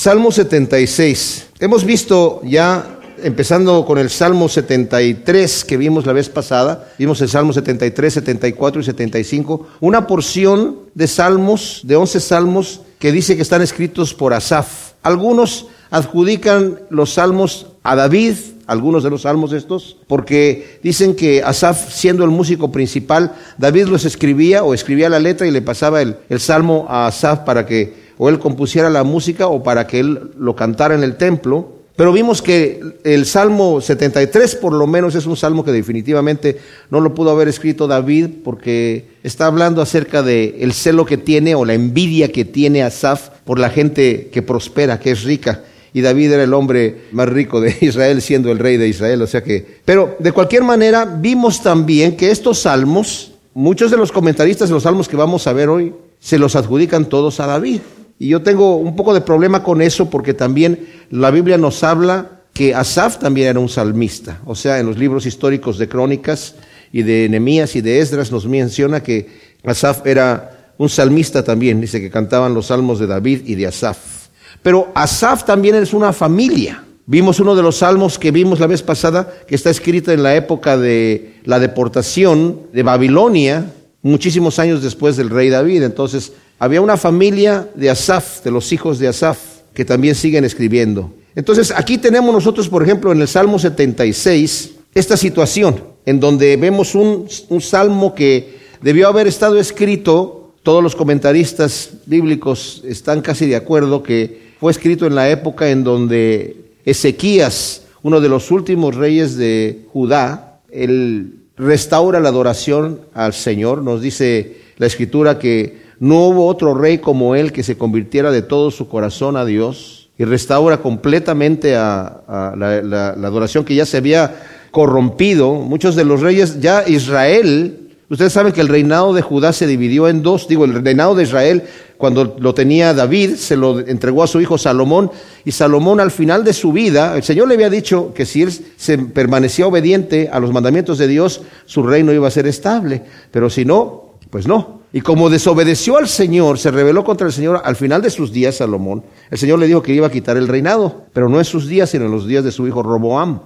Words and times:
Salmo 0.00 0.32
76. 0.32 1.48
Hemos 1.58 1.84
visto 1.84 2.40
ya 2.42 3.00
empezando 3.22 3.84
con 3.84 3.98
el 3.98 4.08
Salmo 4.08 4.48
73 4.48 5.62
que 5.66 5.76
vimos 5.76 6.06
la 6.06 6.14
vez 6.14 6.30
pasada, 6.30 6.88
vimos 6.98 7.20
el 7.20 7.28
Salmo 7.28 7.52
73, 7.52 8.14
74 8.14 8.80
y 8.80 8.84
75, 8.84 9.68
una 9.80 10.06
porción 10.06 10.78
de 10.94 11.06
salmos, 11.06 11.82
de 11.84 11.96
11 11.96 12.18
salmos 12.20 12.80
que 12.98 13.12
dice 13.12 13.36
que 13.36 13.42
están 13.42 13.60
escritos 13.60 14.14
por 14.14 14.32
Asaf. 14.32 14.92
Algunos 15.02 15.66
adjudican 15.90 16.80
los 16.88 17.12
salmos 17.12 17.66
a 17.82 17.94
David, 17.94 18.36
algunos 18.66 19.02
de 19.02 19.10
los 19.10 19.22
salmos 19.22 19.52
estos, 19.52 19.98
porque 20.06 20.78
dicen 20.82 21.14
que 21.14 21.42
Asaf, 21.42 21.92
siendo 21.92 22.24
el 22.24 22.30
músico 22.30 22.72
principal, 22.72 23.34
David 23.58 23.88
los 23.88 24.06
escribía 24.06 24.64
o 24.64 24.72
escribía 24.72 25.10
la 25.10 25.18
letra 25.18 25.46
y 25.46 25.50
le 25.50 25.60
pasaba 25.60 26.00
el, 26.00 26.16
el 26.30 26.40
salmo 26.40 26.86
a 26.88 27.06
Asaf 27.06 27.40
para 27.40 27.66
que 27.66 27.99
o 28.22 28.28
él 28.28 28.38
compusiera 28.38 28.90
la 28.90 29.02
música 29.02 29.48
o 29.48 29.62
para 29.62 29.86
que 29.86 29.98
él 29.98 30.32
lo 30.38 30.54
cantara 30.54 30.94
en 30.94 31.02
el 31.02 31.16
templo. 31.16 31.72
Pero 31.96 32.12
vimos 32.12 32.42
que 32.42 32.98
el 33.02 33.24
Salmo 33.24 33.80
73 33.80 34.56
por 34.56 34.74
lo 34.74 34.86
menos 34.86 35.14
es 35.14 35.24
un 35.24 35.38
salmo 35.38 35.64
que 35.64 35.72
definitivamente 35.72 36.58
no 36.90 37.00
lo 37.00 37.14
pudo 37.14 37.30
haber 37.30 37.48
escrito 37.48 37.88
David 37.88 38.28
porque 38.44 39.06
está 39.22 39.46
hablando 39.46 39.80
acerca 39.80 40.22
de 40.22 40.58
el 40.60 40.74
celo 40.74 41.06
que 41.06 41.16
tiene 41.16 41.54
o 41.54 41.64
la 41.64 41.72
envidia 41.72 42.30
que 42.30 42.44
tiene 42.44 42.82
Asaf 42.82 43.30
por 43.46 43.58
la 43.58 43.70
gente 43.70 44.28
que 44.30 44.42
prospera, 44.42 45.00
que 45.00 45.12
es 45.12 45.22
rica. 45.22 45.64
Y 45.94 46.02
David 46.02 46.32
era 46.32 46.44
el 46.44 46.52
hombre 46.52 47.04
más 47.12 47.26
rico 47.26 47.58
de 47.58 47.74
Israel 47.80 48.20
siendo 48.20 48.52
el 48.52 48.58
rey 48.58 48.76
de 48.76 48.86
Israel, 48.86 49.22
o 49.22 49.26
sea 49.26 49.42
que 49.42 49.80
pero 49.86 50.16
de 50.18 50.32
cualquier 50.32 50.62
manera 50.62 51.06
vimos 51.06 51.62
también 51.62 52.18
que 52.18 52.30
estos 52.30 52.58
salmos, 52.58 53.32
muchos 53.54 53.90
de 53.90 53.96
los 53.96 54.12
comentaristas 54.12 54.68
de 54.68 54.74
los 54.74 54.82
salmos 54.82 55.08
que 55.08 55.16
vamos 55.16 55.46
a 55.46 55.54
ver 55.54 55.70
hoy 55.70 55.94
se 56.18 56.38
los 56.38 56.54
adjudican 56.54 57.06
todos 57.06 57.40
a 57.40 57.46
David. 57.46 57.80
Y 58.20 58.28
yo 58.28 58.42
tengo 58.42 58.76
un 58.76 58.94
poco 58.96 59.14
de 59.14 59.22
problema 59.22 59.62
con 59.62 59.80
eso 59.80 60.10
porque 60.10 60.34
también 60.34 60.86
la 61.10 61.30
Biblia 61.30 61.56
nos 61.56 61.82
habla 61.82 62.42
que 62.52 62.74
Asaf 62.74 63.16
también 63.18 63.48
era 63.48 63.60
un 63.60 63.70
salmista. 63.70 64.40
O 64.44 64.54
sea, 64.54 64.78
en 64.78 64.84
los 64.84 64.98
libros 64.98 65.24
históricos 65.24 65.78
de 65.78 65.88
Crónicas 65.88 66.54
y 66.92 67.02
de 67.02 67.30
Nehemías 67.30 67.74
y 67.76 67.80
de 67.80 67.98
Esdras 67.98 68.30
nos 68.30 68.44
menciona 68.44 69.02
que 69.02 69.26
Asaf 69.64 70.06
era 70.06 70.74
un 70.76 70.90
salmista 70.90 71.42
también. 71.42 71.80
Dice 71.80 71.98
que 71.98 72.10
cantaban 72.10 72.52
los 72.52 72.66
salmos 72.66 72.98
de 72.98 73.06
David 73.06 73.40
y 73.46 73.54
de 73.54 73.68
Asaf. 73.68 74.28
Pero 74.62 74.92
Asaf 74.94 75.44
también 75.44 75.76
es 75.76 75.94
una 75.94 76.12
familia. 76.12 76.84
Vimos 77.06 77.40
uno 77.40 77.56
de 77.56 77.62
los 77.62 77.78
salmos 77.78 78.18
que 78.18 78.32
vimos 78.32 78.60
la 78.60 78.66
vez 78.66 78.82
pasada, 78.82 79.32
que 79.48 79.54
está 79.54 79.70
escrito 79.70 80.12
en 80.12 80.22
la 80.22 80.34
época 80.36 80.76
de 80.76 81.36
la 81.44 81.58
deportación 81.58 82.66
de 82.74 82.82
Babilonia, 82.82 83.72
muchísimos 84.02 84.58
años 84.58 84.82
después 84.82 85.16
del 85.16 85.30
rey 85.30 85.48
David. 85.48 85.84
Entonces, 85.84 86.34
había 86.60 86.82
una 86.82 86.98
familia 86.98 87.68
de 87.74 87.88
Asaf, 87.88 88.44
de 88.44 88.50
los 88.50 88.70
hijos 88.72 88.98
de 88.98 89.08
Asaf, 89.08 89.38
que 89.72 89.86
también 89.86 90.14
siguen 90.14 90.44
escribiendo. 90.44 91.10
Entonces, 91.34 91.72
aquí 91.74 91.96
tenemos 91.96 92.34
nosotros, 92.34 92.68
por 92.68 92.82
ejemplo, 92.82 93.10
en 93.12 93.20
el 93.22 93.28
Salmo 93.28 93.58
76, 93.58 94.72
esta 94.94 95.16
situación, 95.16 95.82
en 96.04 96.20
donde 96.20 96.58
vemos 96.58 96.94
un, 96.94 97.26
un 97.48 97.60
salmo 97.62 98.14
que 98.14 98.58
debió 98.82 99.08
haber 99.08 99.26
estado 99.26 99.58
escrito, 99.58 100.52
todos 100.62 100.82
los 100.82 100.94
comentaristas 100.94 101.92
bíblicos 102.04 102.82
están 102.84 103.22
casi 103.22 103.46
de 103.46 103.56
acuerdo 103.56 104.02
que 104.02 104.50
fue 104.60 104.70
escrito 104.70 105.06
en 105.06 105.14
la 105.14 105.30
época 105.30 105.70
en 105.70 105.82
donde 105.82 106.74
Ezequías, 106.84 107.86
uno 108.02 108.20
de 108.20 108.28
los 108.28 108.50
últimos 108.50 108.96
reyes 108.96 109.38
de 109.38 109.86
Judá, 109.90 110.60
él 110.70 111.36
restaura 111.56 112.20
la 112.20 112.28
adoración 112.28 113.00
al 113.14 113.32
Señor. 113.32 113.82
Nos 113.82 114.02
dice 114.02 114.56
la 114.76 114.86
escritura 114.86 115.38
que 115.38 115.89
no 116.00 116.26
hubo 116.26 116.46
otro 116.46 116.74
rey 116.74 116.98
como 116.98 117.36
él 117.36 117.52
que 117.52 117.62
se 117.62 117.78
convirtiera 117.78 118.32
de 118.32 118.42
todo 118.42 118.70
su 118.70 118.88
corazón 118.88 119.36
a 119.36 119.44
Dios 119.44 120.08
y 120.18 120.24
restaura 120.24 120.78
completamente 120.78 121.76
a, 121.76 122.54
la, 122.56 122.82
la 122.82 123.26
adoración 123.28 123.64
que 123.64 123.74
ya 123.74 123.86
se 123.86 123.98
había 123.98 124.34
corrompido. 124.70 125.54
Muchos 125.54 125.94
de 125.96 126.04
los 126.04 126.20
reyes, 126.20 126.60
ya 126.60 126.84
Israel, 126.88 127.90
ustedes 128.08 128.32
saben 128.32 128.52
que 128.52 128.60
el 128.60 128.68
reinado 128.68 129.12
de 129.12 129.22
Judá 129.22 129.52
se 129.52 129.66
dividió 129.66 130.08
en 130.08 130.22
dos, 130.22 130.48
digo, 130.48 130.64
el 130.64 130.82
reinado 130.82 131.14
de 131.14 131.22
Israel 131.22 131.64
cuando 132.00 132.34
lo 132.38 132.54
tenía 132.54 132.94
David, 132.94 133.34
se 133.34 133.56
lo 133.56 133.78
entregó 133.78 134.22
a 134.22 134.26
su 134.26 134.40
hijo 134.40 134.56
Salomón, 134.56 135.10
y 135.44 135.52
Salomón 135.52 136.00
al 136.00 136.10
final 136.10 136.44
de 136.44 136.54
su 136.54 136.72
vida, 136.72 137.14
el 137.14 137.22
Señor 137.22 137.46
le 137.46 137.54
había 137.54 137.68
dicho 137.68 138.14
que 138.14 138.24
si 138.24 138.40
él 138.40 138.50
se 138.50 138.96
permanecía 138.96 139.66
obediente 139.66 140.30
a 140.32 140.40
los 140.40 140.50
mandamientos 140.50 140.96
de 140.96 141.08
Dios, 141.08 141.42
su 141.66 141.82
reino 141.82 142.14
iba 142.14 142.26
a 142.26 142.30
ser 142.30 142.46
estable, 142.46 143.02
pero 143.30 143.50
si 143.50 143.66
no, 143.66 144.14
pues 144.30 144.48
no. 144.48 144.79
Y 144.92 145.02
como 145.02 145.30
desobedeció 145.30 145.98
al 145.98 146.08
Señor, 146.08 146.58
se 146.58 146.70
rebeló 146.70 147.04
contra 147.04 147.26
el 147.26 147.32
Señor 147.32 147.62
al 147.64 147.76
final 147.76 148.02
de 148.02 148.10
sus 148.10 148.32
días, 148.32 148.56
Salomón, 148.56 149.04
el 149.30 149.38
Señor 149.38 149.60
le 149.60 149.66
dijo 149.66 149.82
que 149.82 149.94
iba 149.94 150.08
a 150.08 150.10
quitar 150.10 150.36
el 150.36 150.48
reinado, 150.48 151.04
pero 151.12 151.28
no 151.28 151.38
en 151.38 151.44
sus 151.44 151.68
días, 151.68 151.90
sino 151.90 152.06
en 152.06 152.10
los 152.10 152.26
días 152.26 152.42
de 152.42 152.50
su 152.50 152.66
hijo 152.66 152.82
Roboam. 152.82 153.40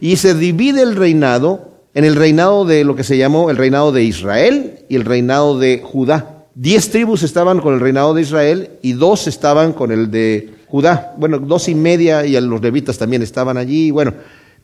Y 0.00 0.16
se 0.16 0.34
divide 0.34 0.82
el 0.82 0.96
reinado 0.96 1.72
en 1.94 2.04
el 2.04 2.16
reinado 2.16 2.64
de 2.64 2.84
lo 2.84 2.96
que 2.96 3.04
se 3.04 3.16
llamó 3.16 3.50
el 3.50 3.56
reinado 3.56 3.92
de 3.92 4.04
Israel 4.04 4.80
y 4.88 4.96
el 4.96 5.04
reinado 5.04 5.58
de 5.58 5.82
Judá. 5.82 6.46
Diez 6.54 6.90
tribus 6.90 7.22
estaban 7.22 7.60
con 7.60 7.74
el 7.74 7.80
reinado 7.80 8.12
de 8.12 8.22
Israel 8.22 8.70
y 8.82 8.92
dos 8.92 9.26
estaban 9.26 9.72
con 9.72 9.92
el 9.92 10.10
de 10.10 10.50
Judá. 10.68 11.14
Bueno, 11.16 11.38
dos 11.38 11.68
y 11.68 11.74
media 11.74 12.26
y 12.26 12.38
los 12.40 12.60
levitas 12.60 12.98
también 12.98 13.22
estaban 13.22 13.56
allí, 13.56 13.90
bueno, 13.90 14.12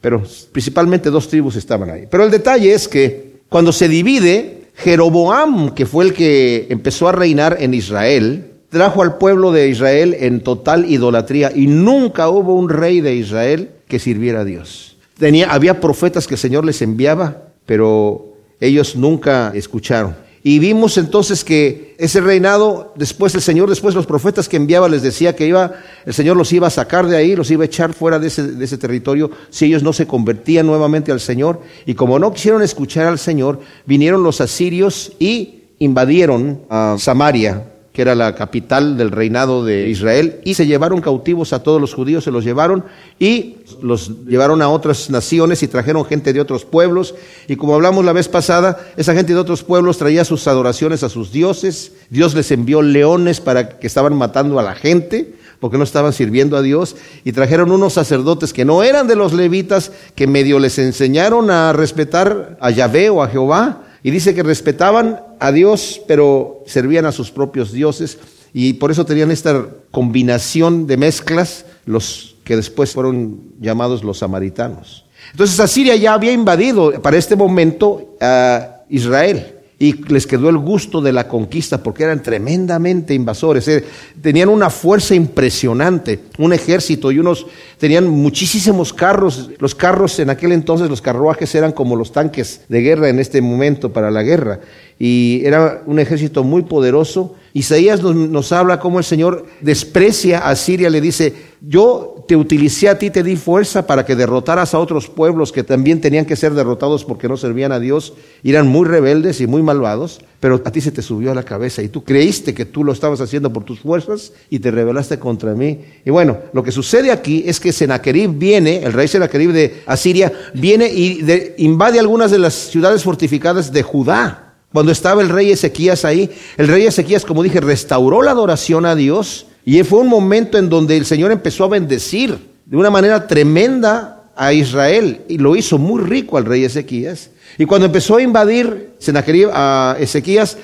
pero 0.01 0.23
principalmente 0.53 1.11
dos 1.11 1.29
tribus 1.29 1.57
estaban 1.57 1.91
ahí. 1.91 2.05
Pero 2.11 2.25
el 2.25 2.31
detalle 2.31 2.73
es 2.73 2.89
que 2.89 3.41
cuando 3.49 3.73
se 3.73 3.89
divide, 3.89 4.58
Jeroboam, 4.79 5.75
que 5.75 5.87
fue 5.87 6.05
el 6.05 6.15
que 6.15 6.69
empezó 6.71 7.09
a 7.09 7.13
reinar 7.13 7.57
en 7.61 7.75
Israel, 7.75 8.53
trajo 8.69 9.03
al 9.03 9.19
pueblo 9.19 9.51
de 9.51 9.69
Israel 9.69 10.17
en 10.19 10.41
total 10.41 10.91
idolatría 10.91 11.51
y 11.55 11.67
nunca 11.67 12.29
hubo 12.29 12.55
un 12.55 12.69
rey 12.69 13.01
de 13.01 13.15
Israel 13.15 13.71
que 13.89 13.99
sirviera 13.99 14.41
a 14.41 14.45
Dios. 14.45 14.97
Tenía, 15.19 15.53
había 15.53 15.81
profetas 15.81 16.29
que 16.29 16.35
el 16.35 16.41
Señor 16.41 16.65
les 16.65 16.81
enviaba, 16.81 17.43
pero 17.67 18.35
ellos 18.61 18.95
nunca 18.95 19.51
escucharon. 19.55 20.15
Y 20.43 20.59
vimos 20.59 20.97
entonces 20.99 21.45
que 21.45 21.95
ese 21.99 22.21
reinado, 22.21 22.93
después 22.97 23.35
el 23.35 23.43
Señor, 23.43 23.69
después 23.69 23.95
los 23.95 24.07
profetas 24.07 24.49
que 24.49 24.57
enviaba 24.57 24.89
les 24.89 25.03
decía 25.03 25.35
que 25.35 25.47
iba, 25.47 25.73
el 26.07 26.15
Señor 26.15 26.37
los 26.37 26.53
iba 26.53 26.69
a 26.69 26.71
sacar 26.71 27.07
de 27.07 27.17
ahí, 27.17 27.35
los 27.35 27.51
iba 27.51 27.65
a 27.65 27.67
echar 27.67 27.93
fuera 27.93 28.19
de 28.19 28.29
ese, 28.29 28.43
de 28.43 28.65
ese 28.65 28.79
territorio 28.79 29.31
si 29.51 29.67
ellos 29.67 29.83
no 29.83 29.93
se 29.93 30.07
convertían 30.07 30.67
nuevamente 30.67 31.11
al 31.13 31.21
Señor. 31.21 31.61
Y 31.87 31.95
como 31.95 32.19
no 32.19 32.33
quisieron 32.33 32.63
escuchar 32.63 33.07
al 33.07 33.19
Señor, 33.19 33.61
vinieron 33.87 34.23
los 34.23 34.41
asirios 34.41 35.13
y 35.19 35.65
invadieron 35.79 36.63
a 36.71 36.97
Samaria 36.99 37.65
que 37.99 38.03
era 38.03 38.15
la 38.15 38.37
capital 38.37 38.97
del 38.97 39.11
reinado 39.11 39.65
de 39.65 39.89
Israel, 39.89 40.39
y 40.45 40.55
se 40.55 40.69
llevaron 40.69 41.01
cautivos 41.01 41.53
a 41.53 41.65
todos 41.65 41.81
los 41.81 41.95
judíos, 41.95 42.23
se 42.23 42.31
los 42.31 42.45
llevaron 42.45 42.85
y 43.19 43.57
los 43.83 44.25
llevaron 44.25 44.63
a 44.63 44.69
otras 44.69 45.11
naciones 45.11 45.65
y 45.65 45.67
trajeron 45.67 46.05
gente 46.05 46.33
de 46.33 46.41
otros 46.41 46.65
pueblos. 46.65 47.17
Y 47.49 47.57
como 47.57 47.75
hablamos 47.75 48.05
la 48.05 48.13
vez 48.13 48.29
pasada, 48.29 48.79
esa 48.97 49.15
gente 49.15 49.33
de 49.33 49.41
otros 49.41 49.65
pueblos 49.65 49.99
traía 49.99 50.25
sus 50.25 50.47
adoraciones 50.47 51.03
a 51.03 51.09
sus 51.09 51.33
dioses. 51.33 51.91
Dios 52.09 52.37
les 52.37 52.53
envió 52.53 52.83
leones 52.83 53.41
para 53.41 53.81
que 53.81 53.89
estaban 53.89 54.15
matando 54.15 54.61
a 54.61 54.63
la 54.63 54.77
gente 54.77 55.35
porque 55.59 55.77
no 55.77 55.83
estaban 55.83 56.13
sirviendo 56.13 56.57
a 56.57 56.63
Dios, 56.63 56.95
y 57.25 57.33
trajeron 57.33 57.73
unos 57.73 57.95
sacerdotes 57.95 58.53
que 58.53 58.65
no 58.65 58.85
eran 58.85 59.09
de 59.09 59.17
los 59.17 59.33
levitas, 59.33 59.91
que 60.15 60.29
medio 60.29 60.61
les 60.61 60.79
enseñaron 60.79 61.51
a 61.51 61.73
respetar 61.73 62.57
a 62.61 62.71
Yahvé 62.71 63.11
o 63.11 63.25
a 63.25 63.29
Jehová, 63.29 63.88
y 64.03 64.11
dice 64.11 64.35
que 64.35 64.43
respetaban 64.43 65.21
a 65.41 65.53
Dios, 65.53 66.01
pero 66.07 66.63
servían 66.67 67.07
a 67.07 67.13
sus 67.13 67.31
propios 67.31 67.73
dioses. 67.73 68.19
Y 68.53 68.75
por 68.75 68.91
eso 68.91 69.05
tenían 69.05 69.31
esta 69.31 69.67
combinación 69.91 70.87
de 70.87 70.97
mezclas, 70.97 71.65
los 71.85 72.37
que 72.45 72.57
después 72.57 72.93
fueron 72.93 73.41
llamados 73.61 74.03
los 74.03 74.19
samaritanos. 74.19 75.05
Entonces 75.33 75.61
Asiria 75.61 75.97
ya 75.97 76.15
había 76.15 76.33
invadido 76.33 77.03
para 77.03 77.19
este 77.19 77.37
momento 77.37 78.17
a 78.21 78.83
Israel 78.89 79.58
y 79.81 79.93
les 80.13 80.27
quedó 80.27 80.49
el 80.49 80.59
gusto 80.59 81.01
de 81.01 81.13
la 81.13 81.29
conquista 81.29 81.83
porque 81.83 82.03
eran 82.03 82.23
tremendamente 82.23 83.15
invasores, 83.15 83.69
eh, 83.69 83.85
tenían 84.21 84.49
una 84.49 84.71
fuerza 84.71 85.15
impresionante, 85.15 86.21
un 86.39 86.53
ejército 86.53 87.13
y 87.13 87.21
unos 87.21 87.47
tenían 87.79 88.09
muchísimos 88.09 88.93
carros, 88.93 89.51
los 89.59 89.77
carros 89.77 90.19
en 90.19 90.31
aquel 90.31 90.51
entonces 90.51 90.91
los 90.91 91.01
carruajes 91.01 91.55
eran 91.55 91.71
como 91.71 91.95
los 91.95 92.11
tanques 92.11 92.63
de 92.69 92.81
guerra 92.81 93.09
en 93.09 93.21
este 93.21 93.41
momento 93.41 93.93
para 93.93 94.11
la 94.11 94.25
guerra 94.25 94.61
y 94.99 95.43
era 95.45 95.83
un 95.87 96.01
ejército 96.01 96.43
muy 96.43 96.63
poderoso. 96.63 97.37
Isaías 97.55 98.03
nos, 98.03 98.53
habla 98.53 98.79
cómo 98.79 98.99
el 98.99 99.05
Señor 99.05 99.47
desprecia 99.61 100.41
a 100.41 100.55
Siria, 100.55 100.91
le 100.91 101.01
dice, 101.01 101.35
yo 101.61 102.25
te 102.29 102.37
utilicé 102.37 102.89
a 102.89 102.99
ti, 102.99 103.11
te 103.11 103.23
di 103.23 103.37
fuerza 103.37 103.87
para 103.87 104.05
que 104.05 104.15
derrotaras 104.15 104.75
a 104.75 104.79
otros 104.79 105.09
pueblos 105.09 105.51
que 105.51 105.65
también 105.65 106.01
tenían 106.01 106.27
que 106.27 106.37
ser 106.37 106.53
derrotados 106.53 107.05
porque 107.05 107.27
no 107.27 107.37
servían 107.37 107.73
a 107.73 107.81
Dios, 107.81 108.13
eran 108.45 108.69
muy 108.69 108.87
rebeldes 108.87 109.41
y 109.41 109.47
muy 109.47 109.63
malvados, 109.63 110.21
pero 110.41 110.61
a 110.63 110.71
ti 110.71 110.81
se 110.81 110.93
te 110.93 111.03
subió 111.03 111.33
a 111.33 111.35
la 111.35 111.43
cabeza 111.43 111.83
y 111.83 111.89
tú 111.89 112.05
creíste 112.05 112.53
que 112.53 112.67
tú 112.67 112.85
lo 112.85 112.93
estabas 112.93 113.21
haciendo 113.21 113.53
por 113.53 113.65
tus 113.65 113.81
fuerzas 113.81 114.33
y 114.51 114.59
te 114.59 114.71
rebelaste 114.71 115.19
contra 115.19 115.55
mí. 115.55 115.81
Y 116.05 116.11
bueno, 116.11 116.37
lo 116.53 116.63
que 116.63 116.71
sucede 116.71 117.11
aquí 117.11 117.45
es 117.47 117.59
que 117.59 117.73
Senaquerib 117.73 118.31
viene, 118.39 118.83
el 118.83 118.93
rey 118.93 119.09
Senaquerib 119.09 119.53
de 119.53 119.83
Asiria, 119.87 120.33
viene 120.55 120.87
y 120.87 121.25
invade 121.57 121.99
algunas 121.99 122.31
de 122.31 122.39
las 122.39 122.55
ciudades 122.55 123.03
fortificadas 123.03 123.73
de 123.73 123.83
Judá. 123.83 124.48
Cuando 124.73 124.93
estaba 124.93 125.23
el 125.23 125.31
rey 125.31 125.51
Ezequías 125.51 126.05
ahí, 126.05 126.31
el 126.57 126.69
rey 126.69 126.87
Ezequías, 126.87 127.25
como 127.25 127.43
dije, 127.43 127.61
restauró 127.61 128.23
la 128.23 128.33
adoración 128.33 128.85
a 128.85 128.95
Dios 128.95 129.47
Y 129.65 129.83
fue 129.83 130.01
un 130.01 130.09
momento 130.09 130.59
en 130.59 130.69
donde 130.69 130.97
el 130.97 131.07
Señor 131.07 131.33
empezó 131.33 131.65
a 131.65 131.69
bendecir 131.69 132.39
de 132.67 132.77
una 132.77 132.91
manera 132.91 133.27
tremenda 133.27 134.31
a 134.37 134.53
Israel 134.53 135.23
y 135.29 135.39
lo 135.39 135.57
hizo 135.57 135.79
muy 135.79 136.03
rico 136.03 136.37
al 136.37 136.45
rey 136.45 136.65
Ezequías. 136.65 137.31
Y 137.59 137.65
cuando 137.65 137.87
empezó 137.87 138.17
a 138.17 138.23
invadir 138.23 138.91
Senaquerib 138.99 139.49
a 139.53 139.97
Ezequías, 139.99 140.59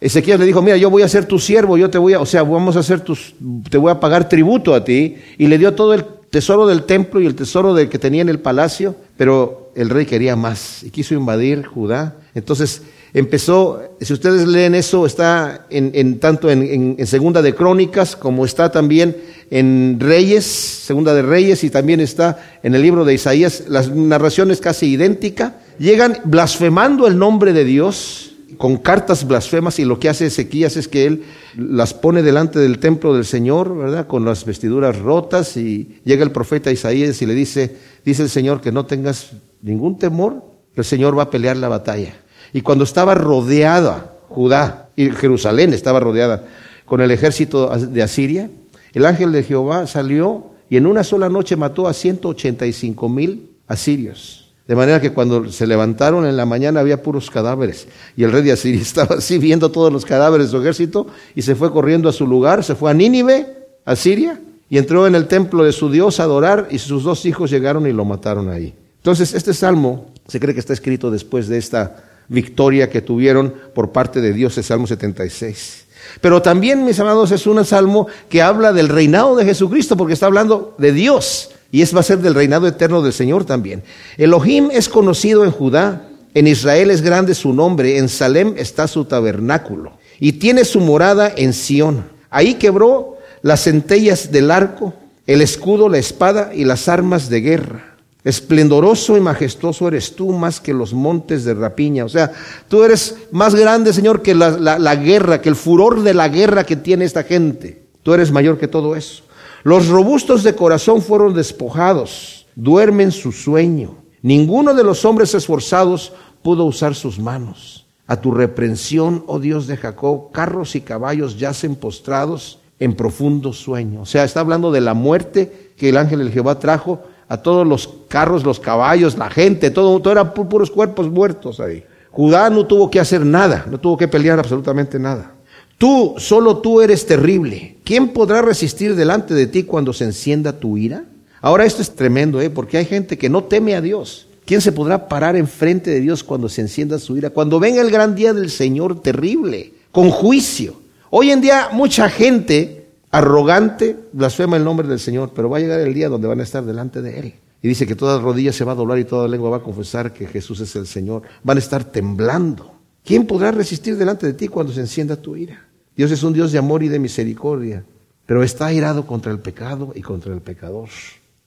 Ezequías 0.00 0.38
le 0.38 0.46
dijo, 0.46 0.62
mira, 0.62 0.76
yo 0.76 0.88
voy 0.88 1.02
a 1.02 1.08
ser 1.08 1.26
tu 1.26 1.38
siervo, 1.38 1.76
yo 1.76 1.90
te 1.90 1.98
voy 1.98 2.14
a, 2.14 2.20
o 2.20 2.26
sea, 2.26 2.42
vamos 2.42 2.76
a 2.76 2.80
hacer 2.80 3.00
tus, 3.00 3.34
te 3.68 3.76
voy 3.76 3.90
a 3.90 3.98
pagar 3.98 4.28
tributo 4.28 4.74
a 4.74 4.84
ti. 4.84 5.16
Y 5.36 5.48
le 5.48 5.58
dio 5.58 5.74
todo 5.74 5.92
el 5.94 6.04
tesoro 6.30 6.66
del 6.66 6.84
templo 6.84 7.20
y 7.20 7.26
el 7.26 7.34
tesoro 7.34 7.74
del 7.74 7.88
que 7.88 7.98
tenía 7.98 8.22
en 8.22 8.28
el 8.28 8.38
palacio, 8.38 8.94
pero 9.16 9.72
el 9.74 9.90
rey 9.90 10.06
quería 10.06 10.36
más 10.36 10.82
y 10.84 10.90
quiso 10.90 11.14
invadir 11.14 11.66
Judá. 11.66 12.16
Entonces 12.34 12.82
empezó, 13.14 13.82
si 14.00 14.12
ustedes 14.12 14.46
leen 14.46 14.74
eso, 14.74 15.06
está 15.06 15.66
en, 15.70 16.18
tanto 16.18 16.50
en, 16.50 16.96
en, 16.98 17.06
Segunda 17.06 17.42
de 17.42 17.54
Crónicas 17.54 18.16
como 18.16 18.44
está 18.44 18.70
también 18.70 19.16
en 19.50 19.98
Reyes, 19.98 20.44
Segunda 20.44 21.14
de 21.14 21.22
Reyes 21.22 21.64
y 21.64 21.70
también 21.70 22.00
está 22.00 22.38
en 22.62 22.74
el 22.74 22.82
libro 22.82 23.04
de 23.04 23.14
Isaías, 23.14 23.64
las 23.68 23.90
narraciones 23.90 24.60
casi 24.60 24.86
idéntica. 24.86 25.56
Llegan 25.78 26.18
blasfemando 26.24 27.06
el 27.06 27.18
nombre 27.18 27.52
de 27.52 27.64
Dios 27.64 28.28
con 28.56 28.76
cartas 28.76 29.26
blasfemas 29.26 29.78
y 29.78 29.84
lo 29.84 30.00
que 30.00 30.08
hace 30.08 30.26
Ezequías 30.26 30.76
es 30.76 30.88
que 30.88 31.06
él 31.06 31.24
las 31.56 31.94
pone 31.94 32.22
delante 32.22 32.58
del 32.58 32.78
templo 32.78 33.14
del 33.14 33.24
Señor, 33.24 33.76
¿verdad? 33.76 34.06
Con 34.06 34.24
las 34.24 34.44
vestiduras 34.44 34.98
rotas 34.98 35.56
y 35.56 36.00
llega 36.04 36.24
el 36.24 36.32
profeta 36.32 36.72
Isaías 36.72 37.20
y 37.22 37.26
le 37.26 37.34
dice, 37.34 37.76
dice 38.04 38.22
el 38.22 38.30
Señor 38.30 38.60
que 38.60 38.72
no 38.72 38.86
tengas 38.86 39.32
ningún 39.62 39.98
temor, 39.98 40.42
el 40.74 40.84
Señor 40.84 41.16
va 41.18 41.24
a 41.24 41.30
pelear 41.30 41.56
la 41.56 41.68
batalla. 41.68 42.14
Y 42.52 42.62
cuando 42.62 42.84
estaba 42.84 43.14
rodeada 43.14 44.14
Judá 44.28 44.88
y 44.96 45.10
Jerusalén 45.10 45.72
estaba 45.72 46.00
rodeada 46.00 46.44
con 46.84 47.00
el 47.00 47.10
ejército 47.10 47.68
de 47.76 48.02
Asiria, 48.02 48.50
el 48.92 49.06
ángel 49.06 49.32
de 49.32 49.42
Jehová 49.42 49.86
salió 49.86 50.46
y 50.70 50.76
en 50.76 50.86
una 50.86 51.04
sola 51.04 51.28
noche 51.28 51.56
mató 51.56 51.88
a 51.88 51.92
185 51.92 53.08
mil 53.08 53.50
asirios. 53.66 54.52
De 54.66 54.76
manera 54.76 55.00
que 55.00 55.12
cuando 55.12 55.50
se 55.50 55.66
levantaron 55.66 56.26
en 56.26 56.36
la 56.36 56.44
mañana 56.44 56.80
había 56.80 57.02
puros 57.02 57.30
cadáveres. 57.30 57.88
Y 58.16 58.24
el 58.24 58.32
rey 58.32 58.42
de 58.42 58.52
Asiria 58.52 58.80
estaba 58.82 59.16
así 59.16 59.38
viendo 59.38 59.70
todos 59.70 59.92
los 59.92 60.04
cadáveres 60.04 60.48
de 60.48 60.50
su 60.50 60.60
ejército 60.60 61.06
y 61.34 61.42
se 61.42 61.54
fue 61.54 61.72
corriendo 61.72 62.08
a 62.08 62.12
su 62.12 62.26
lugar, 62.26 62.62
se 62.62 62.74
fue 62.74 62.90
a 62.90 62.94
Nínive, 62.94 63.46
a 63.84 63.96
Siria, 63.96 64.40
y 64.68 64.76
entró 64.76 65.06
en 65.06 65.14
el 65.14 65.26
templo 65.26 65.64
de 65.64 65.72
su 65.72 65.90
Dios 65.90 66.20
a 66.20 66.24
adorar 66.24 66.68
y 66.70 66.78
sus 66.78 67.02
dos 67.02 67.24
hijos 67.24 67.50
llegaron 67.50 67.86
y 67.86 67.92
lo 67.92 68.04
mataron 68.04 68.50
ahí. 68.50 68.74
Entonces 68.98 69.32
este 69.32 69.54
salmo 69.54 70.08
se 70.26 70.38
cree 70.38 70.52
que 70.52 70.60
está 70.60 70.74
escrito 70.74 71.10
después 71.10 71.48
de 71.48 71.56
esta 71.56 72.04
victoria 72.28 72.90
que 72.90 73.02
tuvieron 73.02 73.54
por 73.74 73.92
parte 73.92 74.20
de 74.20 74.32
Dios, 74.32 74.56
el 74.58 74.64
Salmo 74.64 74.86
76. 74.86 75.86
Pero 76.20 76.42
también, 76.42 76.84
mis 76.84 76.98
amados, 77.00 77.30
es 77.32 77.46
un 77.46 77.64
salmo 77.64 78.06
que 78.28 78.42
habla 78.42 78.72
del 78.72 78.88
reinado 78.88 79.36
de 79.36 79.44
Jesucristo 79.44 79.96
porque 79.96 80.14
está 80.14 80.26
hablando 80.26 80.74
de 80.78 80.92
Dios. 80.92 81.50
Y 81.70 81.82
es 81.82 81.94
va 81.94 82.00
a 82.00 82.04
ser 82.04 82.18
del 82.18 82.34
reinado 82.34 82.66
eterno 82.66 83.02
del 83.02 83.12
Señor 83.12 83.44
también. 83.44 83.82
Elohim 84.16 84.70
es 84.72 84.88
conocido 84.88 85.44
en 85.44 85.50
Judá, 85.50 86.08
en 86.34 86.46
Israel 86.46 86.90
es 86.90 87.02
grande 87.02 87.34
su 87.34 87.52
nombre, 87.52 87.98
en 87.98 88.08
Salem 88.08 88.54
está 88.56 88.88
su 88.88 89.04
tabernáculo 89.04 89.98
y 90.18 90.32
tiene 90.32 90.64
su 90.64 90.80
morada 90.80 91.32
en 91.34 91.52
Sión. 91.52 92.04
Ahí 92.30 92.54
quebró 92.54 93.18
las 93.42 93.64
centellas 93.64 94.32
del 94.32 94.50
arco, 94.50 94.94
el 95.26 95.42
escudo, 95.42 95.88
la 95.88 95.98
espada 95.98 96.52
y 96.54 96.64
las 96.64 96.88
armas 96.88 97.28
de 97.28 97.40
guerra. 97.40 97.87
Esplendoroso 98.28 99.16
y 99.16 99.22
majestuoso 99.22 99.88
eres 99.88 100.14
tú 100.14 100.32
más 100.32 100.60
que 100.60 100.74
los 100.74 100.92
montes 100.92 101.46
de 101.46 101.54
rapiña. 101.54 102.04
O 102.04 102.10
sea, 102.10 102.30
tú 102.68 102.82
eres 102.82 103.16
más 103.30 103.54
grande, 103.54 103.90
Señor, 103.94 104.20
que 104.20 104.34
la, 104.34 104.50
la 104.78 104.96
guerra, 104.96 105.40
que 105.40 105.48
el 105.48 105.56
furor 105.56 106.02
de 106.02 106.12
la 106.12 106.28
guerra 106.28 106.64
que 106.64 106.76
tiene 106.76 107.06
esta 107.06 107.22
gente. 107.22 107.86
Tú 108.02 108.12
eres 108.12 108.30
mayor 108.30 108.58
que 108.58 108.68
todo 108.68 108.96
eso. 108.96 109.22
Los 109.62 109.88
robustos 109.88 110.42
de 110.42 110.54
corazón 110.54 111.00
fueron 111.00 111.32
despojados, 111.32 112.46
duermen 112.54 113.12
su 113.12 113.32
sueño. 113.32 113.96
Ninguno 114.20 114.74
de 114.74 114.84
los 114.84 115.06
hombres 115.06 115.32
esforzados 115.32 116.12
pudo 116.42 116.66
usar 116.66 116.94
sus 116.94 117.18
manos. 117.18 117.86
A 118.06 118.20
tu 118.20 118.30
reprensión, 118.30 119.24
oh 119.26 119.38
Dios 119.38 119.66
de 119.66 119.78
Jacob, 119.78 120.32
carros 120.32 120.76
y 120.76 120.82
caballos 120.82 121.38
yacen 121.38 121.76
postrados 121.76 122.58
en 122.78 122.94
profundo 122.94 123.54
sueño. 123.54 124.02
O 124.02 124.06
sea, 124.06 124.24
está 124.24 124.40
hablando 124.40 124.70
de 124.70 124.82
la 124.82 124.92
muerte 124.92 125.72
que 125.78 125.88
el 125.88 125.96
ángel 125.96 126.18
del 126.18 126.30
Jehová 126.30 126.58
trajo 126.58 127.04
a 127.28 127.36
todos 127.36 127.66
los 127.66 127.88
carros, 128.08 128.44
los 128.44 128.58
caballos, 128.58 129.16
la 129.18 129.30
gente, 129.30 129.70
todo, 129.70 130.00
todo 130.00 130.12
eran 130.12 130.32
puros 130.32 130.70
cuerpos 130.70 131.10
muertos 131.10 131.60
ahí. 131.60 131.84
Judá 132.10 132.50
no 132.50 132.66
tuvo 132.66 132.90
que 132.90 133.00
hacer 133.00 133.24
nada, 133.24 133.66
no 133.70 133.78
tuvo 133.78 133.96
que 133.96 134.08
pelear 134.08 134.38
absolutamente 134.38 134.98
nada. 134.98 135.34
Tú, 135.76 136.14
solo 136.18 136.58
tú 136.58 136.80
eres 136.80 137.06
terrible. 137.06 137.76
¿Quién 137.84 138.08
podrá 138.08 138.42
resistir 138.42 138.96
delante 138.96 139.34
de 139.34 139.46
ti 139.46 139.62
cuando 139.62 139.92
se 139.92 140.04
encienda 140.04 140.58
tu 140.58 140.76
ira? 140.76 141.04
Ahora 141.40 141.64
esto 141.64 141.82
es 141.82 141.94
tremendo, 141.94 142.40
¿eh? 142.40 142.50
porque 142.50 142.78
hay 142.78 142.84
gente 142.84 143.16
que 143.16 143.28
no 143.28 143.44
teme 143.44 143.76
a 143.76 143.80
Dios. 143.80 144.26
¿Quién 144.44 144.60
se 144.60 144.72
podrá 144.72 145.08
parar 145.08 145.36
enfrente 145.36 145.90
de 145.90 146.00
Dios 146.00 146.24
cuando 146.24 146.48
se 146.48 146.62
encienda 146.62 146.98
su 146.98 147.16
ira? 147.16 147.30
Cuando 147.30 147.60
venga 147.60 147.82
el 147.82 147.90
gran 147.90 148.14
día 148.14 148.32
del 148.32 148.50
Señor 148.50 149.02
terrible, 149.02 149.74
con 149.92 150.10
juicio. 150.10 150.80
Hoy 151.10 151.30
en 151.30 151.40
día 151.40 151.68
mucha 151.70 152.08
gente 152.08 152.77
arrogante 153.10 153.96
blasfema 154.12 154.56
el 154.56 154.64
nombre 154.64 154.88
del 154.88 154.98
Señor, 154.98 155.32
pero 155.34 155.48
va 155.48 155.58
a 155.58 155.60
llegar 155.60 155.80
el 155.80 155.94
día 155.94 156.08
donde 156.08 156.28
van 156.28 156.40
a 156.40 156.42
estar 156.42 156.64
delante 156.64 157.02
de 157.02 157.18
Él. 157.18 157.34
Y 157.62 157.68
dice 157.68 157.86
que 157.86 157.96
toda 157.96 158.20
rodilla 158.20 158.52
se 158.52 158.64
va 158.64 158.72
a 158.72 158.76
doblar 158.76 158.98
y 158.98 159.04
toda 159.04 159.26
lengua 159.26 159.50
va 159.50 159.56
a 159.56 159.62
confesar 159.62 160.12
que 160.12 160.26
Jesús 160.26 160.60
es 160.60 160.76
el 160.76 160.86
Señor. 160.86 161.22
Van 161.42 161.56
a 161.56 161.60
estar 161.60 161.84
temblando. 161.84 162.72
¿Quién 163.04 163.26
podrá 163.26 163.50
resistir 163.50 163.96
delante 163.96 164.26
de 164.26 164.34
ti 164.34 164.48
cuando 164.48 164.72
se 164.72 164.80
encienda 164.80 165.16
tu 165.16 165.34
ira? 165.34 165.66
Dios 165.96 166.10
es 166.12 166.22
un 166.22 166.32
Dios 166.32 166.52
de 166.52 166.58
amor 166.58 166.82
y 166.84 166.88
de 166.88 167.00
misericordia, 167.00 167.84
pero 168.26 168.44
está 168.44 168.66
airado 168.66 169.06
contra 169.06 169.32
el 169.32 169.40
pecado 169.40 169.92
y 169.96 170.02
contra 170.02 170.32
el 170.32 170.40
pecador. 170.40 170.88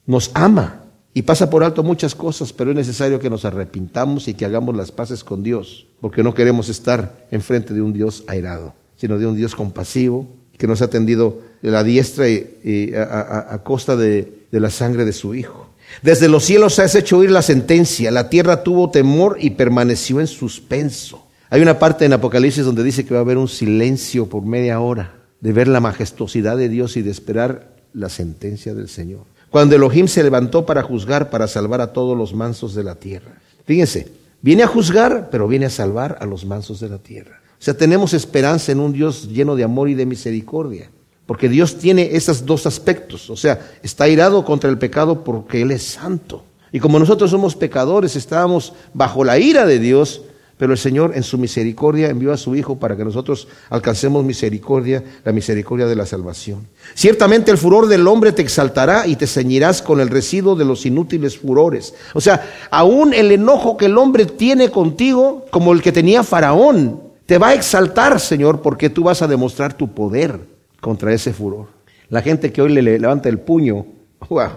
Nos 0.04 0.30
ama 0.34 0.82
y 1.14 1.22
pasa 1.22 1.48
por 1.48 1.64
alto 1.64 1.82
muchas 1.82 2.14
cosas, 2.14 2.52
pero 2.52 2.70
es 2.70 2.76
necesario 2.76 3.18
que 3.18 3.30
nos 3.30 3.44
arrepintamos 3.44 4.28
y 4.28 4.34
que 4.34 4.44
hagamos 4.44 4.76
las 4.76 4.92
paces 4.92 5.24
con 5.24 5.42
Dios, 5.42 5.86
porque 6.00 6.22
no 6.22 6.34
queremos 6.34 6.68
estar 6.68 7.26
enfrente 7.30 7.72
de 7.72 7.80
un 7.80 7.92
Dios 7.92 8.24
airado, 8.26 8.74
sino 8.96 9.18
de 9.18 9.26
un 9.26 9.36
Dios 9.36 9.54
compasivo 9.54 10.26
que 10.58 10.66
nos 10.66 10.82
ha 10.82 10.90
tendido 10.90 11.40
la 11.70 11.84
diestra 11.84 12.28
y, 12.28 12.92
a, 12.96 13.60
costa 13.62 13.96
de, 13.96 14.46
de 14.50 14.60
la 14.60 14.70
sangre 14.70 15.04
de 15.04 15.12
su 15.12 15.34
Hijo. 15.34 15.68
Desde 16.02 16.28
los 16.28 16.44
cielos 16.44 16.78
has 16.78 16.94
hecho 16.94 17.18
oír 17.18 17.30
la 17.30 17.42
sentencia, 17.42 18.10
la 18.10 18.28
tierra 18.30 18.62
tuvo 18.62 18.90
temor 18.90 19.36
y 19.40 19.50
permaneció 19.50 20.20
en 20.20 20.26
suspenso. 20.26 21.26
Hay 21.50 21.60
una 21.60 21.78
parte 21.78 22.06
en 22.06 22.14
Apocalipsis 22.14 22.64
donde 22.64 22.82
dice 22.82 23.04
que 23.04 23.12
va 23.12 23.20
a 23.20 23.22
haber 23.22 23.36
un 23.36 23.48
silencio 23.48 24.26
por 24.26 24.42
media 24.42 24.80
hora 24.80 25.14
de 25.40 25.52
ver 25.52 25.68
la 25.68 25.80
majestuosidad 25.80 26.56
de 26.56 26.68
Dios 26.68 26.96
y 26.96 27.02
de 27.02 27.10
esperar 27.10 27.76
la 27.92 28.08
sentencia 28.08 28.74
del 28.74 28.88
Señor. 28.88 29.24
Cuando 29.50 29.76
Elohim 29.76 30.08
se 30.08 30.22
levantó 30.22 30.64
para 30.64 30.82
juzgar, 30.82 31.28
para 31.28 31.46
salvar 31.46 31.82
a 31.82 31.92
todos 31.92 32.16
los 32.16 32.32
mansos 32.32 32.74
de 32.74 32.84
la 32.84 32.94
tierra. 32.94 33.38
Fíjense, 33.66 34.08
viene 34.40 34.62
a 34.62 34.66
juzgar, 34.66 35.28
pero 35.30 35.46
viene 35.46 35.66
a 35.66 35.70
salvar 35.70 36.16
a 36.20 36.26
los 36.26 36.46
mansos 36.46 36.80
de 36.80 36.88
la 36.88 36.98
tierra. 36.98 37.42
O 37.60 37.62
sea, 37.62 37.74
tenemos 37.74 38.14
esperanza 38.14 38.72
en 38.72 38.80
un 38.80 38.92
Dios 38.94 39.28
lleno 39.28 39.54
de 39.54 39.64
amor 39.64 39.90
y 39.90 39.94
de 39.94 40.06
misericordia. 40.06 40.90
Porque 41.32 41.48
Dios 41.48 41.78
tiene 41.78 42.10
esos 42.12 42.44
dos 42.44 42.66
aspectos. 42.66 43.30
O 43.30 43.36
sea, 43.36 43.58
está 43.82 44.06
irado 44.06 44.44
contra 44.44 44.68
el 44.68 44.76
pecado 44.76 45.24
porque 45.24 45.62
Él 45.62 45.70
es 45.70 45.82
santo. 45.82 46.44
Y 46.70 46.78
como 46.78 46.98
nosotros 46.98 47.30
somos 47.30 47.56
pecadores, 47.56 48.16
estábamos 48.16 48.74
bajo 48.92 49.24
la 49.24 49.38
ira 49.38 49.64
de 49.64 49.78
Dios, 49.78 50.20
pero 50.58 50.72
el 50.74 50.78
Señor 50.78 51.12
en 51.14 51.22
su 51.22 51.38
misericordia 51.38 52.10
envió 52.10 52.34
a 52.34 52.36
su 52.36 52.54
Hijo 52.54 52.78
para 52.78 52.98
que 52.98 53.04
nosotros 53.06 53.48
alcancemos 53.70 54.26
misericordia, 54.26 55.02
la 55.24 55.32
misericordia 55.32 55.86
de 55.86 55.96
la 55.96 56.04
salvación. 56.04 56.68
Ciertamente 56.92 57.50
el 57.50 57.56
furor 57.56 57.86
del 57.86 58.06
hombre 58.08 58.32
te 58.32 58.42
exaltará 58.42 59.06
y 59.06 59.16
te 59.16 59.26
ceñirás 59.26 59.80
con 59.80 60.00
el 60.00 60.10
residuo 60.10 60.54
de 60.54 60.66
los 60.66 60.84
inútiles 60.84 61.38
furores. 61.38 61.94
O 62.12 62.20
sea, 62.20 62.46
aún 62.70 63.14
el 63.14 63.32
enojo 63.32 63.78
que 63.78 63.86
el 63.86 63.96
hombre 63.96 64.26
tiene 64.26 64.68
contigo, 64.68 65.46
como 65.50 65.72
el 65.72 65.80
que 65.80 65.92
tenía 65.92 66.24
Faraón, 66.24 67.00
te 67.24 67.38
va 67.38 67.48
a 67.48 67.54
exaltar, 67.54 68.20
Señor, 68.20 68.60
porque 68.60 68.90
tú 68.90 69.04
vas 69.04 69.22
a 69.22 69.28
demostrar 69.28 69.72
tu 69.72 69.94
poder 69.94 70.51
contra 70.82 71.14
ese 71.14 71.32
furor. 71.32 71.68
La 72.10 72.20
gente 72.20 72.52
que 72.52 72.60
hoy 72.60 72.72
le 72.74 72.82
levanta 72.82 73.28
el 73.28 73.38
puño, 73.38 73.86
wow, 74.28 74.50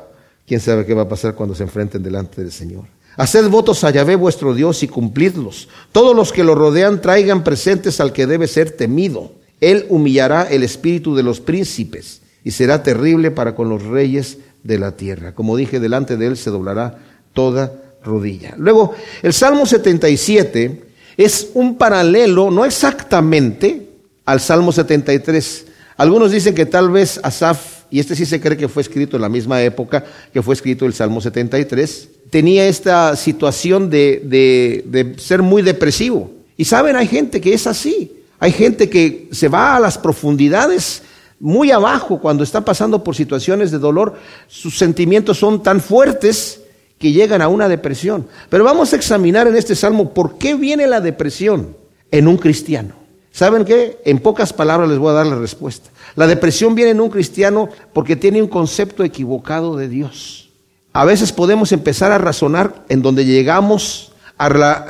quién 0.46 0.60
sabe 0.60 0.86
qué 0.86 0.96
va 0.96 1.04
a 1.04 1.08
pasar 1.08 1.36
cuando 1.36 1.56
se 1.56 1.64
enfrenten 1.64 2.02
delante 2.02 2.42
del 2.42 2.52
Señor. 2.52 2.86
Haced 3.16 3.48
votos 3.48 3.84
a 3.84 3.92
Yahvé 3.92 4.16
vuestro 4.16 4.56
Dios 4.56 4.82
y 4.84 4.88
cumplidlos. 4.88 5.70
Todos 5.92 6.16
los 6.16 6.34
que 6.34 6.44
lo 6.44 6.56
rodean 6.56 7.00
traigan 7.00 7.44
presentes 7.44 8.02
al 8.02 8.12
que 8.12 8.26
debe 8.26 8.48
ser 8.48 8.72
temido. 8.72 9.34
Él 9.62 9.86
humillará 9.88 10.44
el 10.44 10.64
espíritu 10.64 11.16
de 11.16 11.24
los 11.24 11.40
príncipes 11.40 12.22
y 12.44 12.52
será 12.52 12.82
terrible 12.82 13.30
para 13.30 13.56
con 13.56 13.70
los 13.70 13.84
reyes 13.84 14.40
de 14.64 14.80
la 14.80 14.98
tierra. 14.98 15.34
Como 15.36 15.56
dije, 15.56 15.80
delante 15.80 16.18
de 16.18 16.26
él 16.26 16.38
se 16.38 16.50
doblará 16.50 16.98
toda 17.34 17.72
rodilla. 18.04 18.56
Luego, 18.58 18.96
el 19.22 19.32
Salmo 19.32 19.68
77 19.68 20.84
es 21.18 21.52
un 21.54 21.78
paralelo, 21.78 22.50
no 22.50 22.66
exactamente, 22.66 23.90
al 24.26 24.42
Salmo 24.42 24.72
73. 24.72 25.68
Algunos 25.98 26.32
dicen 26.32 26.54
que 26.54 26.66
tal 26.66 26.90
vez 26.90 27.20
Asaf, 27.24 27.84
y 27.90 28.00
este 28.00 28.16
sí 28.16 28.26
se 28.26 28.42
cree 28.42 28.58
que 28.58 28.68
fue 28.68 28.82
escrito 28.82 29.16
en 29.16 29.22
la 29.22 29.30
misma 29.30 29.62
época 29.62 30.04
que 30.34 30.42
fue 30.42 30.54
escrito 30.54 30.86
el 30.86 30.94
Salmo 30.94 31.22
73, 31.22 32.10
tenía 32.30 32.68
esta 32.68 33.16
situación 33.16 33.90
de, 33.90 35.16
ser 35.18 35.42
muy 35.42 35.62
depresivo. 35.62 36.32
Y 36.58 36.66
saben, 36.66 36.96
hay 36.96 37.08
gente 37.08 37.40
que 37.40 37.54
es 37.54 37.68
así. 37.68 38.12
Hay 38.40 38.52
gente 38.52 38.90
que 38.90 39.30
se 39.32 39.48
va 39.48 39.76
a 39.76 39.80
las 39.80 39.98
profundidades 39.98 41.02
muy 41.40 41.72
abajo, 41.72 42.20
cuando 42.20 42.44
está 42.44 42.64
pasando 42.64 43.04
por 43.04 43.16
situaciones 43.16 43.72
de 43.72 43.78
dolor, 43.78 44.16
sus 44.48 44.78
sentimientos 44.78 45.38
son 45.38 45.62
tan 45.64 45.80
fuertes 45.82 46.62
que 46.98 47.12
llegan 47.12 47.42
a 47.42 47.48
una 47.48 47.68
depresión. 47.68 48.28
Pero 48.50 48.64
vamos 48.64 48.92
a 48.92 48.96
examinar 48.96 49.48
en 49.48 49.56
este 49.56 49.76
salmo 49.76 50.14
por 50.14 50.38
qué 50.38 50.56
viene 50.56 50.88
la 50.88 51.02
depresión 51.02 51.76
en 52.12 52.28
un 52.28 52.38
cristiano. 52.38 53.05
¿Saben 53.36 53.66
qué? 53.66 54.00
En 54.06 54.20
pocas 54.20 54.54
palabras 54.54 54.90
les 54.90 54.98
voy 54.98 55.10
a 55.10 55.16
dar 55.16 55.26
la 55.26 55.36
respuesta. 55.36 55.90
La 56.16 56.26
depresión 56.26 56.74
viene 56.74 56.92
en 56.92 57.02
un 57.02 57.10
cristiano 57.10 57.68
porque 57.92 58.16
tiene 58.16 58.42
un 58.42 58.48
concepto 58.48 59.04
equivocado 59.04 59.76
de 59.76 59.90
Dios. 59.90 60.52
A 60.94 61.04
veces 61.04 61.34
podemos 61.34 61.74
empezar 61.74 62.14
a 62.14 62.18
razonar 62.18 62.86
en 62.88 63.02
donde 63.02 63.26
llegamos 63.26 64.14
a, 64.38 64.48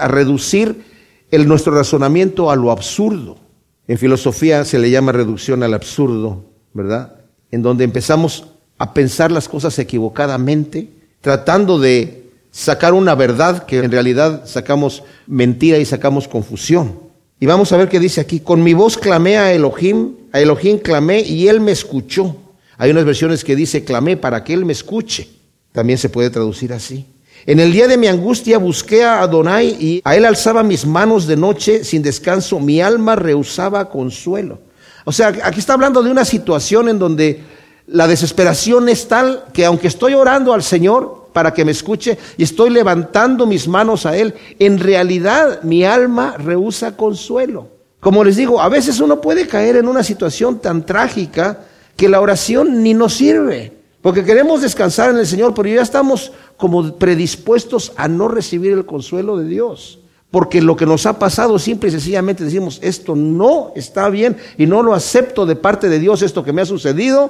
reducir 0.09 0.85
el, 1.31 1.47
nuestro 1.47 1.73
razonamiento 1.73 2.51
a 2.51 2.55
lo 2.55 2.69
absurdo. 2.69 3.39
En 3.87 3.97
filosofía 3.97 4.63
se 4.63 4.77
le 4.77 4.91
llama 4.91 5.11
reducción 5.11 5.63
al 5.63 5.73
absurdo, 5.73 6.45
¿verdad? 6.71 7.15
En 7.49 7.63
donde 7.63 7.83
empezamos 7.83 8.45
a 8.77 8.93
pensar 8.93 9.31
las 9.31 9.49
cosas 9.49 9.79
equivocadamente, 9.79 10.91
tratando 11.19 11.79
de 11.79 12.29
sacar 12.51 12.93
una 12.93 13.15
verdad 13.15 13.65
que 13.65 13.79
en 13.79 13.91
realidad 13.91 14.45
sacamos 14.45 15.01
mentira 15.25 15.79
y 15.79 15.85
sacamos 15.85 16.27
confusión. 16.27 17.04
Y 17.39 17.45
vamos 17.45 17.71
a 17.71 17.77
ver 17.77 17.89
qué 17.89 17.99
dice 17.99 18.21
aquí. 18.21 18.39
Con 18.39 18.63
mi 18.63 18.73
voz 18.73 18.97
clamé 18.97 19.37
a 19.37 19.53
Elohim, 19.53 20.15
a 20.31 20.39
Elohim 20.39 20.77
clamé 20.79 21.21
y 21.21 21.47
él 21.47 21.59
me 21.59 21.71
escuchó. 21.71 22.35
Hay 22.77 22.91
unas 22.91 23.05
versiones 23.05 23.43
que 23.43 23.55
dice 23.55 23.83
clamé 23.83 24.17
para 24.17 24.43
que 24.43 24.53
él 24.53 24.65
me 24.65 24.73
escuche. 24.73 25.29
También 25.71 25.97
se 25.97 26.09
puede 26.09 26.29
traducir 26.29 26.71
así. 26.71 27.05
En 27.45 27.59
el 27.59 27.71
día 27.71 27.87
de 27.87 27.97
mi 27.97 28.07
angustia 28.07 28.57
busqué 28.57 29.03
a 29.03 29.21
Adonai 29.21 29.77
y 29.79 30.01
a 30.03 30.15
él 30.15 30.25
alzaba 30.25 30.63
mis 30.63 30.85
manos 30.85 31.27
de 31.27 31.35
noche 31.35 31.83
sin 31.83 32.01
descanso. 32.01 32.59
Mi 32.59 32.81
alma 32.81 33.15
rehusaba 33.15 33.89
consuelo. 33.89 34.59
O 35.03 35.11
sea, 35.11 35.27
aquí 35.43 35.59
está 35.59 35.73
hablando 35.73 36.01
de 36.01 36.09
una 36.09 36.25
situación 36.25 36.89
en 36.89 36.97
donde 36.97 37.43
la 37.87 38.07
desesperación 38.07 38.89
es 38.89 39.07
tal 39.07 39.45
que 39.53 39.65
aunque 39.65 39.87
estoy 39.87 40.13
orando 40.13 40.53
al 40.53 40.63
Señor 40.63 41.24
para 41.35 41.53
que 41.53 41.65
me 41.65 41.73
escuche 41.73 42.17
y 42.37 42.43
estoy 42.43 42.69
levantando 42.69 43.45
mis 43.45 43.67
manos 43.67 44.05
a 44.05 44.15
Él, 44.15 44.33
en 44.57 44.79
realidad 44.79 45.63
mi 45.63 45.83
alma 45.83 46.37
rehúsa 46.37 46.95
consuelo. 46.95 47.67
Como 47.99 48.23
les 48.23 48.37
digo, 48.37 48.61
a 48.61 48.69
veces 48.69 49.01
uno 49.01 49.19
puede 49.19 49.45
caer 49.45 49.75
en 49.75 49.89
una 49.89 50.01
situación 50.01 50.59
tan 50.59 50.85
trágica 50.85 51.59
que 51.97 52.07
la 52.07 52.21
oración 52.21 52.81
ni 52.81 52.93
nos 52.93 53.15
sirve. 53.15 53.73
Porque 54.01 54.23
queremos 54.23 54.61
descansar 54.61 55.09
en 55.09 55.17
el 55.17 55.27
Señor, 55.27 55.53
pero 55.53 55.67
ya 55.67 55.81
estamos 55.81 56.31
como 56.55 56.95
predispuestos 56.95 57.91
a 57.97 58.07
no 58.07 58.29
recibir 58.29 58.71
el 58.71 58.85
consuelo 58.85 59.37
de 59.37 59.49
Dios. 59.49 59.99
Porque 60.31 60.61
lo 60.61 60.77
que 60.77 60.85
nos 60.85 61.05
ha 61.05 61.19
pasado, 61.19 61.59
simple 61.59 61.89
y 61.89 61.91
sencillamente 61.91 62.45
decimos, 62.45 62.79
esto 62.81 63.13
no 63.13 63.73
está 63.75 64.07
bien 64.07 64.37
y 64.57 64.67
no 64.67 64.81
lo 64.83 64.93
acepto 64.93 65.45
de 65.45 65.57
parte 65.57 65.89
de 65.89 65.99
Dios, 65.99 66.21
esto 66.21 66.45
que 66.45 66.53
me 66.53 66.61
ha 66.61 66.65
sucedido. 66.65 67.29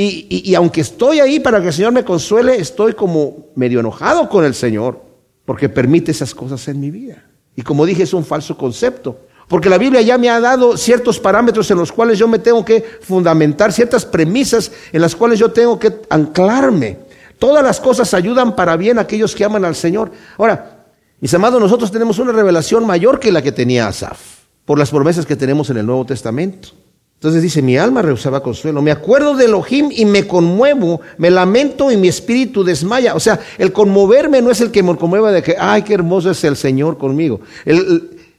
Y, 0.00 0.54
aunque 0.54 0.82
estoy 0.82 1.18
ahí 1.18 1.40
para 1.40 1.60
que 1.60 1.66
el 1.66 1.72
Señor 1.72 1.90
me 1.90 2.04
consuele, 2.04 2.54
estoy 2.54 2.92
como 2.92 3.48
medio 3.56 3.80
enojado 3.80 4.28
con 4.28 4.44
el 4.44 4.54
Señor, 4.54 5.02
porque 5.44 5.68
permite 5.68 6.12
esas 6.12 6.36
cosas 6.36 6.68
en 6.68 6.78
mi 6.78 6.92
vida. 6.92 7.24
Y 7.56 7.62
como 7.62 7.84
dije, 7.84 8.04
es 8.04 8.14
un 8.14 8.24
falso 8.24 8.56
concepto. 8.56 9.18
Porque 9.48 9.68
la 9.68 9.76
Biblia 9.76 10.00
ya 10.00 10.16
me 10.16 10.30
ha 10.30 10.38
dado 10.38 10.76
ciertos 10.76 11.18
parámetros 11.18 11.68
en 11.72 11.78
los 11.78 11.90
cuales 11.90 12.16
yo 12.16 12.28
me 12.28 12.38
tengo 12.38 12.64
que 12.64 12.84
fundamentar, 13.00 13.72
ciertas 13.72 14.06
premisas 14.06 14.70
en 14.92 15.00
las 15.00 15.16
cuales 15.16 15.40
yo 15.40 15.50
tengo 15.50 15.80
que 15.80 15.92
anclarme. 16.10 16.98
Todas 17.40 17.64
las 17.64 17.80
cosas 17.80 18.14
ayudan 18.14 18.54
para 18.54 18.76
bien 18.76 18.98
a 18.98 19.00
aquellos 19.00 19.34
que 19.34 19.44
aman 19.44 19.64
al 19.64 19.74
Señor. 19.74 20.12
Ahora, 20.36 20.84
mis 21.18 21.34
amados, 21.34 21.60
nosotros 21.60 21.90
tenemos 21.90 22.20
una 22.20 22.30
revelación 22.30 22.86
mayor 22.86 23.18
que 23.18 23.32
la 23.32 23.42
que 23.42 23.50
tenía 23.50 23.88
Asaf, 23.88 24.20
por 24.64 24.78
las 24.78 24.90
promesas 24.90 25.26
que 25.26 25.34
tenemos 25.34 25.70
en 25.70 25.78
el 25.78 25.86
Nuevo 25.86 26.04
Testamento. 26.04 26.68
Entonces 27.18 27.42
dice, 27.42 27.62
mi 27.62 27.76
alma 27.76 28.00
rehusaba 28.00 28.44
consuelo, 28.44 28.80
me 28.80 28.92
acuerdo 28.92 29.34
de 29.34 29.46
Elohim 29.46 29.90
y 29.90 30.04
me 30.04 30.28
conmuevo, 30.28 31.00
me 31.16 31.32
lamento 31.32 31.90
y 31.90 31.96
mi 31.96 32.06
espíritu 32.06 32.62
desmaya. 32.62 33.16
O 33.16 33.20
sea, 33.20 33.40
el 33.58 33.72
conmoverme 33.72 34.40
no 34.40 34.52
es 34.52 34.60
el 34.60 34.70
que 34.70 34.84
me 34.84 34.96
conmueva 34.96 35.32
de 35.32 35.42
que, 35.42 35.56
ay, 35.58 35.82
qué 35.82 35.94
hermoso 35.94 36.30
es 36.30 36.44
el 36.44 36.56
Señor 36.56 36.96
conmigo. 36.96 37.40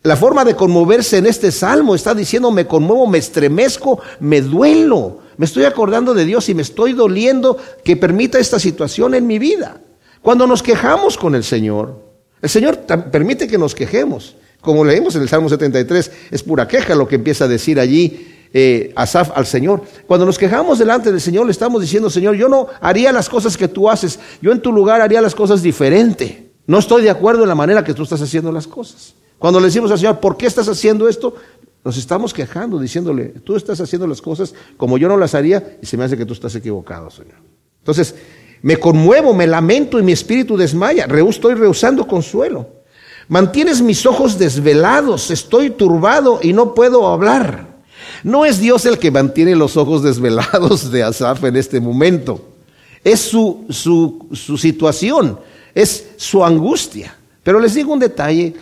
La 0.03 0.15
forma 0.15 0.45
de 0.45 0.55
conmoverse 0.55 1.17
en 1.17 1.25
este 1.25 1.51
salmo 1.51 1.93
está 1.93 2.15
diciendo, 2.15 2.51
me 2.51 2.67
conmuevo, 2.67 3.05
me 3.05 3.17
estremezco, 3.17 3.99
me 4.21 4.39
duelo. 4.39 5.19
Me 5.35 5.45
estoy 5.45 5.65
acordando 5.65 6.13
de 6.13 6.23
Dios 6.23 6.47
y 6.47 6.53
me 6.53 6.61
estoy 6.61 6.93
doliendo 6.93 7.57
que 7.83 7.97
permita 7.97 8.39
esta 8.39 8.59
situación 8.59 9.13
en 9.13 9.27
mi 9.27 9.39
vida. 9.39 9.81
Cuando 10.21 10.47
nos 10.47 10.63
quejamos 10.63 11.17
con 11.17 11.35
el 11.35 11.43
Señor, 11.43 12.01
el 12.41 12.49
Señor 12.49 12.79
permite 13.11 13.45
que 13.45 13.57
nos 13.57 13.75
quejemos. 13.75 14.37
Como 14.61 14.85
leímos 14.85 15.15
en 15.15 15.21
el 15.23 15.27
Salmo 15.27 15.49
73, 15.49 16.11
es 16.31 16.43
pura 16.43 16.65
queja 16.65 16.95
lo 16.95 17.09
que 17.09 17.15
empieza 17.15 17.43
a 17.43 17.49
decir 17.49 17.77
allí 17.77 18.38
eh, 18.53 18.91
Asaf 18.95 19.31
al 19.35 19.45
Señor. 19.45 19.83
Cuando 20.07 20.25
nos 20.25 20.37
quejamos 20.37 20.79
delante 20.79 21.11
del 21.11 21.21
Señor, 21.21 21.45
le 21.45 21.51
estamos 21.51 21.81
diciendo, 21.81 22.09
Señor, 22.09 22.35
yo 22.35 22.49
no 22.49 22.67
haría 22.81 23.11
las 23.11 23.29
cosas 23.29 23.57
que 23.57 23.67
tú 23.67 23.89
haces, 23.89 24.19
yo 24.41 24.51
en 24.51 24.61
tu 24.61 24.71
lugar 24.71 25.01
haría 25.01 25.21
las 25.21 25.35
cosas 25.35 25.61
diferente. 25.61 26.51
No 26.67 26.79
estoy 26.79 27.01
de 27.01 27.09
acuerdo 27.09 27.43
en 27.43 27.49
la 27.49 27.55
manera 27.55 27.83
que 27.83 27.93
tú 27.93 28.03
estás 28.03 28.21
haciendo 28.21 28.51
las 28.51 28.67
cosas. 28.67 29.13
Cuando 29.37 29.59
le 29.59 29.67
decimos 29.67 29.91
al 29.91 29.97
Señor, 29.97 30.19
¿por 30.19 30.37
qué 30.37 30.45
estás 30.45 30.67
haciendo 30.67 31.07
esto? 31.07 31.35
Nos 31.83 31.97
estamos 31.97 32.33
quejando, 32.33 32.77
diciéndole, 32.77 33.29
tú 33.43 33.55
estás 33.55 33.79
haciendo 33.79 34.05
las 34.05 34.21
cosas 34.21 34.53
como 34.75 34.97
yo 34.97 35.07
no 35.07 35.17
las 35.17 35.33
haría 35.33 35.77
y 35.81 35.85
se 35.85 35.95
me 35.95 36.03
hace 36.03 36.17
que 36.17 36.25
tú 36.25 36.33
estás 36.33 36.53
equivocado, 36.55 37.09
Señor. 37.09 37.37
Entonces, 37.79 38.15
me 38.61 38.77
conmuevo, 38.77 39.33
me 39.33 39.47
lamento 39.47 39.97
y 39.97 40.03
mi 40.03 40.11
espíritu 40.11 40.57
desmaya. 40.57 41.07
estoy 41.29 41.53
rehusando 41.53 42.05
consuelo. 42.05 42.67
Mantienes 43.29 43.81
mis 43.81 44.05
ojos 44.05 44.37
desvelados, 44.37 45.31
estoy 45.31 45.69
turbado 45.69 46.39
y 46.41 46.51
no 46.51 46.73
puedo 46.73 47.07
hablar. 47.07 47.68
No 48.23 48.45
es 48.45 48.59
Dios 48.59 48.85
el 48.85 48.97
que 48.97 49.11
mantiene 49.11 49.55
los 49.55 49.77
ojos 49.77 50.03
desvelados 50.03 50.91
de 50.91 51.03
Asaf 51.03 51.43
en 51.43 51.55
este 51.55 51.79
momento. 51.79 52.45
Es 53.03 53.21
su, 53.21 53.65
su, 53.69 54.57
situación, 54.57 55.39
es 55.73 56.09
su 56.17 56.43
angustia. 56.43 57.15
Pero 57.43 57.59
les 57.59 57.73
digo 57.73 57.93
un 57.93 57.99
detalle 57.99 58.53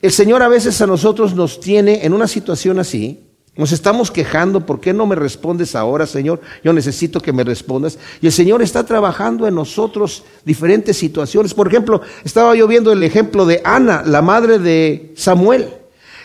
el 0.00 0.12
Señor 0.12 0.42
a 0.42 0.48
veces 0.48 0.80
a 0.80 0.86
nosotros 0.86 1.34
nos 1.34 1.58
tiene 1.58 2.04
en 2.04 2.12
una 2.12 2.28
situación 2.28 2.78
así. 2.78 3.24
Nos 3.56 3.72
estamos 3.72 4.12
quejando, 4.12 4.64
¿por 4.64 4.80
qué 4.80 4.94
no 4.94 5.06
me 5.06 5.16
respondes 5.16 5.74
ahora, 5.74 6.06
Señor? 6.06 6.40
Yo 6.62 6.72
necesito 6.72 7.20
que 7.20 7.32
me 7.32 7.42
respondas. 7.42 7.98
Y 8.20 8.26
el 8.26 8.32
Señor 8.32 8.62
está 8.62 8.86
trabajando 8.86 9.48
en 9.48 9.56
nosotros 9.56 10.22
diferentes 10.44 10.96
situaciones. 10.96 11.52
Por 11.52 11.66
ejemplo, 11.66 12.00
estaba 12.24 12.54
yo 12.54 12.68
viendo 12.68 12.92
el 12.92 13.02
ejemplo 13.02 13.44
de 13.44 13.60
Ana, 13.64 14.04
la 14.06 14.22
madre 14.22 14.60
de 14.60 15.12
Samuel. 15.16 15.74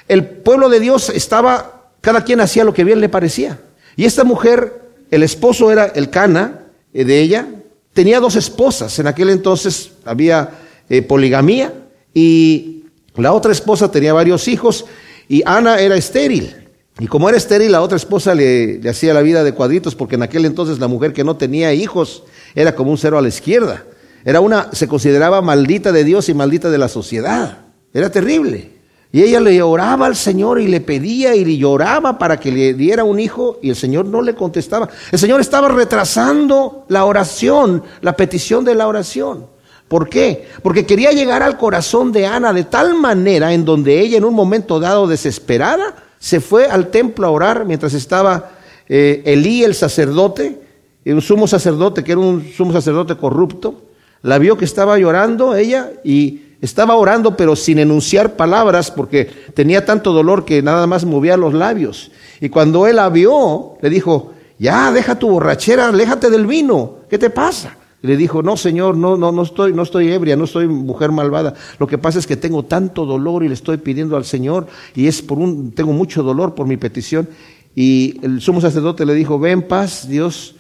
El 0.07 0.23
pueblo 0.27 0.69
de 0.69 0.79
Dios 0.79 1.09
estaba, 1.09 1.72
cada 2.03 2.25
quien 2.25 2.41
hacía 2.41 2.65
lo 2.65 2.73
que 2.73 2.83
bien 2.83 2.99
le 2.99 3.07
parecía. 3.07 3.61
Y 3.95 4.03
esta 4.03 4.25
mujer, 4.25 4.91
el 5.09 5.23
esposo 5.23 5.71
era 5.71 5.85
el 5.85 6.09
Cana 6.09 6.65
eh, 6.93 7.05
de 7.05 7.21
ella, 7.21 7.47
tenía 7.93 8.19
dos 8.19 8.35
esposas. 8.35 8.99
En 8.99 9.07
aquel 9.07 9.29
entonces 9.29 9.91
había 10.03 10.49
eh, 10.89 11.01
poligamía 11.01 11.73
y 12.13 12.83
la 13.15 13.31
otra 13.31 13.53
esposa 13.53 13.89
tenía 13.89 14.11
varios 14.11 14.49
hijos 14.49 14.85
y 15.29 15.43
Ana 15.45 15.79
era 15.79 15.95
estéril. 15.95 16.67
Y 16.99 17.07
como 17.07 17.29
era 17.29 17.37
estéril, 17.37 17.71
la 17.71 17.81
otra 17.81 17.95
esposa 17.95 18.35
le, 18.35 18.81
hacía 18.89 19.13
la 19.13 19.21
vida 19.21 19.45
de 19.45 19.53
cuadritos 19.53 19.95
porque 19.95 20.15
en 20.15 20.23
aquel 20.23 20.43
entonces 20.43 20.79
la 20.79 20.89
mujer 20.89 21.13
que 21.13 21.23
no 21.23 21.37
tenía 21.37 21.73
hijos 21.73 22.23
era 22.53 22.75
como 22.75 22.91
un 22.91 22.97
cero 22.97 23.17
a 23.17 23.21
la 23.21 23.29
izquierda. 23.29 23.85
Era 24.25 24.41
una, 24.41 24.67
se 24.73 24.89
consideraba 24.89 25.41
maldita 25.41 25.93
de 25.93 26.03
Dios 26.03 26.27
y 26.27 26.33
maldita 26.33 26.69
de 26.69 26.77
la 26.77 26.89
sociedad. 26.89 27.59
Era 27.93 28.11
terrible. 28.11 28.82
Y 29.13 29.21
ella 29.21 29.39
le 29.39 29.61
oraba 29.61 30.07
al 30.07 30.15
Señor 30.15 30.59
y 30.59 30.67
le 30.67 30.81
pedía 30.81 31.35
y 31.35 31.45
le 31.45 31.55
lloraba 31.55 32.17
para 32.17 32.39
que 32.39 32.51
le 32.51 32.73
diera 32.73 33.03
un 33.03 33.19
hijo 33.19 33.59
y 33.61 33.69
el 33.69 33.75
Señor 33.75 34.07
no 34.07 34.23
le 34.23 34.33
contestaba. 34.33 34.89
El 35.11 35.19
Señor 35.19 35.39
estaba 35.39 35.67
retrasando 35.67 36.85
la 36.87 37.05
oración, 37.05 37.83
la 38.01 38.15
petición 38.15 38.65
de 38.65 38.73
la 38.73 38.87
oración. 38.87 39.45
¿Por 39.87 40.09
qué? 40.09 40.47
Porque 40.63 40.87
quería 40.87 41.11
llegar 41.11 41.43
al 41.43 41.57
corazón 41.57 42.11
de 42.11 42.25
Ana 42.25 42.53
de 42.53 42.63
tal 42.63 42.95
manera 42.95 43.53
en 43.53 43.65
donde 43.65 43.99
ella 43.99 44.17
en 44.17 44.25
un 44.25 44.33
momento 44.33 44.79
dado 44.79 45.05
desesperada 45.05 45.93
se 46.17 46.39
fue 46.39 46.65
al 46.65 46.89
templo 46.89 47.27
a 47.27 47.29
orar 47.29 47.65
mientras 47.65 47.93
estaba 47.93 48.49
eh, 48.89 49.21
Elí 49.25 49.63
el 49.63 49.75
sacerdote, 49.75 50.59
un 51.05 51.21
sumo 51.21 51.45
sacerdote 51.45 52.03
que 52.03 52.13
era 52.13 52.21
un 52.21 52.51
sumo 52.51 52.73
sacerdote 52.73 53.15
corrupto, 53.15 53.83
la 54.23 54.39
vio 54.39 54.57
que 54.57 54.65
estaba 54.65 54.97
llorando 54.97 55.55
ella 55.55 55.91
y 56.03 56.42
estaba 56.63 56.95
orando 56.95 57.35
pero 57.35 57.57
sin 57.57 57.77
enunciar 57.77 58.37
palabras 58.37 58.89
porque 58.89 59.25
tenía 59.53 59.85
tanto 59.85 60.13
dolor 60.13 60.45
que 60.45 60.61
nada 60.61 60.87
más 60.87 61.03
movía 61.03 61.35
los 61.35 61.53
labios. 61.53 62.09
Y 62.39 62.47
cuando 62.47 62.87
él 62.87 62.95
la 62.95 63.09
vio, 63.09 63.73
le 63.81 63.89
dijo, 63.89 64.31
ya, 64.57 64.91
deja 64.93 65.19
tu 65.19 65.29
borrachera, 65.29 65.89
aléjate 65.89 66.29
del 66.29 66.47
vino, 66.47 66.99
¿qué 67.09 67.17
te 67.17 67.29
pasa? 67.29 67.75
Le 68.01 68.15
dijo, 68.15 68.41
no, 68.41 68.55
Señor, 68.55 68.95
no, 68.95 69.17
no, 69.17 69.33
no 69.33 69.43
estoy, 69.43 69.73
no 69.73 69.83
estoy 69.83 70.09
ebria, 70.11 70.37
no 70.37 70.47
soy 70.47 70.67
mujer 70.67 71.11
malvada. 71.11 71.53
Lo 71.79 71.87
que 71.87 71.97
pasa 71.97 72.19
es 72.19 72.27
que 72.27 72.37
tengo 72.37 72.63
tanto 72.63 73.05
dolor 73.05 73.43
y 73.43 73.49
le 73.49 73.53
estoy 73.53 73.75
pidiendo 73.75 74.15
al 74.15 74.23
Señor 74.23 74.67
y 74.95 75.07
es 75.07 75.21
por 75.21 75.39
un, 75.39 75.71
tengo 75.71 75.91
mucho 75.91 76.23
dolor 76.23 76.55
por 76.55 76.65
mi 76.65 76.77
petición. 76.77 77.27
Y 77.75 78.19
el 78.23 78.39
sumo 78.39 78.61
sacerdote 78.61 79.05
le 79.05 79.15
dijo, 79.15 79.37
ven 79.37 79.63
paz, 79.63 80.07
Dios 80.07 80.55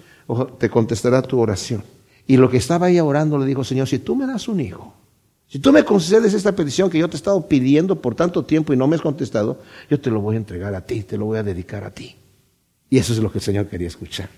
te 0.57 0.69
contestará 0.69 1.21
tu 1.21 1.39
oración. 1.39 1.81
Y 2.27 2.35
lo 2.35 2.49
que 2.49 2.57
estaba 2.57 2.87
ahí 2.87 2.99
orando 2.99 3.37
le 3.37 3.45
dijo, 3.45 3.63
Señor, 3.63 3.87
si 3.87 3.99
tú 3.99 4.17
me 4.17 4.25
das 4.25 4.49
un 4.49 4.59
hijo, 4.59 4.93
si 5.53 5.59
tú 5.59 5.71
me 5.71 5.85
concedes 5.85 6.33
esta 6.33 6.55
petición 6.55 6.89
que 6.89 6.97
yo 6.97 7.07
te 7.07 7.15
he 7.15 7.17
estado 7.17 7.47
pidiendo 7.47 8.01
por 8.01 8.15
tanto 8.15 8.43
tiempo 8.43 8.73
y 8.73 8.75
no 8.75 8.87
me 8.87 8.95
has 8.95 9.03
contestado, 9.03 9.59
yo 9.87 9.99
te 9.99 10.09
lo 10.09 10.19
voy 10.19 10.33
a 10.33 10.39
entregar 10.39 10.73
a 10.73 10.81
ti, 10.81 11.03
te 11.03 11.15
lo 11.15 11.25
voy 11.25 11.37
a 11.37 11.43
dedicar 11.43 11.83
a 11.83 11.91
ti. 11.91 12.15
Y 12.89 12.97
eso 12.97 13.13
es 13.13 13.19
lo 13.19 13.31
que 13.31 13.37
el 13.37 13.43
Señor 13.43 13.67
quería 13.67 13.87
escuchar. 13.87 14.29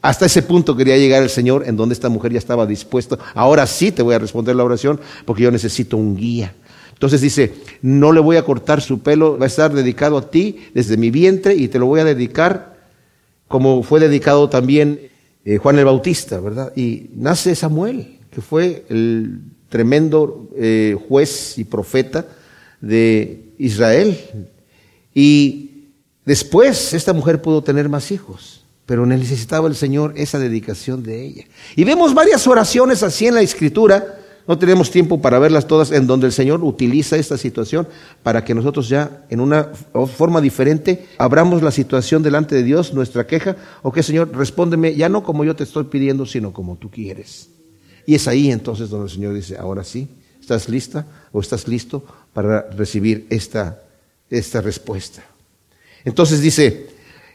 Hasta 0.00 0.24
ese 0.24 0.40
punto 0.40 0.74
quería 0.74 0.96
llegar 0.96 1.22
el 1.22 1.28
Señor 1.28 1.64
en 1.66 1.76
donde 1.76 1.92
esta 1.92 2.08
mujer 2.08 2.32
ya 2.32 2.38
estaba 2.38 2.64
dispuesta. 2.64 3.18
Ahora 3.34 3.66
sí 3.66 3.92
te 3.92 4.00
voy 4.02 4.14
a 4.14 4.18
responder 4.18 4.56
la 4.56 4.64
oración 4.64 4.98
porque 5.26 5.42
yo 5.42 5.50
necesito 5.50 5.98
un 5.98 6.16
guía. 6.16 6.54
Entonces 6.94 7.20
dice, 7.20 7.52
no 7.82 8.12
le 8.12 8.20
voy 8.20 8.38
a 8.38 8.42
cortar 8.42 8.80
su 8.80 9.00
pelo, 9.00 9.36
va 9.36 9.44
a 9.44 9.48
estar 9.48 9.74
dedicado 9.74 10.16
a 10.16 10.30
ti 10.30 10.70
desde 10.72 10.96
mi 10.96 11.10
vientre 11.10 11.56
y 11.56 11.68
te 11.68 11.78
lo 11.78 11.84
voy 11.84 12.00
a 12.00 12.04
dedicar 12.04 12.78
como 13.48 13.82
fue 13.82 14.00
dedicado 14.00 14.48
también 14.48 15.10
eh, 15.44 15.58
Juan 15.58 15.78
el 15.78 15.84
Bautista, 15.84 16.40
¿verdad? 16.40 16.72
Y 16.74 17.10
nace 17.16 17.54
Samuel, 17.54 18.20
que 18.30 18.40
fue 18.40 18.86
el 18.88 19.57
tremendo 19.68 20.48
eh, 20.56 20.96
juez 21.08 21.58
y 21.58 21.64
profeta 21.64 22.26
de 22.80 23.52
Israel. 23.58 24.18
Y 25.14 25.88
después 26.24 26.94
esta 26.94 27.12
mujer 27.12 27.42
pudo 27.42 27.62
tener 27.62 27.88
más 27.88 28.10
hijos, 28.10 28.64
pero 28.86 29.06
necesitaba 29.06 29.68
el 29.68 29.74
Señor 29.74 30.14
esa 30.16 30.38
dedicación 30.38 31.02
de 31.02 31.24
ella. 31.24 31.44
Y 31.76 31.84
vemos 31.84 32.14
varias 32.14 32.46
oraciones 32.46 33.02
así 33.02 33.26
en 33.26 33.34
la 33.34 33.42
escritura 33.42 34.18
no 34.48 34.56
tenemos 34.56 34.90
tiempo 34.90 35.20
para 35.20 35.38
verlas 35.38 35.66
todas 35.66 35.92
en 35.92 36.06
donde 36.06 36.26
el 36.26 36.32
Señor 36.32 36.64
utiliza 36.64 37.18
esta 37.18 37.36
situación 37.36 37.86
para 38.22 38.44
que 38.44 38.54
nosotros 38.54 38.88
ya 38.88 39.26
en 39.28 39.40
una 39.40 39.64
forma 40.16 40.40
diferente 40.40 41.06
abramos 41.18 41.62
la 41.62 41.70
situación 41.70 42.22
delante 42.22 42.54
de 42.54 42.62
Dios, 42.62 42.94
nuestra 42.94 43.26
queja, 43.26 43.56
o 43.82 43.92
que 43.92 44.02
Señor, 44.02 44.34
respóndeme 44.34 44.94
ya 44.94 45.10
no 45.10 45.22
como 45.22 45.44
yo 45.44 45.54
te 45.54 45.64
estoy 45.64 45.84
pidiendo, 45.84 46.24
sino 46.24 46.54
como 46.54 46.76
tú 46.76 46.90
quieres. 46.90 47.50
Y 48.08 48.14
es 48.14 48.26
ahí 48.26 48.50
entonces 48.50 48.88
donde 48.88 49.04
el 49.04 49.12
Señor 49.12 49.34
dice, 49.34 49.58
ahora 49.58 49.84
sí, 49.84 50.08
¿estás 50.40 50.66
lista 50.66 51.04
o 51.30 51.42
estás 51.42 51.68
listo 51.68 52.02
para 52.32 52.62
recibir 52.70 53.26
esta, 53.28 53.82
esta 54.30 54.62
respuesta? 54.62 55.22
Entonces 56.06 56.40
dice, 56.40 56.86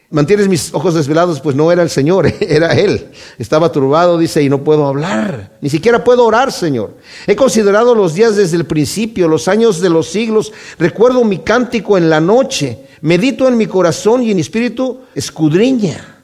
mantienes 0.10 0.48
mis 0.48 0.74
ojos 0.74 0.96
desvelados, 0.96 1.42
pues 1.42 1.56
no 1.56 1.72
era 1.72 1.84
el 1.84 1.92
Señor, 1.92 2.26
era 2.40 2.74
Él. 2.74 3.12
Estaba 3.38 3.72
turbado, 3.72 4.18
dice, 4.18 4.42
y 4.42 4.50
no 4.50 4.64
puedo 4.64 4.88
hablar, 4.88 5.60
ni 5.62 5.70
siquiera 5.70 6.04
puedo 6.04 6.26
orar, 6.26 6.52
Señor. 6.52 6.98
He 7.28 7.36
considerado 7.36 7.94
los 7.94 8.16
días 8.16 8.36
desde 8.36 8.58
el 8.58 8.66
principio, 8.66 9.28
los 9.28 9.48
años 9.48 9.80
de 9.80 9.92
los 9.92 10.08
siglos, 10.08 10.52
recuerdo 10.80 11.24
mi 11.24 11.38
cántico 11.38 12.00
en 12.00 12.10
la 12.10 12.20
noche, 12.20 12.80
medito 13.02 13.48
en 13.48 13.58
mi 13.58 13.68
corazón 13.68 14.24
y 14.24 14.32
en 14.32 14.38
mi 14.38 14.42
espíritu 14.42 15.02
escudriña. 15.14 16.24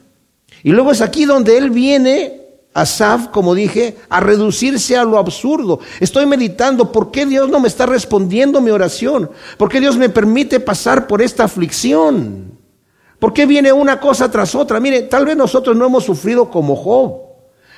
Y 0.64 0.70
luego 0.70 0.90
es 0.90 1.02
aquí 1.02 1.24
donde 1.24 1.56
Él 1.56 1.70
viene, 1.70 2.39
Asaf, 2.72 3.28
como 3.28 3.54
dije, 3.54 3.96
a 4.08 4.20
reducirse 4.20 4.96
a 4.96 5.04
lo 5.04 5.18
absurdo. 5.18 5.80
Estoy 5.98 6.26
meditando, 6.26 6.92
¿por 6.92 7.10
qué 7.10 7.26
Dios 7.26 7.48
no 7.48 7.58
me 7.58 7.68
está 7.68 7.86
respondiendo 7.86 8.60
mi 8.60 8.70
oración? 8.70 9.30
¿Por 9.56 9.68
qué 9.68 9.80
Dios 9.80 9.96
me 9.96 10.08
permite 10.08 10.60
pasar 10.60 11.06
por 11.06 11.20
esta 11.20 11.44
aflicción? 11.44 12.58
¿Por 13.18 13.32
qué 13.32 13.44
viene 13.44 13.72
una 13.72 13.98
cosa 13.98 14.30
tras 14.30 14.54
otra? 14.54 14.78
Mire, 14.78 15.02
tal 15.02 15.26
vez 15.26 15.36
nosotros 15.36 15.76
no 15.76 15.86
hemos 15.86 16.04
sufrido 16.04 16.48
como 16.48 16.76
Job, 16.76 17.20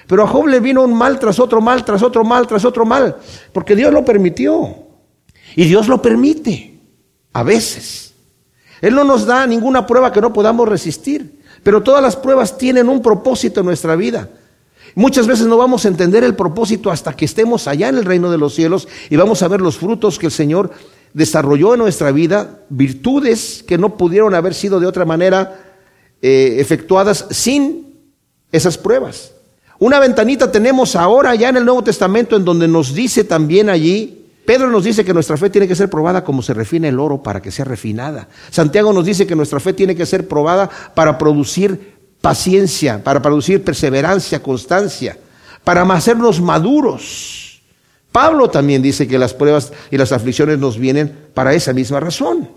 pero 0.06 0.24
a 0.24 0.26
Job 0.28 0.46
le 0.46 0.60
vino 0.60 0.82
un 0.82 0.92
mal 0.92 1.18
tras 1.18 1.40
otro 1.40 1.60
mal, 1.60 1.84
tras 1.84 2.02
otro 2.02 2.22
mal, 2.22 2.46
tras 2.46 2.64
otro 2.64 2.84
mal, 2.84 3.16
porque 3.52 3.74
Dios 3.74 3.92
lo 3.92 4.04
permitió. 4.04 4.76
Y 5.54 5.64
Dios 5.64 5.88
lo 5.88 6.00
permite, 6.00 6.80
a 7.32 7.42
veces. 7.42 8.14
Él 8.80 8.94
no 8.94 9.04
nos 9.04 9.26
da 9.26 9.46
ninguna 9.46 9.86
prueba 9.86 10.12
que 10.12 10.20
no 10.20 10.32
podamos 10.32 10.68
resistir, 10.68 11.42
pero 11.62 11.82
todas 11.82 12.02
las 12.02 12.16
pruebas 12.16 12.56
tienen 12.56 12.88
un 12.88 13.02
propósito 13.02 13.60
en 13.60 13.66
nuestra 13.66 13.96
vida. 13.96 14.28
Muchas 14.94 15.26
veces 15.26 15.46
no 15.46 15.56
vamos 15.56 15.84
a 15.84 15.88
entender 15.88 16.22
el 16.24 16.34
propósito 16.34 16.90
hasta 16.90 17.14
que 17.14 17.24
estemos 17.24 17.66
allá 17.66 17.88
en 17.88 17.96
el 17.96 18.04
reino 18.04 18.30
de 18.30 18.38
los 18.38 18.54
cielos 18.54 18.88
y 19.08 19.16
vamos 19.16 19.42
a 19.42 19.48
ver 19.48 19.60
los 19.60 19.78
frutos 19.78 20.18
que 20.18 20.26
el 20.26 20.32
Señor 20.32 20.70
desarrolló 21.14 21.74
en 21.74 21.80
nuestra 21.80 22.10
vida 22.12 22.60
virtudes 22.68 23.64
que 23.66 23.78
no 23.78 23.96
pudieron 23.96 24.34
haber 24.34 24.54
sido 24.54 24.80
de 24.80 24.86
otra 24.86 25.04
manera 25.04 25.60
eh, 26.20 26.56
efectuadas 26.58 27.26
sin 27.30 28.00
esas 28.50 28.78
pruebas. 28.78 29.32
Una 29.78 29.98
ventanita 29.98 30.52
tenemos 30.52 30.94
ahora 30.94 31.34
ya 31.34 31.48
en 31.48 31.56
el 31.56 31.64
Nuevo 31.64 31.82
Testamento 31.82 32.36
en 32.36 32.44
donde 32.44 32.68
nos 32.68 32.94
dice 32.94 33.24
también 33.24 33.68
allí, 33.68 34.26
Pedro 34.44 34.70
nos 34.70 34.84
dice 34.84 35.04
que 35.04 35.14
nuestra 35.14 35.36
fe 35.36 35.50
tiene 35.50 35.68
que 35.68 35.74
ser 35.74 35.88
probada 35.88 36.24
como 36.24 36.42
se 36.42 36.54
refina 36.54 36.88
el 36.88 37.00
oro 37.00 37.22
para 37.22 37.40
que 37.40 37.50
sea 37.50 37.64
refinada. 37.64 38.28
Santiago 38.50 38.92
nos 38.92 39.04
dice 39.04 39.26
que 39.26 39.36
nuestra 39.36 39.60
fe 39.60 39.72
tiene 39.72 39.94
que 39.94 40.06
ser 40.06 40.28
probada 40.28 40.68
para 40.94 41.16
producir 41.16 41.91
paciencia, 42.22 43.04
para 43.04 43.20
producir 43.20 43.62
perseverancia, 43.62 44.42
constancia, 44.42 45.18
para 45.64 45.82
hacernos 45.82 46.40
maduros. 46.40 47.60
Pablo 48.12 48.48
también 48.48 48.80
dice 48.80 49.08
que 49.08 49.18
las 49.18 49.34
pruebas 49.34 49.72
y 49.90 49.98
las 49.98 50.12
aflicciones 50.12 50.58
nos 50.58 50.78
vienen 50.78 51.28
para 51.34 51.52
esa 51.52 51.72
misma 51.72 52.00
razón. 52.00 52.48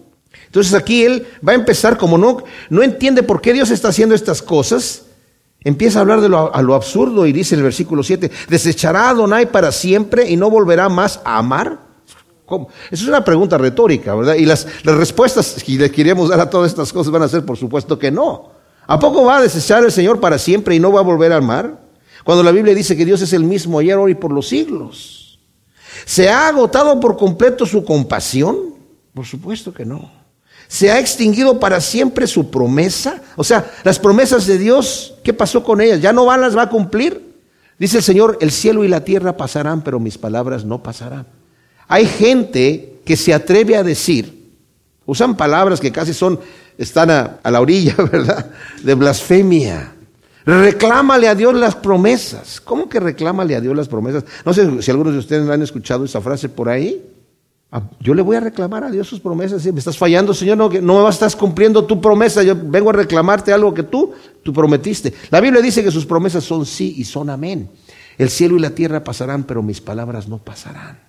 Entonces 0.45 0.73
aquí 0.73 1.03
él 1.03 1.27
va 1.45 1.53
a 1.53 1.55
empezar 1.55 1.97
como 1.97 2.17
no, 2.17 2.43
no 2.69 2.83
entiende 2.83 3.23
por 3.23 3.41
qué 3.41 3.53
Dios 3.53 3.71
está 3.71 3.89
haciendo 3.89 4.13
estas 4.15 4.41
cosas, 4.41 5.03
empieza 5.61 5.99
a 5.99 6.01
hablar 6.01 6.21
de 6.21 6.29
lo, 6.29 6.53
a 6.53 6.61
lo 6.61 6.75
absurdo 6.75 7.25
y 7.25 7.33
dice 7.33 7.55
el 7.55 7.63
versículo 7.63 8.03
7, 8.03 8.29
desechará 8.47 9.07
a 9.07 9.09
Adonai 9.09 9.51
para 9.51 9.71
siempre 9.71 10.29
y 10.29 10.37
no 10.37 10.49
volverá 10.49 10.89
más 10.89 11.21
a 11.25 11.39
amar. 11.39 11.79
¿Cómo? 12.45 12.69
Esa 12.91 13.03
es 13.03 13.07
una 13.07 13.25
pregunta 13.25 13.57
retórica, 13.57 14.13
¿verdad? 14.13 14.35
Y 14.35 14.45
las, 14.45 14.67
las 14.83 14.95
respuestas 14.95 15.63
que 15.63 15.71
le 15.71 15.89
queremos 15.89 16.29
dar 16.29 16.39
a 16.39 16.49
todas 16.49 16.69
estas 16.69 16.93
cosas 16.93 17.11
van 17.11 17.23
a 17.23 17.27
ser, 17.27 17.43
por 17.43 17.57
supuesto, 17.57 17.97
que 17.97 18.11
no. 18.11 18.54
¿A 18.87 18.99
poco 18.99 19.25
va 19.25 19.37
a 19.37 19.41
desechar 19.41 19.83
el 19.83 19.91
Señor 19.91 20.19
para 20.19 20.37
siempre 20.37 20.75
y 20.75 20.79
no 20.79 20.91
va 20.91 20.99
a 20.99 21.03
volver 21.03 21.31
a 21.31 21.37
amar? 21.37 21.81
Cuando 22.23 22.43
la 22.43 22.51
Biblia 22.51 22.73
dice 22.73 22.95
que 22.95 23.05
Dios 23.05 23.21
es 23.21 23.33
el 23.33 23.43
mismo 23.43 23.79
ayer, 23.79 23.97
hoy 23.97 24.11
y 24.11 24.15
por 24.15 24.31
los 24.31 24.47
siglos. 24.47 25.39
¿Se 26.05 26.29
ha 26.29 26.47
agotado 26.47 26.99
por 26.99 27.17
completo 27.17 27.65
su 27.65 27.83
compasión? 27.85 28.75
Por 29.13 29.25
supuesto 29.25 29.73
que 29.73 29.85
no. 29.85 30.11
¿Se 30.67 30.91
ha 30.91 30.99
extinguido 30.99 31.59
para 31.59 31.79
siempre 31.79 32.27
su 32.27 32.49
promesa? 32.49 33.21
O 33.35 33.43
sea, 33.43 33.71
las 33.83 33.99
promesas 33.99 34.47
de 34.47 34.57
Dios, 34.57 35.15
¿qué 35.23 35.33
pasó 35.33 35.63
con 35.63 35.81
ellas? 35.81 36.01
¿Ya 36.01 36.13
no 36.13 36.25
van, 36.25 36.41
las 36.41 36.57
va 36.57 36.63
a 36.63 36.69
cumplir? 36.69 37.35
Dice 37.77 37.97
el 37.97 38.03
Señor, 38.03 38.37
el 38.41 38.51
cielo 38.51 38.83
y 38.83 38.87
la 38.87 39.03
tierra 39.03 39.37
pasarán, 39.37 39.83
pero 39.83 39.99
mis 39.99 40.17
palabras 40.17 40.65
no 40.65 40.81
pasarán. 40.81 41.27
Hay 41.87 42.07
gente 42.07 43.01
que 43.05 43.15
se 43.15 43.33
atreve 43.33 43.75
a 43.75 43.83
decir, 43.83 44.53
usan 45.05 45.37
palabras 45.37 45.79
que 45.79 45.91
casi 45.91 46.13
son, 46.13 46.39
están 46.77 47.09
a, 47.09 47.39
la 47.43 47.61
orilla, 47.61 47.95
¿verdad? 48.11 48.51
De 48.83 48.93
blasfemia. 48.93 49.93
Reclámale 50.45 51.27
a 51.27 51.35
Dios 51.35 51.55
las 51.55 51.75
promesas. 51.75 52.61
¿Cómo 52.61 52.87
que 52.87 52.99
reclámale 52.99 53.55
a 53.55 53.61
Dios 53.61 53.75
las 53.75 53.87
promesas? 53.87 54.25
No 54.45 54.53
sé 54.53 54.81
si 54.81 54.91
algunos 54.91 55.13
de 55.13 55.19
ustedes 55.19 55.49
han 55.49 55.61
escuchado 55.61 56.05
esa 56.05 56.21
frase 56.21 56.49
por 56.49 56.69
ahí. 56.69 57.03
Ah, 57.71 57.81
yo 57.99 58.13
le 58.13 58.21
voy 58.21 58.35
a 58.35 58.39
reclamar 58.39 58.83
a 58.83 58.91
Dios 58.91 59.07
sus 59.07 59.19
promesas. 59.19 59.65
Me 59.65 59.79
estás 59.79 59.97
fallando, 59.97 60.33
Señor, 60.33 60.57
no, 60.57 60.69
no 60.69 61.09
estás 61.09 61.35
cumpliendo 61.35 61.85
tu 61.85 61.99
promesa. 61.99 62.43
Yo 62.43 62.55
vengo 62.55 62.91
a 62.91 62.93
reclamarte 62.93 63.51
algo 63.51 63.73
que 63.73 63.83
tú, 63.83 64.13
tú 64.43 64.53
prometiste. 64.53 65.13
La 65.31 65.41
Biblia 65.41 65.61
dice 65.61 65.83
que 65.83 65.91
sus 65.91 66.05
promesas 66.05 66.43
son 66.43 66.65
sí 66.65 66.93
y 66.97 67.03
son 67.05 67.29
amén. 67.31 67.69
El 68.17 68.29
cielo 68.29 68.55
y 68.55 68.59
la 68.59 68.69
tierra 68.69 69.03
pasarán, 69.03 69.43
pero 69.43 69.63
mis 69.63 69.81
palabras 69.81 70.27
no 70.27 70.37
pasarán. 70.37 70.99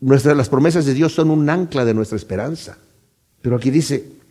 Nuestras, 0.00 0.36
las 0.36 0.48
promesas 0.48 0.84
de 0.84 0.94
Dios 0.94 1.14
son 1.14 1.30
un 1.30 1.48
ancla 1.48 1.84
de 1.84 1.94
nuestra 1.94 2.16
esperanza. 2.16 2.76
Pero 3.40 3.56
aquí 3.56 3.70
dice, 3.70 4.21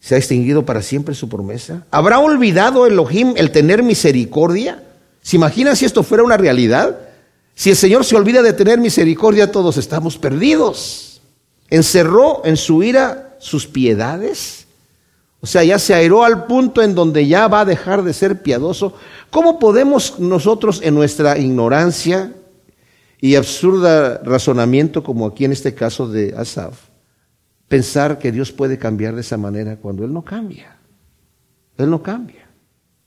¿Se 0.00 0.14
ha 0.14 0.18
extinguido 0.18 0.64
para 0.64 0.82
siempre 0.82 1.14
su 1.14 1.28
promesa? 1.28 1.84
¿Habrá 1.90 2.18
olvidado 2.20 2.86
Elohim 2.86 3.34
el 3.36 3.50
tener 3.50 3.82
misericordia? 3.82 4.84
¿Se 5.22 5.36
imagina 5.36 5.74
si 5.74 5.84
esto 5.84 6.02
fuera 6.02 6.24
una 6.24 6.36
realidad? 6.36 6.98
Si 7.54 7.70
el 7.70 7.76
Señor 7.76 8.04
se 8.04 8.16
olvida 8.16 8.40
de 8.42 8.52
tener 8.52 8.78
misericordia, 8.78 9.50
todos 9.50 9.76
estamos 9.76 10.16
perdidos. 10.16 11.20
¿Encerró 11.70 12.42
en 12.44 12.56
su 12.56 12.82
ira 12.82 13.36
sus 13.40 13.66
piedades? 13.66 14.66
O 15.40 15.46
sea, 15.46 15.62
ya 15.62 15.78
se 15.78 15.94
airó 15.94 16.24
al 16.24 16.46
punto 16.46 16.82
en 16.82 16.94
donde 16.94 17.26
ya 17.26 17.46
va 17.46 17.60
a 17.60 17.64
dejar 17.64 18.02
de 18.02 18.12
ser 18.12 18.42
piadoso. 18.42 18.94
¿Cómo 19.30 19.58
podemos 19.58 20.18
nosotros 20.18 20.80
en 20.82 20.94
nuestra 20.94 21.38
ignorancia 21.38 22.32
y 23.20 23.34
absurda 23.34 24.18
razonamiento, 24.24 25.02
como 25.02 25.26
aquí 25.26 25.44
en 25.44 25.52
este 25.52 25.74
caso 25.74 26.08
de 26.08 26.34
Asaf, 26.36 26.87
pensar 27.68 28.18
que 28.18 28.32
Dios 28.32 28.50
puede 28.50 28.78
cambiar 28.78 29.14
de 29.14 29.20
esa 29.20 29.36
manera 29.36 29.76
cuando 29.76 30.04
Él 30.04 30.12
no 30.12 30.22
cambia. 30.22 30.76
Él 31.76 31.90
no 31.90 32.02
cambia. 32.02 32.48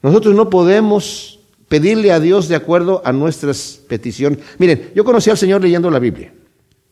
Nosotros 0.02 0.34
no 0.36 0.50
podemos 0.50 1.39
pedirle 1.67 2.12
a 2.12 2.19
Dios 2.19 2.47
de 2.47 2.56
acuerdo 2.56 3.02
a 3.06 3.12
nuestras 3.12 3.80
peticiones. 3.88 4.39
Miren, 4.58 4.91
yo 4.95 5.04
conocí 5.04 5.30
al 5.30 5.38
Señor 5.38 5.62
leyendo 5.62 5.89
la 5.89 6.00
Biblia. 6.00 6.34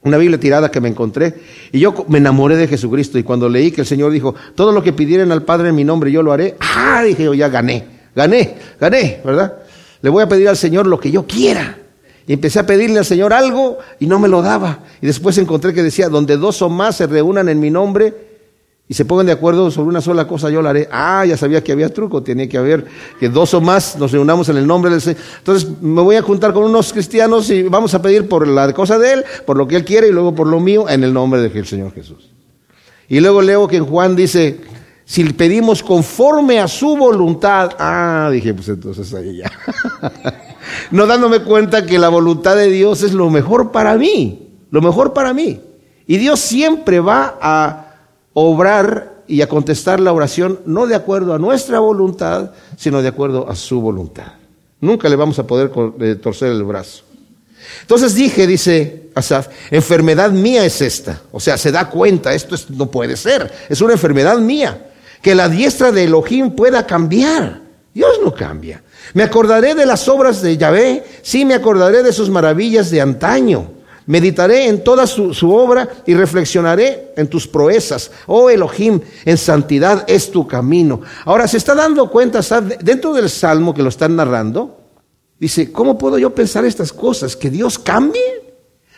Una 0.02 0.18
Biblia 0.18 0.40
tirada 0.40 0.72
que 0.72 0.80
me 0.80 0.88
encontré 0.88 1.34
y 1.74 1.80
yo 1.80 2.06
me 2.08 2.20
enamoré 2.20 2.56
de 2.56 2.68
Jesucristo 2.68 3.20
y 3.20 3.24
cuando 3.24 3.50
leí 3.50 3.72
que 3.72 3.82
el 3.82 3.88
Señor 3.88 4.12
dijo, 4.12 4.34
todo 4.56 4.72
lo 4.72 4.82
que 4.82 4.94
pidieran 4.94 5.32
al 5.32 5.44
Padre 5.44 5.70
en 5.70 5.76
mi 5.76 5.84
nombre 5.84 6.12
yo 6.12 6.24
lo 6.24 6.32
haré, 6.32 6.56
ah, 6.62 7.04
dije 7.04 7.26
yo 7.26 7.34
ya 7.34 7.50
gané, 7.50 7.86
gané, 8.16 8.56
gané, 8.80 9.20
¿verdad? 9.26 9.58
Le 10.02 10.10
voy 10.10 10.24
a 10.24 10.30
pedir 10.30 10.48
al 10.48 10.56
Señor 10.56 10.88
lo 10.88 10.98
que 10.98 11.12
yo 11.12 11.26
quiera. 11.28 11.78
Y 12.30 12.34
empecé 12.34 12.60
a 12.60 12.68
pedirle 12.68 13.00
al 13.00 13.06
Señor 13.06 13.34
algo 13.34 13.80
y 14.00 14.06
no 14.06 14.20
me 14.20 14.28
lo 14.28 14.44
daba. 14.44 14.82
Y 15.02 15.08
después 15.08 15.36
encontré 15.40 15.74
que 15.74 15.82
decía, 15.82 16.10
donde 16.10 16.38
dos 16.38 16.62
o 16.62 16.70
más 16.70 16.98
se 16.98 17.08
reúnan 17.08 17.50
en 17.50 17.60
mi 17.60 17.72
nombre 17.72 18.14
y 18.88 18.94
se 18.94 19.04
pongan 19.04 19.26
de 19.26 19.32
acuerdo 19.32 19.72
sobre 19.72 19.90
una 19.90 20.00
sola 20.00 20.28
cosa, 20.28 20.52
yo 20.52 20.62
la 20.62 20.70
haré. 20.70 20.88
Ah, 20.92 21.26
ya 21.26 21.36
sabía 21.38 21.64
que 21.64 21.72
había 21.72 21.92
truco, 21.92 22.22
tenía 22.22 22.48
que 22.48 22.60
haber 22.60 22.86
que 23.20 23.30
dos 23.30 23.56
o 23.56 23.62
más 23.62 23.98
nos 23.98 24.12
reunamos 24.12 24.48
en 24.50 24.58
el 24.58 24.68
nombre 24.68 24.92
del 24.92 25.02
Señor. 25.02 25.20
Entonces 25.40 25.72
me 25.82 26.04
voy 26.04 26.18
a 26.18 26.22
juntar 26.22 26.54
con 26.54 26.66
unos 26.66 26.94
cristianos 26.94 27.50
y 27.50 27.64
vamos 27.64 27.96
a 27.96 28.02
pedir 28.04 28.30
por 28.30 28.48
la 28.48 28.72
cosa 28.74 29.00
de 29.00 29.12
Él, 29.12 29.26
por 29.48 29.58
lo 29.58 29.68
que 29.68 29.78
Él 29.78 29.84
quiere 29.84 30.10
y 30.10 30.12
luego 30.12 30.36
por 30.36 30.46
lo 30.46 30.60
mío, 30.60 30.88
en 30.88 31.04
el 31.04 31.12
nombre 31.12 31.42
del 31.42 31.66
Señor 31.66 31.96
Jesús. 31.96 32.30
Y 33.08 33.22
luego 33.22 33.42
leo 33.42 33.68
que 33.68 33.78
en 33.78 33.88
Juan 33.88 34.16
dice, 34.16 34.62
si 35.04 35.24
pedimos 35.34 35.82
conforme 35.82 36.60
a 36.60 36.68
su 36.68 36.96
voluntad, 36.96 37.72
ah, 37.80 38.30
dije, 38.32 38.54
pues 38.54 38.70
entonces 38.70 39.12
ahí 39.16 39.38
ya. 39.38 39.52
no 40.92 41.08
dándome 41.08 41.40
cuenta 41.40 41.86
que 41.86 42.00
la 42.00 42.10
voluntad 42.10 42.56
de 42.56 42.68
Dios 42.68 43.04
es 43.04 43.14
lo 43.14 43.30
mejor 43.30 43.72
para 43.72 43.96
mí, 43.96 44.48
lo 44.72 44.82
mejor 44.82 45.14
para 45.14 45.34
mí. 45.34 45.62
Y 46.08 46.18
Dios 46.18 46.40
siempre 46.40 47.00
va 47.00 47.38
a 47.42 47.96
obrar 48.34 49.20
y 49.28 49.42
a 49.42 49.48
contestar 49.48 50.00
la 50.00 50.12
oración 50.12 50.60
no 50.66 50.88
de 50.88 50.96
acuerdo 50.96 51.34
a 51.34 51.40
nuestra 51.40 51.80
voluntad, 51.80 52.52
sino 52.76 53.02
de 53.02 53.08
acuerdo 53.08 53.48
a 53.48 53.56
su 53.56 53.80
voluntad. 53.80 54.34
Nunca 54.82 55.08
le 55.08 55.16
vamos 55.16 55.38
a 55.40 55.46
poder 55.46 55.72
eh, 56.00 56.16
torcer 56.16 56.52
el 56.52 56.64
brazo. 56.64 57.04
Entonces 57.82 58.16
dije, 58.16 58.48
dice 58.48 59.10
Asaf, 59.14 59.50
enfermedad 59.70 60.32
mía 60.32 60.66
es 60.66 60.82
esta. 60.82 61.22
O 61.32 61.40
sea, 61.40 61.58
se 61.58 61.72
da 61.72 61.90
cuenta, 61.90 62.34
esto 62.34 62.56
no 62.70 62.90
puede 62.90 63.16
ser, 63.16 63.52
es 63.70 63.82
una 63.82 63.94
enfermedad 63.94 64.38
mía. 64.40 64.88
Que 65.22 65.36
la 65.36 65.50
diestra 65.50 65.92
de 65.92 66.06
Elohim 66.06 66.52
pueda 66.52 66.88
cambiar. 66.88 67.62
Dios 67.94 68.20
no 68.24 68.34
cambia. 68.34 68.82
Me 69.14 69.24
acordaré 69.24 69.76
de 69.76 69.86
las 69.86 70.08
obras 70.08 70.42
de 70.42 70.58
Yahvé, 70.58 71.04
sí 71.22 71.46
me 71.46 71.54
acordaré 71.54 72.04
de 72.04 72.14
sus 72.14 72.30
maravillas 72.30 72.90
de 72.92 73.02
antaño. 73.02 73.72
Meditaré 74.06 74.68
en 74.68 74.84
toda 74.84 75.06
su, 75.06 75.52
obra 75.52 75.88
y 76.06 76.16
reflexionaré 76.16 77.14
en 77.16 77.28
tus 77.28 77.48
proezas. 77.48 78.10
Oh 78.26 78.50
Elohim, 78.50 79.00
en 79.24 79.38
santidad 79.38 80.04
es 80.08 80.32
tu 80.32 80.48
camino. 80.48 81.02
Ahora 81.26 81.48
se 81.48 81.58
está 81.58 81.76
dando 81.76 82.10
cuenta, 82.10 82.42
dentro 82.82 83.14
del 83.14 83.30
salmo 83.30 83.74
que 83.74 83.84
lo 83.84 83.90
están 83.90 84.16
narrando, 84.16 84.80
Dice, 85.40 85.72
¿cómo 85.72 85.98
puedo 85.98 86.18
yo 86.18 86.36
pensar 86.36 86.66
estas 86.66 86.92
cosas? 86.92 87.36
¿Que 87.36 87.50
Dios 87.50 87.80
cambie? 87.80 88.56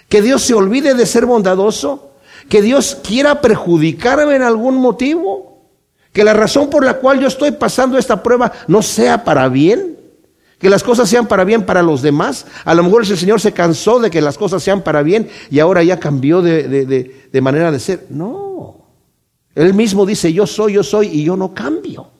¿Que 0.09 0.21
Dios 0.21 0.41
se 0.41 0.55
olvide 0.55 0.95
de 0.95 1.05
ser 1.05 1.27
bondadoso? 1.27 2.13
¿Que 2.49 2.63
Dios 2.63 2.97
quiera 3.03 3.41
perjudicarme 3.41 4.35
en 4.35 4.41
algún 4.41 4.75
motivo? 4.77 5.69
¿Que 6.11 6.23
la 6.23 6.33
razón 6.33 6.69
por 6.69 6.83
la 6.83 6.95
cual 6.95 7.19
yo 7.19 7.27
estoy 7.27 7.51
pasando 7.51 7.97
esta 7.97 8.23
prueba 8.23 8.51
no 8.67 8.81
sea 8.81 9.23
para 9.23 9.47
bien? 9.49 9.97
¿Que 10.61 10.69
las 10.69 10.83
cosas 10.83 11.09
sean 11.09 11.27
para 11.27 11.43
bien 11.43 11.65
para 11.65 11.81
los 11.81 12.03
demás? 12.03 12.45
A 12.63 12.75
lo 12.75 12.83
mejor 12.83 13.03
el 13.03 13.17
Señor 13.17 13.41
se 13.41 13.51
cansó 13.51 13.99
de 13.99 14.11
que 14.11 14.21
las 14.21 14.37
cosas 14.37 14.61
sean 14.61 14.81
para 14.81 15.01
bien 15.01 15.27
y 15.49 15.57
ahora 15.59 15.83
ya 15.83 15.99
cambió 15.99 16.43
de, 16.43 16.67
de, 16.67 17.27
de 17.31 17.41
manera 17.41 17.71
de 17.71 17.79
ser. 17.79 18.05
No. 18.09 18.85
Él 19.55 19.73
mismo 19.73 20.05
dice, 20.05 20.31
yo 20.31 20.45
soy, 20.45 20.73
yo 20.73 20.83
soy 20.83 21.07
y 21.07 21.23
yo 21.23 21.35
no 21.35 21.53
cambio. 21.53 22.11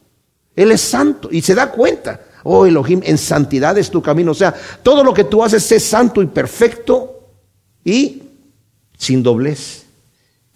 Él 0.55 0.71
es 0.71 0.81
santo 0.81 1.29
y 1.31 1.41
se 1.41 1.53
da 1.53 1.71
cuenta. 1.71 2.19
Oh 2.43 2.65
Elohim, 2.65 3.01
en 3.03 3.17
santidad 3.17 3.77
es 3.77 3.91
tu 3.91 4.01
camino. 4.01 4.31
O 4.31 4.35
sea, 4.35 4.53
todo 4.81 5.03
lo 5.03 5.13
que 5.13 5.25
tú 5.25 5.43
haces 5.43 5.71
es 5.71 5.83
santo 5.83 6.21
y 6.21 6.27
perfecto 6.27 7.29
y 7.83 8.23
sin 8.97 9.21
doblez. 9.21 9.80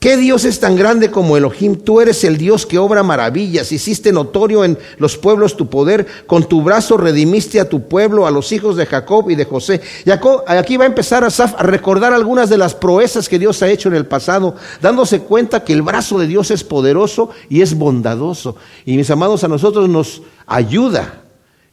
¿Qué 0.05 0.17
Dios 0.17 0.45
es 0.45 0.59
tan 0.59 0.75
grande 0.75 1.09
como 1.09 1.35
Elohim? 1.35 1.77
Tú 1.77 1.99
eres 1.99 2.23
el 2.25 2.37
Dios 2.37 2.67
que 2.67 2.77
obra 2.77 3.01
maravillas. 3.01 3.71
Hiciste 3.71 4.11
notorio 4.11 4.63
en 4.63 4.77
los 4.99 5.17
pueblos 5.17 5.57
tu 5.57 5.67
poder. 5.67 6.05
Con 6.27 6.43
tu 6.43 6.61
brazo 6.61 6.95
redimiste 6.95 7.59
a 7.59 7.67
tu 7.67 7.87
pueblo, 7.87 8.27
a 8.27 8.29
los 8.29 8.51
hijos 8.51 8.75
de 8.75 8.85
Jacob 8.85 9.31
y 9.31 9.35
de 9.35 9.45
José. 9.45 9.81
Y 10.05 10.11
aquí 10.11 10.77
va 10.77 10.83
a 10.83 10.85
empezar 10.89 11.23
Asaf 11.23 11.55
a 11.57 11.63
recordar 11.63 12.13
algunas 12.13 12.51
de 12.51 12.59
las 12.59 12.75
proezas 12.75 13.27
que 13.27 13.39
Dios 13.39 13.63
ha 13.63 13.69
hecho 13.71 13.89
en 13.89 13.95
el 13.95 14.05
pasado, 14.05 14.55
dándose 14.79 15.21
cuenta 15.21 15.63
que 15.63 15.73
el 15.73 15.81
brazo 15.81 16.19
de 16.19 16.27
Dios 16.27 16.51
es 16.51 16.63
poderoso 16.63 17.31
y 17.49 17.63
es 17.63 17.75
bondadoso. 17.75 18.57
Y 18.85 18.97
mis 18.97 19.09
amados, 19.09 19.43
a 19.43 19.47
nosotros 19.47 19.89
nos 19.89 20.21
ayuda 20.45 21.24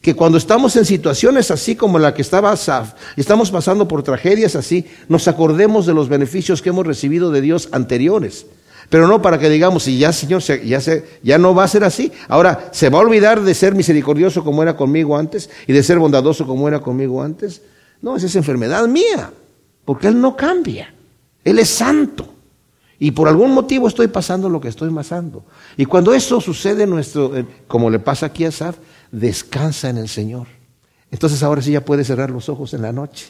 que 0.03 0.15
cuando 0.15 0.37
estamos 0.37 0.75
en 0.75 0.83
situaciones 0.83 1.49
así 1.49 1.77
como 1.77 1.97
la 1.97 2.13
que 2.13 2.21
estaba 2.21 2.51
Asaf, 2.51 2.91
y 3.15 3.21
estamos 3.21 3.49
pasando 3.49 3.87
por 3.87 4.03
tragedias 4.03 4.53
así, 4.57 4.85
nos 5.07 5.29
acordemos 5.29 5.85
de 5.85 5.93
los 5.93 6.09
beneficios 6.09 6.61
que 6.61 6.69
hemos 6.69 6.85
recibido 6.85 7.31
de 7.31 7.39
Dios 7.39 7.69
anteriores. 7.71 8.45
Pero 8.89 9.07
no 9.07 9.21
para 9.21 9.39
que 9.39 9.49
digamos, 9.49 9.87
y 9.87 9.97
ya 9.97 10.11
Señor, 10.11 10.41
ya, 10.41 10.81
se, 10.81 11.05
ya 11.23 11.37
no 11.37 11.55
va 11.55 11.63
a 11.63 11.69
ser 11.69 11.85
así. 11.85 12.11
Ahora, 12.27 12.67
¿se 12.73 12.89
va 12.89 12.97
a 12.97 13.01
olvidar 13.01 13.41
de 13.43 13.53
ser 13.53 13.75
misericordioso 13.75 14.43
como 14.43 14.61
era 14.61 14.75
conmigo 14.75 15.17
antes 15.17 15.49
y 15.67 15.71
de 15.71 15.81
ser 15.81 15.99
bondadoso 15.99 16.45
como 16.45 16.67
era 16.67 16.81
conmigo 16.81 17.23
antes? 17.23 17.61
No, 18.01 18.17
esa 18.17 18.25
es 18.25 18.35
enfermedad 18.35 18.85
mía, 18.89 19.31
porque 19.85 20.07
Él 20.07 20.19
no 20.19 20.35
cambia. 20.35 20.93
Él 21.45 21.59
es 21.59 21.69
santo. 21.69 22.27
Y 22.99 23.11
por 23.11 23.29
algún 23.29 23.53
motivo 23.53 23.87
estoy 23.87 24.07
pasando 24.07 24.49
lo 24.49 24.59
que 24.59 24.67
estoy 24.67 24.89
pasando. 24.89 25.45
Y 25.77 25.85
cuando 25.85 26.13
eso 26.13 26.41
sucede, 26.41 26.85
nuestro, 26.85 27.31
como 27.67 27.89
le 27.89 27.99
pasa 27.99 28.25
aquí 28.25 28.43
a 28.43 28.49
Asaf, 28.49 28.75
descansa 29.13 29.89
en 29.89 29.97
el 29.97 30.09
Señor. 30.09 30.47
Entonces 31.11 31.41
ahora 31.43 31.61
sí 31.61 31.71
ya 31.71 31.85
puede 31.85 32.03
cerrar 32.03 32.31
los 32.31 32.49
ojos 32.49 32.73
en 32.73 32.81
la 32.81 32.91
noche. 32.91 33.27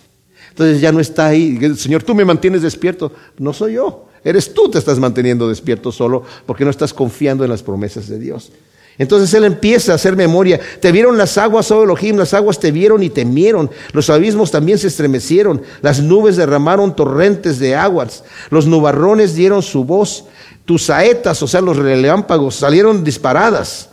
Entonces 0.50 0.82
ya 0.82 0.92
no 0.92 1.00
está 1.00 1.28
ahí, 1.28 1.60
Señor, 1.76 2.04
tú 2.04 2.16
me 2.16 2.26
mantienes 2.26 2.62
despierto. 2.62 3.12
No 3.38 3.54
soy 3.54 3.74
yo, 3.74 4.08
eres 4.24 4.54
tú 4.54 4.70
te 4.70 4.80
estás 4.80 4.98
manteniendo 4.98 5.48
despierto 5.48 5.92
solo 5.92 6.24
porque 6.46 6.64
no 6.64 6.72
estás 6.72 6.94
confiando 6.94 7.44
en 7.44 7.50
las 7.50 7.62
promesas 7.62 8.08
de 8.08 8.18
Dios. 8.18 8.52
Entonces 8.98 9.34
él 9.34 9.44
empieza 9.44 9.92
a 9.92 9.96
hacer 9.96 10.16
memoria. 10.16 10.60
Te 10.80 10.92
vieron 10.92 11.18
las 11.18 11.38
aguas, 11.38 11.70
oh 11.72 11.84
Elohim, 11.84 12.16
las 12.16 12.34
aguas 12.34 12.60
te 12.60 12.72
vieron 12.72 13.02
y 13.02 13.10
temieron. 13.10 13.70
Los 13.92 14.10
abismos 14.10 14.52
también 14.52 14.78
se 14.78 14.88
estremecieron. 14.88 15.64
Las 15.82 16.00
nubes 16.00 16.38
derramaron 16.38 16.96
torrentes 16.96 17.58
de 17.58 17.76
aguas. 17.76 18.24
Los 18.52 18.68
nubarrones 18.68 19.34
dieron 19.34 19.64
su 19.64 19.84
voz. 19.84 20.26
Tus 20.66 20.84
saetas, 20.84 21.42
o 21.42 21.48
sea, 21.48 21.60
los 21.60 21.78
relámpagos, 21.78 22.56
salieron 22.56 23.04
disparadas. 23.04 23.90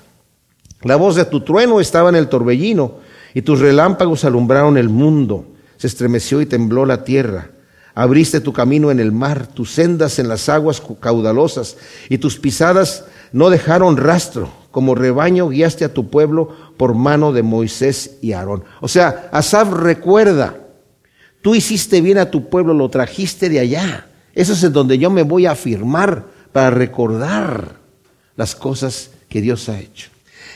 La 0.82 0.96
voz 0.96 1.14
de 1.14 1.26
tu 1.26 1.42
trueno 1.42 1.80
estaba 1.80 2.08
en 2.08 2.16
el 2.16 2.28
torbellino 2.28 2.96
y 3.34 3.42
tus 3.42 3.60
relámpagos 3.60 4.24
alumbraron 4.24 4.78
el 4.78 4.88
mundo. 4.88 5.46
Se 5.76 5.86
estremeció 5.86 6.40
y 6.40 6.46
tembló 6.46 6.86
la 6.86 7.04
tierra. 7.04 7.50
Abriste 7.94 8.40
tu 8.40 8.52
camino 8.52 8.90
en 8.90 8.98
el 8.98 9.12
mar, 9.12 9.46
tus 9.46 9.72
sendas 9.72 10.18
en 10.18 10.28
las 10.28 10.48
aguas 10.48 10.80
caudalosas 11.00 11.76
y 12.08 12.18
tus 12.18 12.38
pisadas 12.38 13.04
no 13.32 13.50
dejaron 13.50 13.96
rastro. 13.96 14.50
Como 14.70 14.94
rebaño 14.94 15.48
guiaste 15.48 15.84
a 15.84 15.92
tu 15.92 16.08
pueblo 16.08 16.54
por 16.76 16.94
mano 16.94 17.32
de 17.32 17.42
Moisés 17.42 18.18
y 18.22 18.32
Aarón. 18.32 18.64
O 18.80 18.88
sea, 18.88 19.28
Asaf 19.32 19.72
recuerda, 19.72 20.56
tú 21.42 21.54
hiciste 21.54 22.00
bien 22.00 22.18
a 22.18 22.30
tu 22.30 22.48
pueblo, 22.48 22.72
lo 22.72 22.88
trajiste 22.88 23.48
de 23.48 23.58
allá. 23.58 24.06
Eso 24.32 24.52
es 24.52 24.62
en 24.62 24.72
donde 24.72 24.96
yo 24.96 25.10
me 25.10 25.24
voy 25.24 25.46
a 25.46 25.52
afirmar 25.52 26.26
para 26.52 26.70
recordar 26.70 27.76
las 28.36 28.54
cosas 28.54 29.10
que 29.28 29.40
Dios 29.40 29.68
ha 29.68 29.78
hecho. 29.80 30.10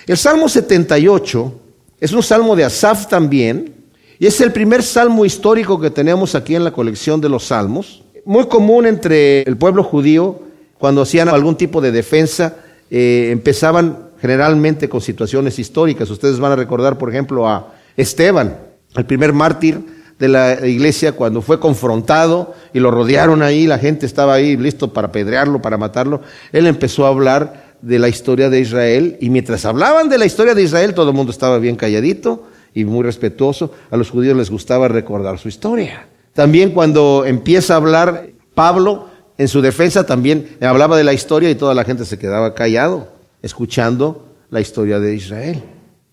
El 0.06 0.18
Salmo 0.18 0.50
78 0.50 1.60
es 1.98 2.12
un 2.12 2.22
salmo 2.22 2.54
de 2.54 2.64
Asaf 2.64 3.06
también, 3.06 3.72
y 4.18 4.26
es 4.26 4.38
el 4.42 4.52
primer 4.52 4.82
salmo 4.82 5.24
histórico 5.24 5.80
que 5.80 5.88
tenemos 5.88 6.34
aquí 6.34 6.54
en 6.54 6.62
la 6.62 6.72
colección 6.72 7.22
de 7.22 7.30
los 7.30 7.44
salmos. 7.44 8.02
Muy 8.26 8.46
común 8.46 8.84
entre 8.86 9.42
el 9.42 9.56
pueblo 9.56 9.82
judío, 9.82 10.40
cuando 10.76 11.00
hacían 11.00 11.30
algún 11.30 11.56
tipo 11.56 11.80
de 11.80 11.90
defensa, 11.90 12.56
eh, 12.90 13.30
empezaban 13.32 14.10
generalmente 14.20 14.90
con 14.90 15.00
situaciones 15.00 15.58
históricas. 15.58 16.10
Ustedes 16.10 16.38
van 16.38 16.52
a 16.52 16.56
recordar, 16.56 16.98
por 16.98 17.08
ejemplo, 17.08 17.48
a 17.48 17.72
Esteban, 17.96 18.58
el 18.94 19.06
primer 19.06 19.32
mártir 19.32 19.80
de 20.18 20.28
la 20.28 20.66
iglesia, 20.66 21.12
cuando 21.12 21.40
fue 21.40 21.58
confrontado 21.58 22.54
y 22.74 22.78
lo 22.78 22.90
rodearon 22.90 23.42
ahí, 23.42 23.66
la 23.66 23.78
gente 23.78 24.04
estaba 24.04 24.34
ahí 24.34 24.56
listo 24.58 24.92
para 24.92 25.08
apedrearlo, 25.08 25.62
para 25.62 25.78
matarlo. 25.78 26.20
Él 26.52 26.66
empezó 26.66 27.06
a 27.06 27.08
hablar 27.08 27.63
de 27.84 27.98
la 27.98 28.08
historia 28.08 28.48
de 28.48 28.60
Israel 28.60 29.18
y 29.20 29.28
mientras 29.28 29.66
hablaban 29.66 30.08
de 30.08 30.16
la 30.16 30.24
historia 30.24 30.54
de 30.54 30.62
Israel 30.62 30.94
todo 30.94 31.10
el 31.10 31.16
mundo 31.16 31.30
estaba 31.30 31.58
bien 31.58 31.76
calladito 31.76 32.44
y 32.72 32.84
muy 32.84 33.04
respetuoso. 33.04 33.72
A 33.90 33.96
los 33.96 34.10
judíos 34.10 34.36
les 34.36 34.50
gustaba 34.50 34.88
recordar 34.88 35.38
su 35.38 35.48
historia. 35.48 36.08
También 36.32 36.70
cuando 36.70 37.24
empieza 37.26 37.74
a 37.74 37.76
hablar 37.76 38.28
Pablo 38.54 39.08
en 39.36 39.48
su 39.48 39.60
defensa 39.60 40.06
también 40.06 40.56
hablaba 40.60 40.96
de 40.96 41.04
la 41.04 41.12
historia 41.12 41.50
y 41.50 41.56
toda 41.56 41.74
la 41.74 41.84
gente 41.84 42.04
se 42.04 42.18
quedaba 42.18 42.54
callado 42.54 43.08
escuchando 43.42 44.28
la 44.50 44.60
historia 44.60 44.98
de 44.98 45.14
Israel. 45.14 45.62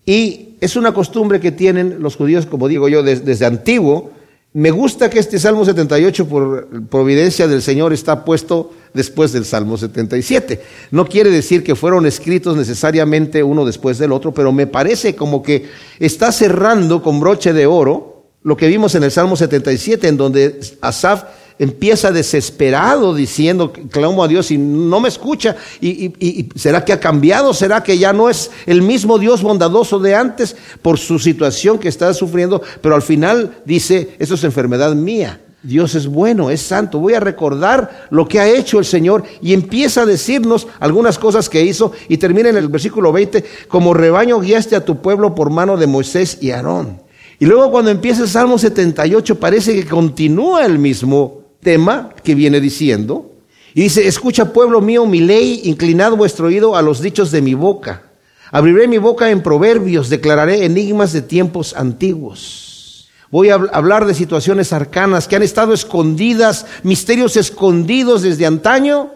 Y 0.04 0.56
es 0.60 0.76
una 0.76 0.92
costumbre 0.92 1.40
que 1.40 1.52
tienen 1.52 2.02
los 2.02 2.16
judíos, 2.16 2.44
como 2.44 2.68
digo 2.68 2.88
yo, 2.88 3.02
desde, 3.02 3.24
desde 3.24 3.46
antiguo, 3.46 4.10
me 4.54 4.70
gusta 4.70 5.08
que 5.08 5.18
este 5.18 5.38
Salmo 5.38 5.64
78, 5.64 6.28
por 6.28 6.68
providencia 6.88 7.48
del 7.48 7.62
Señor, 7.62 7.94
está 7.94 8.22
puesto 8.22 8.72
después 8.92 9.32
del 9.32 9.46
Salmo 9.46 9.78
77. 9.78 10.60
No 10.90 11.06
quiere 11.06 11.30
decir 11.30 11.64
que 11.64 11.74
fueron 11.74 12.04
escritos 12.04 12.54
necesariamente 12.56 13.42
uno 13.42 13.64
después 13.64 13.96
del 13.96 14.12
otro, 14.12 14.34
pero 14.34 14.52
me 14.52 14.66
parece 14.66 15.16
como 15.16 15.42
que 15.42 15.70
está 15.98 16.32
cerrando 16.32 17.02
con 17.02 17.18
broche 17.18 17.54
de 17.54 17.64
oro 17.64 18.26
lo 18.42 18.56
que 18.56 18.68
vimos 18.68 18.94
en 18.94 19.04
el 19.04 19.10
Salmo 19.10 19.36
77, 19.36 20.08
en 20.08 20.16
donde 20.18 20.60
Asaf 20.82 21.24
empieza 21.58 22.10
desesperado 22.10 23.14
diciendo, 23.14 23.72
clamo 23.90 24.24
a 24.24 24.28
Dios 24.28 24.50
y 24.50 24.58
no 24.58 25.00
me 25.00 25.08
escucha. 25.08 25.56
Y, 25.80 26.48
será 26.54 26.84
que 26.84 26.92
ha 26.92 27.00
cambiado? 27.00 27.54
¿Será 27.54 27.82
que 27.82 27.98
ya 27.98 28.12
no 28.12 28.28
es 28.28 28.50
el 28.66 28.82
mismo 28.82 29.18
Dios 29.18 29.42
bondadoso 29.42 29.98
de 29.98 30.14
antes 30.14 30.56
por 30.82 30.98
su 30.98 31.18
situación 31.18 31.78
que 31.78 31.88
está 31.88 32.12
sufriendo? 32.14 32.62
Pero 32.80 32.94
al 32.94 33.02
final 33.02 33.58
dice, 33.64 34.16
eso 34.18 34.34
es 34.34 34.44
enfermedad 34.44 34.94
mía. 34.94 35.40
Dios 35.62 35.94
es 35.94 36.08
bueno, 36.08 36.50
es 36.50 36.60
santo. 36.60 36.98
Voy 36.98 37.14
a 37.14 37.20
recordar 37.20 38.06
lo 38.10 38.26
que 38.26 38.40
ha 38.40 38.48
hecho 38.48 38.78
el 38.78 38.84
Señor 38.84 39.22
y 39.40 39.52
empieza 39.52 40.02
a 40.02 40.06
decirnos 40.06 40.66
algunas 40.80 41.18
cosas 41.18 41.48
que 41.48 41.64
hizo 41.64 41.92
y 42.08 42.16
termina 42.16 42.48
en 42.48 42.56
el 42.56 42.68
versículo 42.68 43.12
20, 43.12 43.44
como 43.68 43.94
rebaño 43.94 44.40
guiaste 44.40 44.74
a 44.74 44.84
tu 44.84 45.00
pueblo 45.00 45.34
por 45.34 45.50
mano 45.50 45.76
de 45.76 45.86
Moisés 45.86 46.38
y 46.40 46.50
Aarón. 46.50 47.00
Y 47.38 47.46
luego 47.46 47.70
cuando 47.70 47.90
empieza 47.90 48.22
el 48.22 48.28
Salmo 48.28 48.58
78 48.58 49.38
parece 49.38 49.74
que 49.74 49.88
continúa 49.88 50.64
el 50.66 50.78
mismo 50.78 51.41
tema 51.62 52.10
que 52.22 52.34
viene 52.34 52.60
diciendo. 52.60 53.32
Y 53.74 53.82
dice, 53.82 54.06
escucha 54.06 54.52
pueblo 54.52 54.80
mío 54.80 55.06
mi 55.06 55.20
ley, 55.20 55.62
inclinad 55.64 56.12
vuestro 56.12 56.46
oído 56.46 56.76
a 56.76 56.82
los 56.82 57.00
dichos 57.00 57.30
de 57.30 57.40
mi 57.40 57.54
boca. 57.54 58.02
Abriré 58.50 58.86
mi 58.86 58.98
boca 58.98 59.30
en 59.30 59.42
proverbios, 59.42 60.10
declararé 60.10 60.66
enigmas 60.66 61.12
de 61.14 61.22
tiempos 61.22 61.74
antiguos. 61.74 63.08
Voy 63.30 63.48
a 63.48 63.54
hablar 63.54 64.04
de 64.04 64.12
situaciones 64.12 64.74
arcanas 64.74 65.26
que 65.26 65.36
han 65.36 65.42
estado 65.42 65.72
escondidas, 65.72 66.66
misterios 66.82 67.38
escondidos 67.38 68.20
desde 68.20 68.44
antaño, 68.44 69.10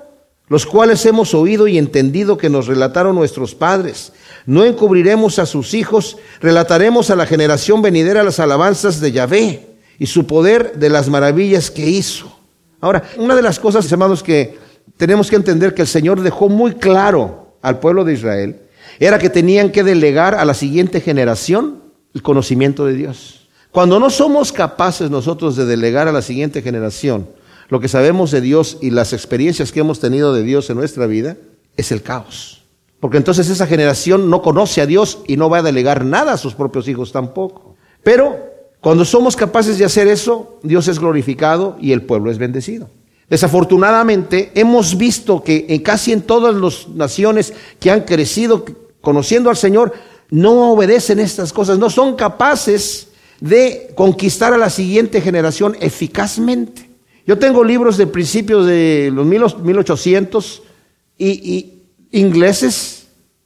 los 0.48 0.64
cuales 0.64 1.04
hemos 1.04 1.34
oído 1.34 1.68
y 1.68 1.76
entendido 1.76 2.38
que 2.38 2.48
nos 2.48 2.66
relataron 2.66 3.14
nuestros 3.14 3.54
padres. 3.54 4.12
No 4.46 4.64
encubriremos 4.64 5.38
a 5.38 5.44
sus 5.44 5.74
hijos, 5.74 6.16
relataremos 6.40 7.10
a 7.10 7.16
la 7.16 7.26
generación 7.26 7.82
venidera 7.82 8.22
las 8.22 8.40
alabanzas 8.40 9.00
de 9.00 9.12
Yahvé 9.12 9.76
y 9.98 10.06
su 10.06 10.26
poder 10.26 10.78
de 10.78 10.88
las 10.88 11.10
maravillas 11.10 11.70
que 11.70 11.86
hizo. 11.86 12.35
Ahora, 12.86 13.02
una 13.18 13.34
de 13.34 13.42
las 13.42 13.58
cosas, 13.58 13.90
hermanos, 13.90 14.22
que 14.22 14.56
tenemos 14.96 15.28
que 15.28 15.36
entender 15.36 15.74
que 15.74 15.82
el 15.82 15.88
Señor 15.88 16.20
dejó 16.20 16.48
muy 16.48 16.74
claro 16.74 17.56
al 17.60 17.80
pueblo 17.80 18.04
de 18.04 18.12
Israel 18.12 18.60
era 19.00 19.18
que 19.18 19.28
tenían 19.28 19.70
que 19.70 19.82
delegar 19.82 20.36
a 20.36 20.44
la 20.44 20.54
siguiente 20.54 21.00
generación 21.00 21.82
el 22.14 22.22
conocimiento 22.22 22.86
de 22.86 22.94
Dios. 22.94 23.48
Cuando 23.72 23.98
no 23.98 24.08
somos 24.08 24.52
capaces 24.52 25.10
nosotros 25.10 25.56
de 25.56 25.66
delegar 25.66 26.06
a 26.06 26.12
la 26.12 26.22
siguiente 26.22 26.62
generación 26.62 27.28
lo 27.68 27.80
que 27.80 27.88
sabemos 27.88 28.30
de 28.30 28.40
Dios 28.40 28.78
y 28.80 28.90
las 28.90 29.12
experiencias 29.12 29.72
que 29.72 29.80
hemos 29.80 29.98
tenido 29.98 30.32
de 30.32 30.44
Dios 30.44 30.70
en 30.70 30.76
nuestra 30.76 31.06
vida, 31.06 31.36
es 31.76 31.90
el 31.90 32.02
caos. 32.02 32.62
Porque 33.00 33.16
entonces 33.16 33.50
esa 33.50 33.66
generación 33.66 34.30
no 34.30 34.40
conoce 34.40 34.80
a 34.80 34.86
Dios 34.86 35.18
y 35.26 35.36
no 35.36 35.50
va 35.50 35.58
a 35.58 35.62
delegar 35.62 36.04
nada 36.04 36.34
a 36.34 36.38
sus 36.38 36.54
propios 36.54 36.86
hijos 36.86 37.10
tampoco. 37.10 37.74
Pero 38.04 38.55
cuando 38.80 39.04
somos 39.04 39.36
capaces 39.36 39.78
de 39.78 39.84
hacer 39.84 40.06
eso, 40.08 40.58
Dios 40.62 40.88
es 40.88 40.98
glorificado 40.98 41.76
y 41.80 41.92
el 41.92 42.02
pueblo 42.02 42.30
es 42.30 42.38
bendecido. 42.38 42.88
Desafortunadamente, 43.28 44.52
hemos 44.54 44.96
visto 44.96 45.42
que 45.42 45.66
en 45.68 45.82
casi 45.82 46.12
en 46.12 46.22
todas 46.22 46.54
las 46.54 46.88
naciones 46.88 47.52
que 47.80 47.90
han 47.90 48.02
crecido 48.02 48.64
conociendo 49.00 49.50
al 49.50 49.56
Señor, 49.56 49.92
no 50.30 50.72
obedecen 50.72 51.20
estas 51.20 51.52
cosas, 51.52 51.78
no 51.78 51.90
son 51.90 52.16
capaces 52.16 53.08
de 53.40 53.92
conquistar 53.94 54.52
a 54.52 54.58
la 54.58 54.70
siguiente 54.70 55.20
generación 55.20 55.76
eficazmente. 55.80 56.90
Yo 57.26 57.38
tengo 57.38 57.64
libros 57.64 57.96
de 57.96 58.06
principios 58.06 58.66
de 58.66 59.10
los 59.12 59.26
1800 59.26 60.62
y, 61.18 61.26
y 61.26 61.82
ingleses 62.12 62.95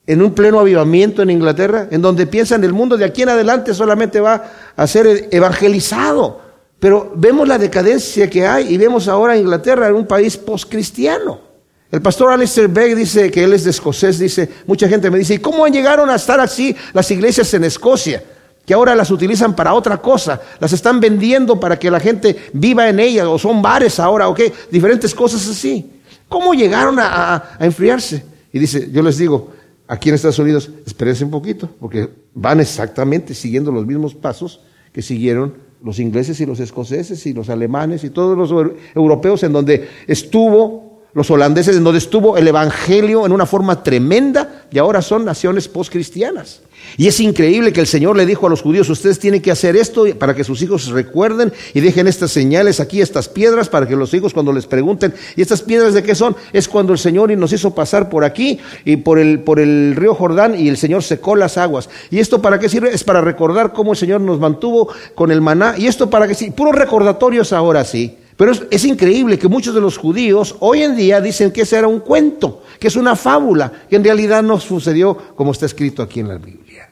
en 0.06 0.22
un 0.22 0.34
pleno 0.34 0.58
avivamiento 0.58 1.22
en 1.22 1.30
Inglaterra, 1.30 1.88
en 1.90 2.02
donde 2.02 2.26
piensan 2.26 2.64
el 2.64 2.72
mundo 2.72 2.96
de 2.96 3.04
aquí 3.04 3.22
en 3.22 3.28
adelante 3.28 3.74
solamente 3.74 4.20
va 4.20 4.44
a 4.76 4.86
ser 4.86 5.28
evangelizado. 5.30 6.40
Pero 6.78 7.12
vemos 7.14 7.46
la 7.46 7.58
decadencia 7.58 8.28
que 8.30 8.46
hay 8.46 8.72
y 8.72 8.78
vemos 8.78 9.06
ahora 9.06 9.36
Inglaterra 9.36 9.88
en 9.88 9.94
un 9.94 10.06
país 10.06 10.36
postcristiano. 10.36 11.50
El 11.90 12.00
pastor 12.00 12.32
Alistair 12.32 12.68
Begg 12.68 12.96
dice 12.96 13.30
que 13.30 13.44
él 13.44 13.52
es 13.52 13.64
de 13.64 13.70
escocés, 13.70 14.18
dice, 14.18 14.48
mucha 14.66 14.88
gente 14.88 15.10
me 15.10 15.18
dice, 15.18 15.34
¿y 15.34 15.38
cómo 15.38 15.66
llegaron 15.66 16.08
a 16.08 16.14
estar 16.14 16.38
así 16.40 16.74
las 16.92 17.10
iglesias 17.10 17.52
en 17.52 17.64
Escocia? 17.64 18.22
Que 18.64 18.74
ahora 18.74 18.94
las 18.94 19.10
utilizan 19.10 19.56
para 19.56 19.74
otra 19.74 19.98
cosa, 19.98 20.40
las 20.60 20.72
están 20.72 21.00
vendiendo 21.00 21.58
para 21.58 21.78
que 21.78 21.90
la 21.90 21.98
gente 21.98 22.48
viva 22.52 22.88
en 22.88 23.00
ellas, 23.00 23.26
o 23.26 23.38
son 23.38 23.60
bares 23.60 23.98
ahora, 23.98 24.28
o 24.28 24.34
qué, 24.34 24.52
diferentes 24.70 25.12
cosas 25.14 25.46
así. 25.48 25.90
¿Cómo 26.28 26.54
llegaron 26.54 26.98
a, 27.00 27.56
a 27.58 27.66
enfriarse? 27.66 28.24
Y 28.52 28.60
dice, 28.60 28.88
yo 28.92 29.02
les 29.02 29.18
digo, 29.18 29.50
Aquí 29.90 30.08
en 30.08 30.14
Estados 30.14 30.38
Unidos, 30.38 30.70
espérense 30.86 31.24
un 31.24 31.32
poquito, 31.32 31.68
porque 31.80 32.08
van 32.32 32.60
exactamente 32.60 33.34
siguiendo 33.34 33.72
los 33.72 33.84
mismos 33.84 34.14
pasos 34.14 34.60
que 34.92 35.02
siguieron 35.02 35.54
los 35.82 35.98
ingleses 35.98 36.40
y 36.40 36.46
los 36.46 36.60
escoceses 36.60 37.26
y 37.26 37.32
los 37.32 37.48
alemanes 37.48 38.04
y 38.04 38.10
todos 38.10 38.38
los 38.38 38.52
europeos 38.94 39.42
en 39.42 39.52
donde 39.52 39.88
estuvo, 40.06 40.89
los 41.12 41.30
holandeses, 41.30 41.82
donde 41.82 41.98
estuvo 41.98 42.36
el 42.36 42.46
Evangelio 42.48 43.26
en 43.26 43.32
una 43.32 43.46
forma 43.46 43.82
tremenda 43.82 44.64
y 44.70 44.78
ahora 44.78 45.02
son 45.02 45.24
naciones 45.24 45.68
postcristianas. 45.68 46.60
Y 46.96 47.06
es 47.06 47.20
increíble 47.20 47.72
que 47.72 47.80
el 47.80 47.86
Señor 47.86 48.16
le 48.16 48.26
dijo 48.26 48.46
a 48.46 48.50
los 48.50 48.62
judíos, 48.62 48.88
ustedes 48.88 49.18
tienen 49.18 49.42
que 49.42 49.50
hacer 49.50 49.76
esto 49.76 50.04
para 50.18 50.34
que 50.34 50.44
sus 50.44 50.62
hijos 50.62 50.88
recuerden 50.88 51.52
y 51.74 51.80
dejen 51.80 52.06
estas 52.06 52.30
señales 52.30 52.80
aquí, 52.80 53.00
estas 53.00 53.28
piedras, 53.28 53.68
para 53.68 53.86
que 53.86 53.96
los 53.96 54.12
hijos 54.14 54.32
cuando 54.32 54.52
les 54.52 54.66
pregunten, 54.66 55.14
¿y 55.36 55.42
estas 55.42 55.62
piedras 55.62 55.94
de 55.94 56.02
qué 56.02 56.14
son? 56.14 56.36
Es 56.52 56.68
cuando 56.68 56.92
el 56.92 56.98
Señor 56.98 57.30
nos 57.36 57.52
hizo 57.52 57.74
pasar 57.74 58.08
por 58.08 58.24
aquí 58.24 58.58
y 58.84 58.96
por 58.96 59.18
el, 59.18 59.40
por 59.40 59.60
el 59.60 59.94
río 59.94 60.14
Jordán 60.14 60.58
y 60.58 60.68
el 60.68 60.76
Señor 60.76 61.02
secó 61.02 61.36
las 61.36 61.58
aguas. 61.58 61.88
¿Y 62.10 62.18
esto 62.18 62.42
para 62.42 62.58
qué 62.58 62.68
sirve? 62.68 62.92
Es 62.92 63.04
para 63.04 63.20
recordar 63.20 63.72
cómo 63.72 63.92
el 63.92 63.98
Señor 63.98 64.20
nos 64.20 64.40
mantuvo 64.40 64.88
con 65.14 65.30
el 65.30 65.40
maná. 65.40 65.74
¿Y 65.76 65.86
esto 65.86 66.10
para 66.10 66.26
qué 66.26 66.34
sirve? 66.34 66.52
Puros 66.52 66.74
recordatorios 66.74 67.52
ahora 67.52 67.84
sí. 67.84 68.16
Pero 68.40 68.52
es, 68.70 68.86
increíble 68.86 69.38
que 69.38 69.48
muchos 69.48 69.74
de 69.74 69.82
los 69.82 69.98
judíos 69.98 70.56
hoy 70.60 70.82
en 70.82 70.96
día 70.96 71.20
dicen 71.20 71.50
que 71.50 71.60
ese 71.60 71.76
era 71.76 71.86
un 71.86 72.00
cuento, 72.00 72.62
que 72.78 72.88
es 72.88 72.96
una 72.96 73.14
fábula, 73.14 73.70
que 73.86 73.96
en 73.96 74.02
realidad 74.02 74.42
no 74.42 74.58
sucedió 74.58 75.14
como 75.34 75.52
está 75.52 75.66
escrito 75.66 76.02
aquí 76.02 76.20
en 76.20 76.28
la 76.28 76.38
Biblia. 76.38 76.90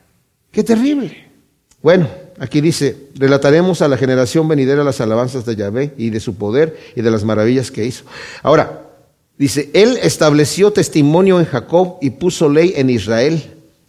Qué 0.51 0.63
terrible. 0.63 1.17
Bueno, 1.81 2.07
aquí 2.39 2.61
dice, 2.61 3.09
relataremos 3.15 3.81
a 3.81 3.89
la 3.89 3.97
generación 3.97 4.47
venidera 4.47 4.85
las 4.85 5.01
alabanzas 5.01 5.47
de 5.47 5.57
Yahvé 5.57 5.95
y 5.97 6.11
de 6.11 6.21
su 6.21 6.35
poder 6.35 6.79
y 6.95 7.01
de 7.01 7.11
las 7.11 7.25
maravillas 7.25 7.71
que 7.71 7.87
hizo. 7.87 8.05
Ahora, 8.43 8.83
dice, 9.39 9.71
Él 9.73 9.99
estableció 10.03 10.71
testimonio 10.71 11.41
en 11.41 11.47
Jacob 11.47 11.97
y 12.03 12.11
puso 12.11 12.51
ley 12.51 12.75
en 12.77 12.91
Israel, 12.91 13.43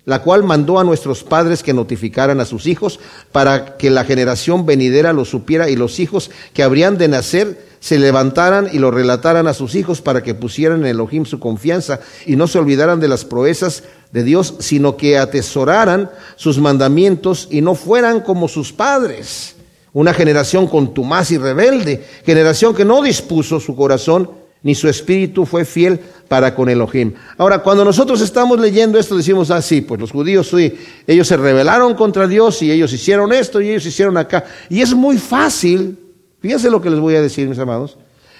la 0.09 0.23
cual 0.23 0.43
mandó 0.43 0.79
a 0.79 0.83
nuestros 0.83 1.23
padres 1.23 1.61
que 1.61 1.71
notificaran 1.71 2.39
a 2.39 2.45
sus 2.45 2.65
hijos 2.65 2.99
para 3.31 3.77
que 3.77 3.91
la 3.91 4.03
generación 4.05 4.65
venidera 4.65 5.13
lo 5.13 5.23
supiera 5.23 5.69
y 5.69 5.75
los 5.75 5.99
hijos 5.99 6.31
que 6.51 6.63
habrían 6.63 6.97
de 6.97 7.09
nacer 7.09 7.69
se 7.79 7.99
levantaran 7.99 8.67
y 8.73 8.79
lo 8.79 8.89
relataran 8.89 9.45
a 9.47 9.53
sus 9.53 9.75
hijos 9.75 10.01
para 10.01 10.23
que 10.23 10.33
pusieran 10.33 10.79
en 10.79 10.87
Elohim 10.87 11.25
su 11.25 11.39
confianza 11.39 11.99
y 12.25 12.37
no 12.37 12.47
se 12.47 12.57
olvidaran 12.57 12.99
de 12.99 13.07
las 13.07 13.23
proezas 13.23 13.83
de 14.11 14.23
Dios, 14.23 14.55
sino 14.57 14.97
que 14.97 15.19
atesoraran 15.19 16.09
sus 16.35 16.57
mandamientos 16.57 17.47
y 17.51 17.61
no 17.61 17.75
fueran 17.75 18.21
como 18.21 18.47
sus 18.47 18.73
padres. 18.73 19.57
Una 19.93 20.15
generación 20.15 20.65
contumaz 20.65 21.29
y 21.29 21.37
rebelde, 21.37 22.03
generación 22.25 22.73
que 22.73 22.83
no 22.83 23.03
dispuso 23.03 23.59
su 23.59 23.75
corazón 23.75 24.38
ni 24.61 24.75
su 24.75 24.89
espíritu 24.89 25.45
fue 25.45 25.65
fiel 25.65 25.99
para 26.27 26.53
con 26.53 26.69
Elohim. 26.69 27.13
Ahora, 27.37 27.59
cuando 27.59 27.85
nosotros 27.85 28.21
estamos 28.21 28.59
leyendo 28.59 28.99
esto, 28.99 29.15
decimos, 29.15 29.51
ah, 29.51 29.61
sí, 29.61 29.81
pues 29.81 29.99
los 29.99 30.11
judíos, 30.11 30.49
sí, 30.49 30.73
ellos 31.07 31.27
se 31.27 31.37
rebelaron 31.37 31.95
contra 31.95 32.27
Dios 32.27 32.61
y 32.61 32.71
ellos 32.71 32.91
hicieron 32.91 33.31
esto 33.31 33.61
y 33.61 33.69
ellos 33.69 33.85
hicieron 33.85 34.17
acá. 34.17 34.45
Y 34.69 34.81
es 34.81 34.93
muy 34.93 35.17
fácil, 35.17 35.97
fíjense 36.39 36.69
lo 36.69 36.81
que 36.81 36.89
les 36.89 36.99
voy 36.99 37.15
a 37.15 37.21
decir, 37.21 37.47
mis 37.47 37.59
amados, 37.59 37.97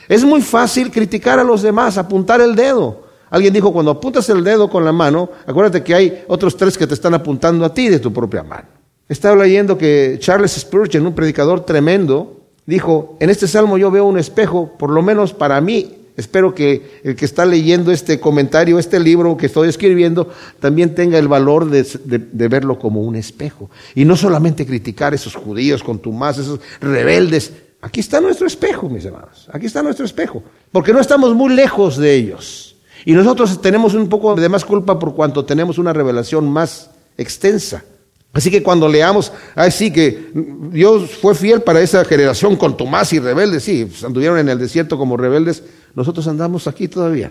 es 0.08 0.24
muy 0.24 0.42
fácil 0.42 0.92
criticar 0.92 1.40
a 1.40 1.44
los 1.44 1.62
demás, 1.62 1.98
apuntar 1.98 2.42
el 2.42 2.56
dedo. 2.56 3.08
Alguien 3.30 3.54
dijo, 3.54 3.72
cuando 3.72 3.92
apuntas 3.92 4.28
el 4.30 4.44
dedo 4.44 4.70
con 4.70 4.84
la 4.84 4.92
mano, 4.92 5.30
acuérdate 5.46 5.84
que 5.84 5.94
hay 5.94 6.24
otros 6.28 6.58
tres 6.58 6.78
que 6.78 6.88
te 6.88 6.96
están 6.96 7.14
apuntando 7.14 7.64
a 7.64 7.74
ti 7.74 7.88
de 7.88 8.00
tu 8.00 8.12
propia 8.12 8.42
mano. 8.42 8.68
Estaba 9.08 9.44
leyendo 9.44 9.78
que 9.78 10.18
Charles 10.20 10.52
Spurgeon, 10.52 11.06
un 11.06 11.14
predicador 11.14 11.66
tremendo, 11.66 12.42
dijo, 12.66 13.18
en 13.20 13.30
este 13.30 13.48
salmo 13.48 13.78
yo 13.78 13.92
veo 13.92 14.06
un 14.06 14.18
espejo, 14.18 14.72
por 14.78 14.90
lo 14.90 15.02
menos 15.02 15.34
para 15.34 15.62
mí, 15.62 15.99
espero 16.20 16.54
que 16.54 17.00
el 17.04 17.16
que 17.16 17.26
está 17.26 17.46
leyendo 17.46 17.92
este 17.92 18.20
comentario, 18.20 18.78
este 18.78 19.00
libro 19.00 19.38
que 19.38 19.46
estoy 19.46 19.70
escribiendo, 19.70 20.30
también 20.60 20.94
tenga 20.94 21.18
el 21.18 21.28
valor 21.28 21.70
de, 21.70 22.48
verlo 22.48 22.78
como 22.78 23.02
un 23.02 23.16
espejo. 23.16 23.70
Y 23.96 24.06
no 24.06 24.16
solamente 24.16 24.66
criticar 24.66 25.14
a 25.14 25.16
esos 25.16 25.36
judíos 25.36 25.82
con 25.82 25.98
contumaces, 25.98 26.46
esos 26.46 26.60
rebeldes. 26.82 27.54
Aquí 27.82 28.02
está 28.02 28.20
nuestro 28.20 28.48
espejo, 28.48 28.90
mis 28.90 29.06
hermanos. 29.06 29.48
Aquí 29.52 29.66
está 29.66 29.82
nuestro 29.82 30.06
espejo. 30.06 30.44
Porque 30.72 30.94
no 30.94 31.00
estamos 31.00 31.34
muy 31.34 31.54
lejos 31.54 31.98
de 31.98 32.14
ellos. 32.14 32.76
Y 33.06 33.14
nosotros 33.14 33.62
tenemos 33.62 33.94
un 33.94 34.10
poco 34.10 34.36
de 34.36 34.50
más 34.50 34.66
culpa 34.66 35.00
por 35.00 35.16
cuanto 35.16 35.46
tenemos 35.46 35.78
una 35.78 35.94
revelación 35.94 36.52
más 36.52 36.92
extensa. 37.18 37.84
Así 38.32 38.52
que 38.52 38.62
cuando 38.62 38.88
leamos, 38.88 39.32
ay 39.56 39.72
sí, 39.72 39.92
que 39.92 40.30
Dios 40.72 41.10
fue 41.20 41.34
fiel 41.34 41.62
para 41.62 41.82
esa 41.82 42.06
generación 42.06 42.56
con 42.58 42.78
Tomás 42.78 43.12
y 43.12 43.20
rebeldes, 43.20 43.64
sí, 43.64 43.86
pues, 43.86 44.04
anduvieron 44.04 44.38
en 44.38 44.50
el 44.50 44.60
desierto 44.60 45.00
como 45.00 45.18
rebeldes, 45.18 45.64
nosotros 46.00 46.30
andamos 46.30 46.66
aquí 46.66 46.88
todavía, 46.88 47.30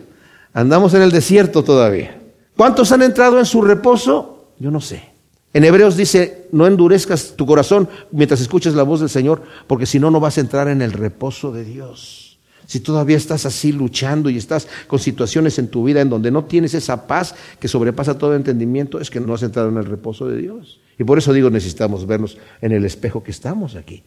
andamos 0.53 0.93
en 0.93 1.01
el 1.01 1.11
desierto 1.11 1.65
todavía. 1.65 2.21
¿Cuántos 2.55 2.93
han 2.93 3.01
entrado 3.01 3.39
en 3.39 3.47
su 3.47 3.63
reposo? 3.63 4.53
Yo 4.59 4.71
no 4.71 4.83
sé. 4.83 5.09
En 5.55 5.65
Hebreos 5.65 5.97
dice, 5.97 6.49
no 6.53 6.67
endurezcas 6.67 7.33
tu 7.35 7.47
corazón 7.47 7.89
mientras 8.13 8.43
escuches 8.43 8.75
la 8.75 8.83
voz 8.83 9.01
del 9.01 9.09
Señor, 9.09 9.41
porque 9.67 9.87
si 9.87 9.99
no, 9.99 10.11
no 10.11 10.21
vas 10.21 10.37
a 10.37 10.43
entrar 10.43 10.69
en 10.69 10.83
el 10.83 10.93
reposo 10.93 11.51
de 11.51 11.65
Dios. 11.65 12.28
Si 12.69 12.81
todavía 12.81 13.17
estás 13.17 13.47
así 13.47 13.73
luchando 13.73 14.29
y 14.29 14.37
estás 14.37 14.69
con 14.89 14.99
situaciones 14.99 15.59
en 15.59 15.69
tu 15.69 15.85
vida 15.85 16.03
en 16.03 16.11
donde 16.11 16.31
no 16.31 16.45
tienes 16.45 16.75
esa 16.75 17.07
paz 17.07 17.35
que 17.59 17.67
sobrepasa 17.67 18.19
todo 18.19 18.35
entendimiento, 18.35 19.01
es 19.01 19.09
que 19.09 19.21
no 19.21 19.33
has 19.33 19.43
entrado 19.43 19.71
en 19.71 19.79
el 19.79 19.87
reposo 19.87 20.29
de 20.29 20.37
Dios. 20.37 20.79
Y 20.99 21.05
por 21.05 21.17
eso 21.17 21.33
digo, 21.33 21.49
necesitamos 21.49 22.07
vernos 22.07 22.37
en 22.61 22.73
el 22.73 22.85
espejo 22.85 23.23
que 23.23 23.31
estamos 23.31 23.75
aquí. 23.75 24.03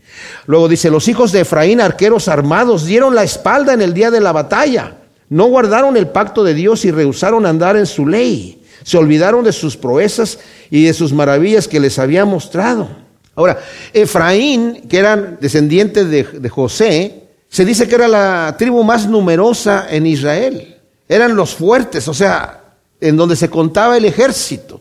Luego 0.46 0.68
dice, 0.68 0.92
los 0.92 1.08
hijos 1.08 1.32
de 1.32 1.40
Efraín, 1.40 1.82
arqueros 1.82 2.28
armados, 2.28 2.86
dieron 2.86 3.16
la 3.16 3.24
espalda 3.24 3.74
en 3.74 3.82
el 3.82 3.96
día 3.96 4.12
de 4.12 4.22
la 4.22 4.32
batalla. 4.32 4.96
No 5.30 5.46
guardaron 5.46 5.98
el 5.98 6.10
pacto 6.10 6.44
de 6.44 6.54
Dios 6.54 6.86
y 6.86 6.92
rehusaron 6.92 7.48
andar 7.48 7.78
en 7.78 7.88
su 7.88 8.06
ley. 8.06 8.62
Se 8.84 9.00
olvidaron 9.00 9.44
de 9.44 9.54
sus 9.54 9.76
proezas 9.76 10.38
y 10.70 10.84
de 10.84 10.94
sus 10.94 11.14
maravillas 11.14 11.68
que 11.68 11.80
les 11.80 11.98
había 11.98 12.26
mostrado. 12.26 12.90
Ahora, 13.34 13.60
Efraín, 13.92 14.88
que 14.88 15.00
eran 15.00 15.40
descendientes 15.42 16.12
de, 16.12 16.26
de 16.26 16.50
José, 16.50 17.21
Se 17.52 17.66
dice 17.66 17.86
que 17.86 17.96
era 17.96 18.08
la 18.08 18.56
tribu 18.58 18.82
más 18.82 19.08
numerosa 19.08 19.86
en 19.90 20.08
Israel. 20.08 20.78
Eran 21.10 21.36
los 21.36 21.54
fuertes, 21.54 22.08
o 22.08 22.14
sea, 22.14 22.78
en 23.02 23.18
donde 23.18 23.36
se 23.36 23.50
contaba 23.50 23.98
el 23.98 24.06
ejército. 24.06 24.80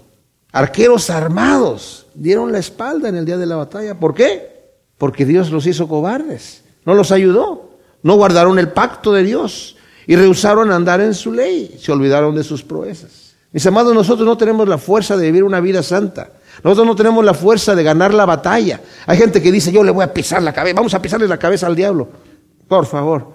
Arqueros 0.53 1.11
armados 1.11 2.07
dieron 2.15 2.53
la 2.53 2.59
espalda 2.59 3.09
en 3.09 3.17
el 3.17 3.25
día 3.25 3.37
de 3.39 3.47
la 3.47 3.57
batalla. 3.57 3.99
¿Por 3.99 4.15
qué? 4.15 4.77
Porque 4.99 5.27
Dios 5.27 5.51
los 5.51 5.67
hizo 5.67 5.89
cobardes. 5.89 6.63
No 6.87 6.95
los 6.95 7.11
ayudó. 7.11 7.71
No 8.05 8.15
guardaron 8.15 8.57
el 8.61 8.69
pacto 8.69 9.13
de 9.13 9.25
Dios 9.25 9.77
y 10.07 10.15
rehusaron 10.15 10.71
andar 10.71 11.01
en 11.01 11.15
su 11.15 11.33
ley. 11.33 11.77
Se 11.83 11.91
olvidaron 11.91 12.37
de 12.37 12.45
sus 12.45 12.63
proezas. 12.63 13.35
Mis 13.51 13.67
amados, 13.67 13.93
nosotros 13.97 14.25
no 14.25 14.37
tenemos 14.37 14.69
la 14.69 14.79
fuerza 14.79 15.17
de 15.17 15.27
vivir 15.27 15.43
una 15.43 15.59
vida 15.59 15.83
santa. 15.83 16.31
Nosotros 16.63 16.87
no 16.87 16.95
tenemos 16.95 17.25
la 17.25 17.35
fuerza 17.35 17.75
de 17.75 17.83
ganar 17.83 18.15
la 18.15 18.27
batalla. 18.27 18.81
Hay 19.09 19.19
gente 19.19 19.43
que 19.43 19.51
dice, 19.51 19.73
yo 19.73 19.83
le 19.83 19.91
voy 19.91 20.05
a 20.05 20.15
pisar 20.15 20.41
la 20.41 20.53
cabeza, 20.53 20.77
vamos 20.77 20.95
a 20.95 21.03
pisarle 21.03 21.27
la 21.27 21.37
cabeza 21.37 21.67
al 21.67 21.75
diablo. 21.75 22.30
Por 22.71 22.87
favor. 22.87 23.33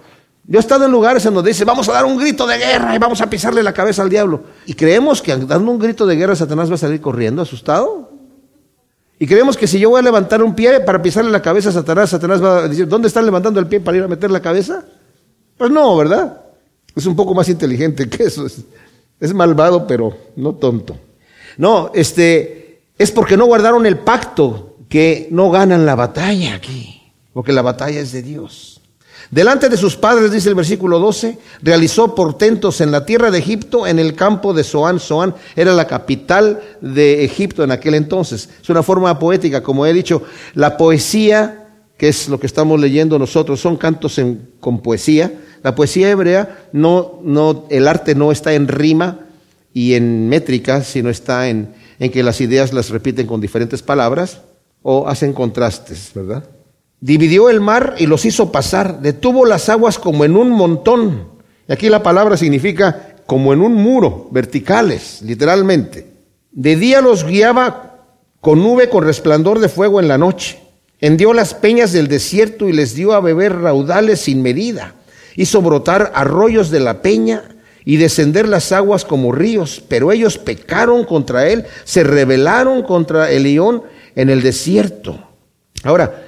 Yo 0.48 0.60
he 0.60 0.62
estado 0.62 0.86
en 0.86 0.92
lugares 0.94 1.26
en 1.26 1.34
donde 1.34 1.50
dice, 1.50 1.66
vamos 1.66 1.90
a 1.90 1.92
dar 1.92 2.06
un 2.06 2.18
grito 2.18 2.48
de 2.48 2.58
guerra 2.58 2.96
y 2.96 3.00
vamos 3.00 3.20
a 3.20 3.30
pisarle 3.30 3.62
la 3.62 3.74
cabeza 3.74 4.02
al 4.02 4.10
diablo. 4.10 4.44
Y 4.66 4.76
creemos 4.76 5.22
que 5.22 5.36
dando 5.36 5.72
un 5.72 5.78
grito 5.78 6.06
de 6.06 6.16
guerra 6.16 6.38
Satanás 6.38 6.72
va 6.72 6.76
a 6.76 6.78
salir 6.78 7.02
corriendo 7.02 7.42
asustado. 7.42 8.12
Y 9.20 9.28
creemos 9.28 9.58
que 9.58 9.68
si 9.68 9.78
yo 9.78 9.90
voy 9.90 10.00
a 10.00 10.04
levantar 10.04 10.42
un 10.42 10.56
pie 10.56 10.80
para 10.80 11.02
pisarle 11.02 11.32
la 11.32 11.42
cabeza 11.42 11.68
a 11.68 11.74
Satanás, 11.74 12.12
Satanás 12.12 12.42
va 12.42 12.60
a 12.60 12.68
decir, 12.70 12.88
¿dónde 12.88 13.10
están 13.10 13.26
levantando 13.26 13.60
el 13.60 13.68
pie 13.68 13.82
para 13.82 13.98
ir 13.98 14.04
a 14.04 14.08
meter 14.08 14.32
la 14.32 14.40
cabeza? 14.40 14.86
Pues 15.58 15.70
no, 15.70 15.98
¿verdad? 15.98 16.42
Es 16.96 17.06
un 17.06 17.16
poco 17.18 17.36
más 17.36 17.50
inteligente 17.50 18.08
que 18.08 18.24
eso. 18.24 18.46
Es, 18.46 18.62
es 19.20 19.34
malvado, 19.34 19.86
pero 19.86 20.16
no 20.38 20.56
tonto. 20.56 20.96
No, 21.58 21.92
este, 21.94 22.84
es 22.98 23.12
porque 23.12 23.36
no 23.36 23.48
guardaron 23.48 23.86
el 23.86 23.98
pacto 23.98 24.78
que 24.88 25.28
no 25.30 25.52
ganan 25.52 25.86
la 25.86 25.96
batalla 25.96 26.56
aquí, 26.56 27.02
porque 27.34 27.52
la 27.52 27.64
batalla 27.64 28.00
es 28.00 28.14
de 28.14 28.22
Dios. 28.22 28.75
Delante 29.32 29.70
de 29.70 29.78
sus 29.78 29.96
padres, 29.96 30.32
dice 30.32 30.50
el 30.50 30.56
versículo 30.56 31.00
12, 31.00 31.38
realizó 31.62 32.14
portentos 32.14 32.80
en 32.82 32.92
la 32.92 33.06
tierra 33.06 33.32
de 33.32 33.40
Egipto, 33.40 33.88
en 33.88 34.00
el 34.00 34.14
campo 34.14 34.54
de 34.54 34.64
Zoán. 34.64 35.00
Zoán 35.00 35.36
era 35.56 35.74
la 35.74 35.88
capital 35.88 36.62
de 36.82 37.26
Egipto 37.26 37.64
en 37.64 37.72
aquel 37.72 37.96
entonces. 37.96 38.50
Es 38.62 38.70
una 38.70 38.84
forma 38.84 39.18
poética, 39.18 39.64
como 39.64 39.86
he 39.86 39.94
dicho, 39.94 40.24
la 40.54 40.78
poesía, 40.78 41.68
que 41.98 42.08
es 42.08 42.30
lo 42.30 42.40
que 42.40 42.48
estamos 42.48 42.80
leyendo 42.80 43.18
nosotros, 43.18 43.60
son 43.60 43.78
cantos 43.78 44.20
con 44.60 44.82
poesía. 44.82 45.34
La 45.64 45.74
poesía 45.74 46.12
hebrea, 46.12 46.68
no, 46.72 47.20
no, 47.24 47.66
el 47.70 47.88
arte 47.88 48.14
no 48.14 48.32
está 48.32 48.54
en 48.54 48.68
rima 48.68 49.22
y 49.74 49.96
en 49.96 50.30
métrica, 50.30 50.84
sino 50.84 51.10
está 51.10 51.50
en, 51.50 51.74
en 52.00 52.12
que 52.12 52.22
las 52.22 52.40
ideas 52.42 52.74
las 52.74 52.90
repiten 52.90 53.26
con 53.26 53.42
diferentes 53.42 53.82
palabras 53.82 54.42
o 54.84 55.08
hacen 55.08 55.34
contrastes, 55.34 56.12
¿verdad? 56.14 56.44
Dividió 57.00 57.50
el 57.50 57.62
mar 57.62 57.96
y 57.98 58.08
los 58.08 58.26
hizo 58.26 58.52
pasar, 58.52 59.02
detuvo 59.02 59.46
las 59.46 59.70
aguas 59.70 60.00
como 60.00 60.26
en 60.26 60.36
un 60.36 60.50
montón. 60.50 61.30
Y 61.68 61.74
aquí 61.74 61.90
la 61.90 62.04
palabra 62.04 62.38
significa 62.38 63.16
como 63.26 63.54
en 63.54 63.62
un 63.62 63.74
muro, 63.74 64.28
verticales, 64.32 65.22
literalmente. 65.22 66.08
De 66.52 66.76
día 66.76 67.02
los 67.02 67.26
guiaba 67.26 68.06
con 68.40 68.62
nube 68.62 68.90
con 68.90 69.04
resplandor 69.04 69.60
de 69.60 69.70
fuego 69.70 70.00
en 70.00 70.08
la 70.08 70.18
noche. 70.18 70.60
Hendió 71.00 71.34
las 71.34 71.54
peñas 71.54 71.92
del 71.92 72.08
desierto 72.08 72.70
y 72.70 72.74
les 72.74 72.96
dio 72.96 73.14
a 73.14 73.20
beber 73.20 73.60
raudales 73.60 74.22
sin 74.22 74.42
medida. 74.42 74.96
Hizo 75.36 75.62
brotar 75.62 76.12
arroyos 76.16 76.70
de 76.70 76.80
la 76.80 77.02
peña 77.02 77.44
y 77.84 77.98
descender 77.98 78.48
las 78.48 78.72
aguas 78.72 79.04
como 79.04 79.32
ríos. 79.32 79.84
Pero 79.88 80.12
ellos 80.12 80.38
pecaron 80.38 81.04
contra 81.04 81.48
él, 81.50 81.66
se 81.84 82.04
rebelaron 82.04 82.84
contra 82.84 83.32
el 83.32 83.44
león 83.44 83.84
en 84.16 84.30
el 84.30 84.42
desierto. 84.42 85.20
Ahora, 85.84 86.25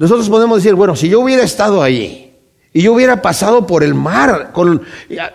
nosotros 0.00 0.30
podemos 0.30 0.62
decir, 0.62 0.74
bueno, 0.74 0.96
si 0.96 1.10
yo 1.10 1.20
hubiera 1.20 1.42
estado 1.42 1.82
allí 1.82 2.32
y 2.72 2.80
yo 2.80 2.94
hubiera 2.94 3.20
pasado 3.20 3.66
por 3.66 3.84
el 3.84 3.92
mar, 3.92 4.48
con, 4.54 4.80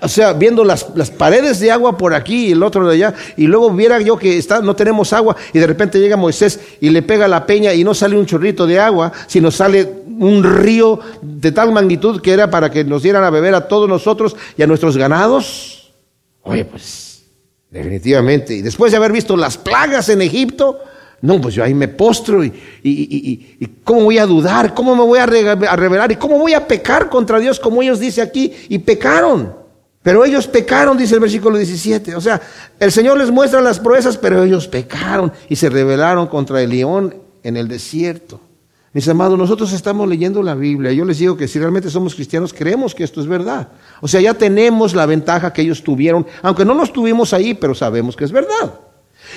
o 0.01 0.07
sea, 0.07 0.33
viendo 0.33 0.63
las, 0.63 0.87
las, 0.95 1.11
paredes 1.11 1.59
de 1.59 1.69
agua 1.69 1.99
por 1.99 2.15
aquí 2.15 2.47
y 2.47 2.53
el 2.53 2.63
otro 2.63 2.87
de 2.87 2.95
allá, 2.95 3.13
y 3.37 3.45
luego 3.45 3.69
viera 3.69 4.01
yo 4.01 4.17
que 4.17 4.39
está, 4.39 4.61
no 4.61 4.75
tenemos 4.75 5.13
agua 5.13 5.35
y 5.53 5.59
de 5.59 5.67
repente 5.67 5.99
llega 5.99 6.17
Moisés 6.17 6.59
y 6.81 6.89
le 6.89 7.03
pega 7.03 7.27
la 7.27 7.45
peña 7.45 7.75
y 7.75 7.83
no 7.83 7.93
sale 7.93 8.17
un 8.17 8.25
chorrito 8.25 8.65
de 8.65 8.79
agua, 8.79 9.11
sino 9.27 9.51
sale 9.51 9.87
un 10.17 10.43
río 10.43 10.99
de 11.21 11.51
tal 11.51 11.71
magnitud 11.71 12.19
que 12.19 12.31
era 12.31 12.49
para 12.49 12.71
que 12.71 12.83
nos 12.83 13.03
dieran 13.03 13.23
a 13.23 13.29
beber 13.29 13.53
a 13.53 13.67
todos 13.67 13.87
nosotros 13.87 14.35
y 14.57 14.63
a 14.63 14.67
nuestros 14.67 14.97
ganados. 14.97 15.93
Oye, 16.41 16.65
pues, 16.65 17.23
definitivamente. 17.69 18.55
Y 18.55 18.63
después 18.63 18.91
de 18.91 18.97
haber 18.97 19.11
visto 19.11 19.37
las 19.37 19.59
plagas 19.59 20.09
en 20.09 20.23
Egipto, 20.23 20.79
no, 21.21 21.41
pues 21.41 21.55
yo 21.55 21.63
ahí 21.63 21.73
me 21.73 21.87
postro 21.87 22.43
y, 22.43 22.53
y, 22.83 23.67
cómo 23.83 24.03
voy 24.03 24.17
a 24.17 24.25
dudar, 24.25 24.73
cómo 24.73 24.95
me 24.95 25.03
voy 25.03 25.19
a, 25.19 25.25
revelar 25.25 26.11
y 26.11 26.15
cómo 26.17 26.37
voy 26.37 26.53
a 26.53 26.67
pecar 26.67 27.09
contra 27.09 27.39
Dios 27.39 27.59
como 27.59 27.81
ellos 27.81 27.99
dice 27.99 28.21
aquí 28.21 28.53
y 28.69 28.79
pecaron. 28.79 29.55
Pero 30.03 30.23
ellos 30.23 30.45
pecaron, 30.45 30.97
dice 30.97 31.15
el 31.15 31.21
versículo 31.21 31.57
17. 31.57 32.15
O 32.15 32.21
sea, 32.21 32.39
el 32.79 32.91
Señor 32.91 33.17
les 33.17 33.31
muestra 33.31 33.59
las 33.59 33.79
proezas, 33.79 34.17
pero 34.17 34.43
ellos 34.43 34.67
pecaron 34.67 35.33
y 35.49 35.55
se 35.55 35.69
rebelaron 35.69 36.27
contra 36.27 36.61
el 36.61 36.69
león 36.69 37.15
en 37.41 37.57
el 37.57 37.67
desierto. 37.67 38.39
Mis 38.93 39.07
amados, 39.09 39.37
nosotros 39.37 39.73
estamos 39.73 40.07
leyendo 40.07 40.43
la 40.43 40.53
Biblia. 40.53 40.91
Yo 40.91 41.05
les 41.05 41.17
digo 41.17 41.35
que 41.35 41.47
si 41.47 41.59
realmente 41.59 41.89
somos 41.89 42.13
cristianos, 42.13 42.53
creemos 42.53 42.93
que 42.93 43.03
esto 43.03 43.19
es 43.19 43.27
verdad. 43.27 43.69
O 43.99 44.07
sea, 44.07 44.21
ya 44.21 44.35
tenemos 44.35 44.93
la 44.93 45.05
ventaja 45.05 45.51
que 45.51 45.63
ellos 45.63 45.83
tuvieron, 45.83 46.25
aunque 46.43 46.63
no 46.63 46.75
nos 46.75 46.93
tuvimos 46.93 47.33
ahí, 47.33 47.55
pero 47.55 47.73
sabemos 47.73 48.15
que 48.15 48.25
es 48.25 48.31
verdad. 48.31 48.84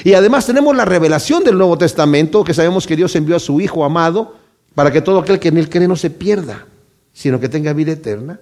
Y 0.04 0.14
además 0.14 0.46
tenemos 0.46 0.76
la 0.76 0.84
revelación 0.84 1.44
del 1.44 1.58
Nuevo 1.58 1.76
Testamento, 1.78 2.44
que 2.44 2.54
sabemos 2.54 2.86
que 2.86 2.96
Dios 2.96 3.14
envió 3.16 3.36
a 3.36 3.40
su 3.40 3.60
Hijo 3.60 3.84
amado 3.84 4.36
para 4.74 4.92
que 4.92 5.00
todo 5.00 5.18
aquel 5.18 5.40
que 5.40 5.48
en 5.48 5.58
él 5.58 5.68
cree 5.68 5.88
no 5.88 5.96
se 5.96 6.10
pierda, 6.10 6.66
sino 7.12 7.40
que 7.40 7.48
tenga 7.48 7.72
vida 7.72 7.92
eterna. 7.92 8.40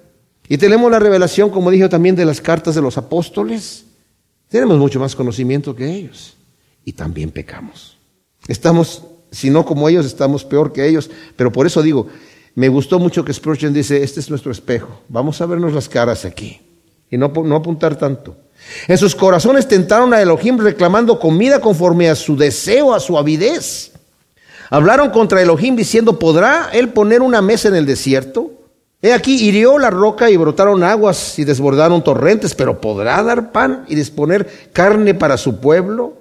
Y 0.48 0.58
tenemos 0.58 0.90
la 0.90 0.98
revelación, 0.98 1.50
como 1.50 1.70
dije 1.70 1.88
también, 1.88 2.14
de 2.14 2.24
las 2.24 2.40
cartas 2.40 2.74
de 2.74 2.82
los 2.82 2.98
apóstoles. 2.98 3.84
Tenemos 4.48 4.78
mucho 4.78 5.00
más 5.00 5.16
conocimiento 5.16 5.74
que 5.74 5.92
ellos. 5.92 6.36
Y 6.84 6.92
también 6.92 7.30
pecamos. 7.30 7.96
Estamos, 8.46 9.02
si 9.30 9.50
no 9.50 9.64
como 9.64 9.88
ellos, 9.88 10.06
estamos 10.06 10.44
peor 10.44 10.72
que 10.72 10.86
ellos. 10.86 11.10
Pero 11.34 11.50
por 11.50 11.66
eso 11.66 11.82
digo, 11.82 12.06
me 12.54 12.68
gustó 12.68 12.98
mucho 12.98 13.24
que 13.24 13.32
Spurgeon 13.32 13.72
dice, 13.72 14.02
este 14.02 14.20
es 14.20 14.30
nuestro 14.30 14.52
espejo. 14.52 15.00
Vamos 15.08 15.40
a 15.40 15.46
vernos 15.46 15.72
las 15.72 15.88
caras 15.88 16.24
aquí. 16.24 16.60
Y 17.10 17.16
no, 17.16 17.28
no 17.28 17.56
apuntar 17.56 17.96
tanto. 17.98 18.36
En 18.88 18.98
sus 18.98 19.14
corazones 19.14 19.68
tentaron 19.68 20.12
a 20.14 20.20
Elohim 20.20 20.58
reclamando 20.58 21.18
comida 21.18 21.60
conforme 21.60 22.08
a 22.08 22.14
su 22.14 22.36
deseo, 22.36 22.94
a 22.94 23.00
su 23.00 23.18
avidez. 23.18 23.92
Hablaron 24.70 25.10
contra 25.10 25.42
Elohim 25.42 25.76
diciendo, 25.76 26.18
¿podrá 26.18 26.70
él 26.72 26.90
poner 26.90 27.22
una 27.22 27.42
mesa 27.42 27.68
en 27.68 27.76
el 27.76 27.86
desierto? 27.86 28.52
He 29.02 29.12
aquí 29.12 29.46
hirió 29.46 29.78
la 29.78 29.90
roca 29.90 30.30
y 30.30 30.36
brotaron 30.36 30.82
aguas 30.82 31.38
y 31.38 31.44
desbordaron 31.44 32.02
torrentes, 32.02 32.54
pero 32.54 32.80
¿podrá 32.80 33.22
dar 33.22 33.52
pan 33.52 33.84
y 33.88 33.94
disponer 33.94 34.70
carne 34.72 35.14
para 35.14 35.36
su 35.36 35.60
pueblo? 35.60 36.14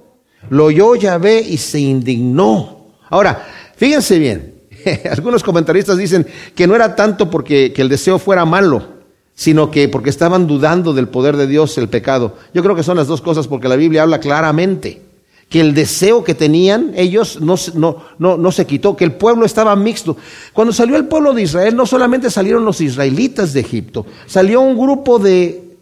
Lo 0.49 0.65
oyó 0.65 0.95
Yahvé 0.95 1.41
y 1.41 1.57
se 1.57 1.79
indignó. 1.79 2.91
Ahora, 3.09 3.43
fíjense 3.75 4.19
bien, 4.19 4.55
algunos 5.09 5.43
comentaristas 5.43 5.97
dicen 5.97 6.27
que 6.53 6.67
no 6.67 6.75
era 6.75 6.95
tanto 6.95 7.29
porque 7.29 7.73
que 7.73 7.81
el 7.81 7.89
deseo 7.89 8.19
fuera 8.19 8.45
malo, 8.45 8.94
sino 9.35 9.69
que 9.69 9.89
porque 9.89 10.09
estaban 10.09 10.47
dudando 10.47 10.93
del 10.93 11.09
poder 11.09 11.35
de 11.37 11.45
Dios 11.45 11.77
el 11.77 11.89
pecado. 11.89 12.35
Yo 12.53 12.63
creo 12.63 12.75
que 12.75 12.83
son 12.83 12.97
las 12.97 13.07
dos 13.07 13.21
cosas 13.21 13.47
porque 13.47 13.67
la 13.67 13.75
Biblia 13.75 14.03
habla 14.03 14.19
claramente 14.19 15.01
que 15.49 15.61
el 15.61 15.75
deseo 15.75 16.23
que 16.23 16.33
tenían 16.33 16.93
ellos 16.95 17.39
no, 17.39 17.55
no, 17.75 18.03
no, 18.17 18.37
no, 18.37 18.51
se 18.51 18.65
quitó, 18.65 18.95
que 18.95 19.03
el 19.03 19.13
pueblo 19.13 19.45
estaba 19.45 19.75
mixto. 19.75 20.17
Cuando 20.53 20.73
salió 20.73 20.95
el 20.95 21.05
pueblo 21.05 21.33
de 21.33 21.43
Israel, 21.43 21.75
no 21.75 21.85
solamente 21.85 22.31
salieron 22.31 22.65
los 22.65 22.81
israelitas 22.81 23.53
de 23.53 23.59
Egipto, 23.59 24.05
salió 24.25 24.61
un 24.61 24.77
grupo 24.77 25.19
de 25.19 25.77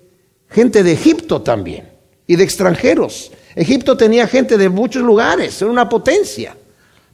gente 0.49 0.83
de 0.83 0.91
Egipto 0.91 1.41
también 1.41 1.89
y 2.27 2.35
de 2.35 2.43
extranjeros. 2.43 3.31
Egipto 3.55 3.95
tenía 3.95 4.27
gente 4.27 4.57
de 4.57 4.67
muchos 4.67 5.03
lugares, 5.03 5.61
era 5.61 5.71
una 5.71 5.87
potencia. 5.87 6.57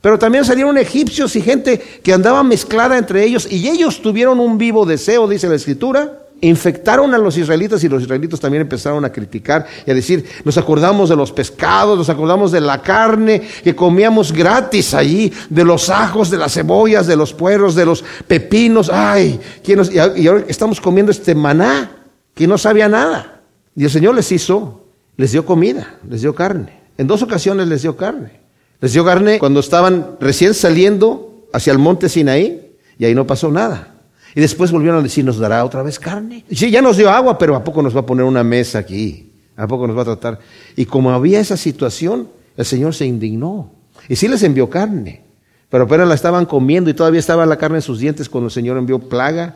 Pero 0.02 0.17
también 0.17 0.45
salieron 0.45 0.78
egipcios 0.78 1.36
y 1.36 1.41
gente 1.41 1.78
que 1.78 2.13
andaba 2.13 2.41
mezclada 2.41 2.97
entre 2.97 3.25
ellos 3.25 3.45
y 3.52 3.67
ellos 3.67 4.02
tuvieron 4.02 4.39
un 4.39 4.58
vivo 4.58 4.86
deseo, 4.86 5.28
dice 5.28 5.49
la 5.49 5.56
escritura, 5.56 6.19
infectaron 6.41 7.13
a 7.13 7.17
los 7.17 7.38
israelitas 7.38 7.84
y 7.84 7.89
los 7.89 8.04
israelitas 8.04 8.39
también 8.39 8.62
empezaron 8.62 9.04
a 9.06 9.12
criticar 9.12 9.65
y 9.86 9.91
a 9.91 9.93
decir, 9.93 10.25
nos 10.43 10.58
acordamos 10.58 11.10
de 11.10 11.15
los 11.15 11.32
pescados, 11.32 11.97
nos 11.97 12.09
acordamos 12.09 12.51
de 12.51 12.61
la 12.61 12.82
carne 12.82 13.41
que 13.63 13.76
comíamos 13.76 14.32
gratis 14.32 14.93
allí, 14.93 15.32
de 15.49 15.63
los 15.63 15.89
ajos, 15.89 16.30
de 16.30 16.38
las 16.38 16.53
cebollas, 16.53 17.07
de 17.07 17.16
los 17.16 17.34
puerros, 17.34 17.76
de 17.76 17.86
los 17.86 18.03
pepinos, 18.28 18.89
ay, 18.89 19.39
y 19.66 20.28
ahora 20.28 20.45
estamos 20.47 20.80
comiendo 20.80 21.11
este 21.11 21.36
maná 21.36 21.91
que 22.34 22.47
no 22.47 22.57
sabía 22.57 22.88
nada. 22.88 23.41
Y 23.76 23.84
el 23.84 23.89
Señor 23.89 24.16
les 24.16 24.32
hizo, 24.32 24.86
les 25.18 25.32
dio 25.32 25.45
comida, 25.45 25.95
les 26.09 26.22
dio 26.22 26.34
carne. 26.34 26.80
En 26.97 27.07
dos 27.07 27.22
ocasiones 27.22 27.68
les 27.68 27.82
dio 27.82 27.95
carne. 27.95 28.39
Les 28.82 28.93
dio 28.93 29.03
carne 29.03 29.39
cuando 29.39 29.59
estaban 29.59 30.18
recién 30.20 30.53
saliendo 30.53 31.47
hacia 31.53 31.74
el 31.74 31.80
monte 31.80 32.09
Sinaí 32.09 32.76
y 32.97 33.05
ahí 33.05 33.16
no 33.16 33.28
pasó 33.28 33.51
nada. 33.51 33.99
Y 34.36 34.41
después 34.41 34.71
volvieron 34.71 34.99
a 34.99 35.03
decir, 35.03 35.25
¿nos 35.25 35.38
dará 35.38 35.65
otra 35.65 35.84
vez 35.84 35.99
carne? 35.99 36.45
Sí, 36.51 36.69
ya 36.71 36.82
nos 36.82 36.97
dio 36.97 37.09
agua, 37.09 37.38
pero 37.38 37.55
¿a 37.55 37.63
poco 37.63 37.82
nos 37.82 37.95
va 37.95 38.01
a 38.01 38.05
poner 38.05 38.25
una 38.25 38.43
mesa 38.43 38.80
aquí? 38.80 39.32
¿A 39.55 39.67
poco 39.67 39.88
nos 39.88 39.97
va 39.97 40.03
a 40.03 40.05
tratar? 40.05 40.39
Y 40.75 40.86
como 40.86 41.11
había 41.11 41.39
esa 41.39 41.57
situación, 41.57 42.30
el 42.55 42.65
Señor 42.65 42.93
se 42.93 43.05
indignó. 43.05 43.71
Y 44.07 44.15
sí 44.15 44.27
les 44.27 44.43
envió 44.43 44.69
carne, 44.69 45.23
pero 45.69 45.84
apenas 45.84 46.07
la 46.07 46.15
estaban 46.15 46.45
comiendo 46.45 46.89
y 46.89 46.93
todavía 46.93 47.19
estaba 47.19 47.45
la 47.45 47.57
carne 47.57 47.77
en 47.77 47.82
sus 47.82 47.99
dientes 47.99 48.30
cuando 48.30 48.47
el 48.47 48.51
Señor 48.51 48.77
envió 48.77 48.99
plaga. 48.99 49.55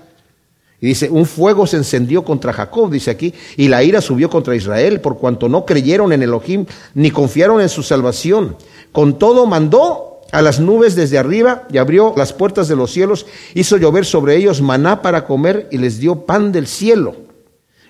Y 0.81 0.87
dice, 0.87 1.09
un 1.09 1.25
fuego 1.25 1.65
se 1.65 1.77
encendió 1.77 2.25
contra 2.25 2.51
Jacob, 2.51 2.91
dice 2.91 3.09
aquí, 3.09 3.33
y 3.55 3.69
la 3.69 3.83
ira 3.83 4.01
subió 4.01 4.29
contra 4.29 4.53
Israel, 4.53 4.99
por 4.99 5.17
cuanto 5.17 5.47
no 5.47 5.65
creyeron 5.65 6.11
en 6.11 6.23
Elohim, 6.23 6.65
ni 6.93 7.09
confiaron 7.09 7.61
en 7.61 7.69
su 7.69 7.83
salvación. 7.83 8.57
Con 8.91 9.17
todo 9.17 9.45
mandó 9.45 10.12
a 10.33 10.41
las 10.41 10.59
nubes 10.59 10.95
desde 10.95 11.19
arriba 11.19 11.67
y 11.71 11.77
abrió 11.77 12.13
las 12.17 12.33
puertas 12.33 12.67
de 12.67 12.75
los 12.75 12.91
cielos, 12.91 13.27
hizo 13.53 13.77
llover 13.77 14.03
sobre 14.03 14.35
ellos 14.35 14.61
maná 14.61 15.03
para 15.03 15.25
comer 15.25 15.67
y 15.71 15.77
les 15.77 15.99
dio 15.99 16.25
pan 16.25 16.51
del 16.51 16.65
cielo. 16.65 17.15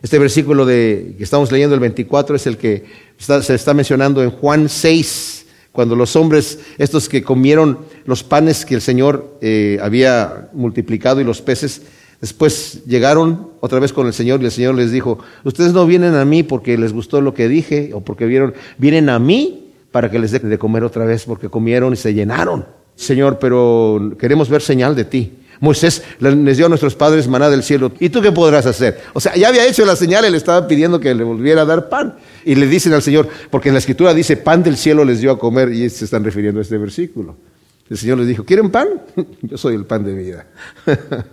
Este 0.02 0.20
versículo 0.20 0.66
de, 0.66 1.16
que 1.18 1.24
estamos 1.24 1.54
leyendo, 1.54 1.74
el 1.74 1.80
24, 1.80 2.36
es 2.36 2.46
el 2.46 2.58
que 2.58 2.84
se 3.18 3.56
está 3.56 3.74
mencionando 3.74 4.22
en 4.22 4.30
Juan 4.32 4.68
6, 4.68 5.46
cuando 5.72 5.96
los 5.96 6.18
hombres, 6.18 6.60
estos 6.78 7.08
que 7.08 7.24
comieron 7.24 7.80
los 8.04 8.24
panes 8.24 8.66
que 8.66 8.76
el 8.76 8.82
Señor 8.82 9.38
eh, 9.40 9.80
había 9.82 10.50
multiplicado 10.52 11.22
y 11.22 11.24
los 11.24 11.42
peces, 11.42 11.82
Después 12.20 12.86
llegaron 12.86 13.50
otra 13.60 13.80
vez 13.82 13.92
con 13.92 14.08
el 14.08 14.14
Señor 14.14 14.42
y 14.42 14.46
el 14.46 14.52
Señor 14.52 14.76
les 14.76 14.94
dijo, 14.94 15.20
ustedes 15.44 15.74
no 15.74 15.86
vienen 15.86 16.16
a 16.16 16.24
mí 16.24 16.42
porque 16.42 16.78
les 16.78 16.94
gustó 16.94 17.20
lo 17.20 17.34
que 17.34 17.50
dije 17.50 17.92
o 17.94 18.00
porque 18.00 18.26
vieron, 18.26 18.54
vienen 18.78 19.10
a 19.10 19.20
mí 19.20 19.63
para 19.94 20.10
que 20.10 20.18
les 20.18 20.32
dé 20.32 20.40
de 20.40 20.58
comer 20.58 20.84
otra 20.84 21.06
vez 21.06 21.24
porque 21.26 21.50
comieron 21.50 21.94
y 21.94 21.96
se 21.96 22.16
llenaron. 22.16 22.66
Señor, 22.96 23.38
pero 23.40 24.16
queremos 24.18 24.50
ver 24.50 24.64
señal 24.64 24.96
de 24.96 25.06
ti. 25.06 25.32
Moisés 25.60 26.04
les 26.20 26.58
dio 26.58 26.66
a 26.66 26.70
nuestros 26.70 26.96
padres 26.96 27.28
maná 27.28 27.48
del 27.48 27.62
cielo. 27.62 27.92
¿Y 28.00 28.10
tú 28.10 28.20
qué 28.20 28.32
podrás 28.32 28.66
hacer? 28.66 29.00
O 29.14 29.20
sea, 29.20 29.36
ya 29.36 29.50
había 29.50 29.68
hecho 29.68 29.86
la 29.86 29.96
señal 29.96 30.26
y 30.26 30.32
le 30.32 30.38
estaba 30.38 30.68
pidiendo 30.68 31.00
que 31.00 31.14
le 31.14 31.24
volviera 31.24 31.62
a 31.62 31.66
dar 31.66 31.90
pan. 31.90 32.16
Y 32.44 32.56
le 32.56 32.66
dicen 32.66 32.92
al 32.94 33.04
Señor, 33.04 33.30
porque 33.52 33.70
en 33.70 33.76
la 33.76 33.80
escritura 33.80 34.16
dice, 34.16 34.36
pan 34.36 34.64
del 34.64 34.78
cielo 34.78 35.06
les 35.06 35.22
dio 35.22 35.30
a 35.30 35.38
comer, 35.38 35.72
y 35.72 35.88
se 35.92 36.06
están 36.06 36.24
refiriendo 36.24 36.60
a 36.60 36.64
este 36.64 36.80
versículo. 36.80 37.38
El 37.88 37.98
Señor 37.98 38.18
les 38.18 38.28
dijo, 38.28 38.44
¿quieren 38.44 38.72
pan? 38.72 38.88
Yo 39.44 39.58
soy 39.58 39.76
el 39.76 39.86
pan 39.86 40.04
de 40.04 40.14
vida. 40.16 40.48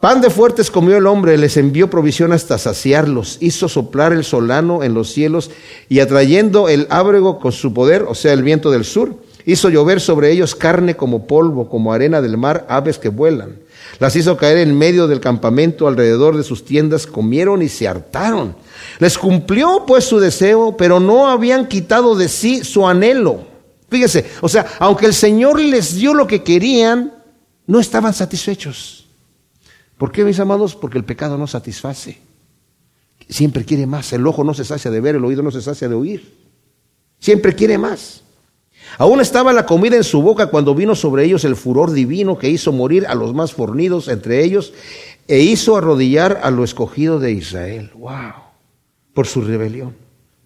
Pan 0.00 0.20
de 0.20 0.28
fuertes 0.28 0.70
comió 0.70 0.98
el 0.98 1.06
hombre, 1.06 1.38
les 1.38 1.56
envió 1.56 1.88
provisión 1.88 2.32
hasta 2.32 2.58
saciarlos, 2.58 3.38
hizo 3.40 3.66
soplar 3.66 4.12
el 4.12 4.24
solano 4.24 4.82
en 4.82 4.92
los 4.92 5.10
cielos 5.10 5.50
y 5.88 6.00
atrayendo 6.00 6.68
el 6.68 6.86
ábrego 6.90 7.38
con 7.38 7.50
su 7.50 7.72
poder, 7.72 8.02
o 8.02 8.14
sea, 8.14 8.34
el 8.34 8.42
viento 8.42 8.70
del 8.70 8.84
sur, 8.84 9.14
hizo 9.46 9.70
llover 9.70 10.02
sobre 10.02 10.30
ellos 10.30 10.54
carne 10.54 10.96
como 10.96 11.26
polvo, 11.26 11.70
como 11.70 11.94
arena 11.94 12.20
del 12.20 12.36
mar, 12.36 12.66
aves 12.68 12.98
que 12.98 13.08
vuelan. 13.08 13.56
Las 13.98 14.14
hizo 14.16 14.36
caer 14.36 14.58
en 14.58 14.76
medio 14.76 15.06
del 15.06 15.20
campamento, 15.20 15.88
alrededor 15.88 16.36
de 16.36 16.42
sus 16.42 16.66
tiendas, 16.66 17.06
comieron 17.06 17.62
y 17.62 17.70
se 17.70 17.88
hartaron. 17.88 18.54
Les 18.98 19.16
cumplió 19.16 19.84
pues 19.86 20.04
su 20.04 20.20
deseo, 20.20 20.76
pero 20.76 21.00
no 21.00 21.28
habían 21.28 21.68
quitado 21.68 22.14
de 22.14 22.28
sí 22.28 22.64
su 22.64 22.86
anhelo. 22.86 23.46
Fíjese, 23.88 24.26
o 24.42 24.48
sea, 24.48 24.66
aunque 24.78 25.06
el 25.06 25.14
Señor 25.14 25.58
les 25.58 25.94
dio 25.94 26.12
lo 26.12 26.26
que 26.26 26.42
querían, 26.42 27.14
no 27.66 27.80
estaban 27.80 28.12
satisfechos. 28.12 29.05
¿Por 29.98 30.12
qué, 30.12 30.24
mis 30.24 30.38
amados? 30.40 30.74
Porque 30.74 30.98
el 30.98 31.04
pecado 31.04 31.38
no 31.38 31.46
satisface. 31.46 32.18
Siempre 33.28 33.64
quiere 33.64 33.86
más. 33.86 34.12
El 34.12 34.26
ojo 34.26 34.44
no 34.44 34.54
se 34.54 34.64
sacia 34.64 34.90
de 34.90 35.00
ver, 35.00 35.16
el 35.16 35.24
oído 35.24 35.42
no 35.42 35.50
se 35.50 35.62
sacia 35.62 35.88
de 35.88 35.94
oír. 35.94 36.34
Siempre 37.18 37.54
quiere 37.54 37.78
más. 37.78 38.22
Aún 38.98 39.20
estaba 39.20 39.52
la 39.52 39.66
comida 39.66 39.96
en 39.96 40.04
su 40.04 40.22
boca 40.22 40.46
cuando 40.46 40.74
vino 40.74 40.94
sobre 40.94 41.24
ellos 41.24 41.44
el 41.44 41.56
furor 41.56 41.92
divino 41.92 42.38
que 42.38 42.48
hizo 42.48 42.72
morir 42.72 43.06
a 43.06 43.14
los 43.14 43.34
más 43.34 43.52
fornidos 43.52 44.08
entre 44.08 44.44
ellos 44.44 44.72
e 45.26 45.40
hizo 45.40 45.76
arrodillar 45.76 46.40
a 46.42 46.50
lo 46.50 46.62
escogido 46.62 47.18
de 47.18 47.32
Israel. 47.32 47.90
¡Wow! 47.94 48.32
Por 49.12 49.26
su 49.26 49.40
rebelión. 49.40 49.94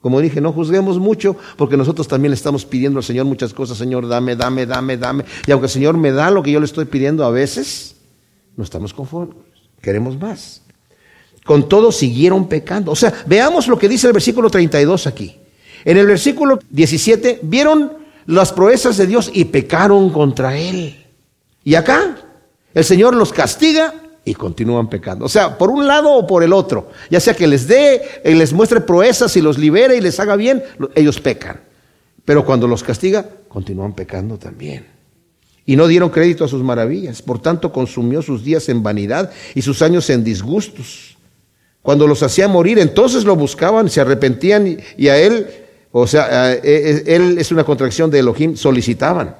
Como 0.00 0.20
dije, 0.20 0.40
no 0.40 0.52
juzguemos 0.52 0.98
mucho 0.98 1.36
porque 1.56 1.76
nosotros 1.76 2.08
también 2.08 2.30
le 2.30 2.36
estamos 2.36 2.64
pidiendo 2.64 2.98
al 2.98 3.04
Señor 3.04 3.26
muchas 3.26 3.52
cosas. 3.52 3.76
Señor, 3.76 4.08
dame, 4.08 4.34
dame, 4.34 4.64
dame, 4.64 4.96
dame. 4.96 5.24
Y 5.46 5.50
aunque 5.50 5.66
el 5.66 5.72
Señor 5.72 5.98
me 5.98 6.10
da 6.10 6.30
lo 6.30 6.42
que 6.42 6.50
yo 6.50 6.60
le 6.60 6.66
estoy 6.66 6.86
pidiendo 6.86 7.24
a 7.24 7.30
veces, 7.30 7.96
no 8.60 8.64
estamos 8.64 8.92
conformes, 8.92 9.38
queremos 9.80 10.20
más. 10.20 10.60
Con 11.46 11.66
todo 11.66 11.90
siguieron 11.90 12.46
pecando. 12.46 12.92
O 12.92 12.94
sea, 12.94 13.10
veamos 13.26 13.66
lo 13.68 13.78
que 13.78 13.88
dice 13.88 14.06
el 14.06 14.12
versículo 14.12 14.50
32 14.50 15.06
aquí. 15.06 15.34
En 15.82 15.96
el 15.96 16.06
versículo 16.06 16.58
17 16.68 17.40
vieron 17.42 17.90
las 18.26 18.52
proezas 18.52 18.98
de 18.98 19.06
Dios 19.06 19.30
y 19.32 19.46
pecaron 19.46 20.10
contra 20.10 20.58
Él. 20.58 21.06
Y 21.64 21.74
acá 21.74 22.18
el 22.74 22.84
Señor 22.84 23.16
los 23.16 23.32
castiga 23.32 23.94
y 24.26 24.34
continúan 24.34 24.90
pecando. 24.90 25.24
O 25.24 25.30
sea, 25.30 25.56
por 25.56 25.70
un 25.70 25.86
lado 25.86 26.12
o 26.12 26.26
por 26.26 26.42
el 26.42 26.52
otro. 26.52 26.90
Ya 27.08 27.18
sea 27.18 27.32
que 27.32 27.46
les 27.46 27.66
dé, 27.66 28.02
y 28.26 28.34
les 28.34 28.52
muestre 28.52 28.82
proezas 28.82 29.34
y 29.38 29.40
los 29.40 29.56
libere 29.56 29.96
y 29.96 30.02
les 30.02 30.20
haga 30.20 30.36
bien, 30.36 30.62
ellos 30.94 31.18
pecan. 31.18 31.62
Pero 32.26 32.44
cuando 32.44 32.68
los 32.68 32.82
castiga, 32.82 33.24
continúan 33.48 33.94
pecando 33.94 34.36
también 34.36 34.99
y 35.70 35.76
no 35.76 35.86
dieron 35.86 36.10
crédito 36.10 36.44
a 36.44 36.48
sus 36.48 36.64
maravillas. 36.64 37.22
Por 37.22 37.40
tanto, 37.40 37.70
consumió 37.70 38.22
sus 38.22 38.42
días 38.42 38.68
en 38.68 38.82
vanidad 38.82 39.30
y 39.54 39.62
sus 39.62 39.82
años 39.82 40.10
en 40.10 40.24
disgustos. 40.24 41.16
Cuando 41.80 42.08
los 42.08 42.24
hacía 42.24 42.48
morir, 42.48 42.80
entonces 42.80 43.22
lo 43.22 43.36
buscaban, 43.36 43.88
se 43.88 44.00
arrepentían 44.00 44.78
y, 44.96 45.06
a 45.06 45.16
él, 45.16 45.46
o 45.92 46.08
sea, 46.08 46.54
e, 46.54 46.60
e, 46.64 47.14
él 47.14 47.38
es 47.38 47.52
una 47.52 47.62
contracción 47.62 48.10
de 48.10 48.18
Elohim, 48.18 48.56
solicitaban. 48.56 49.36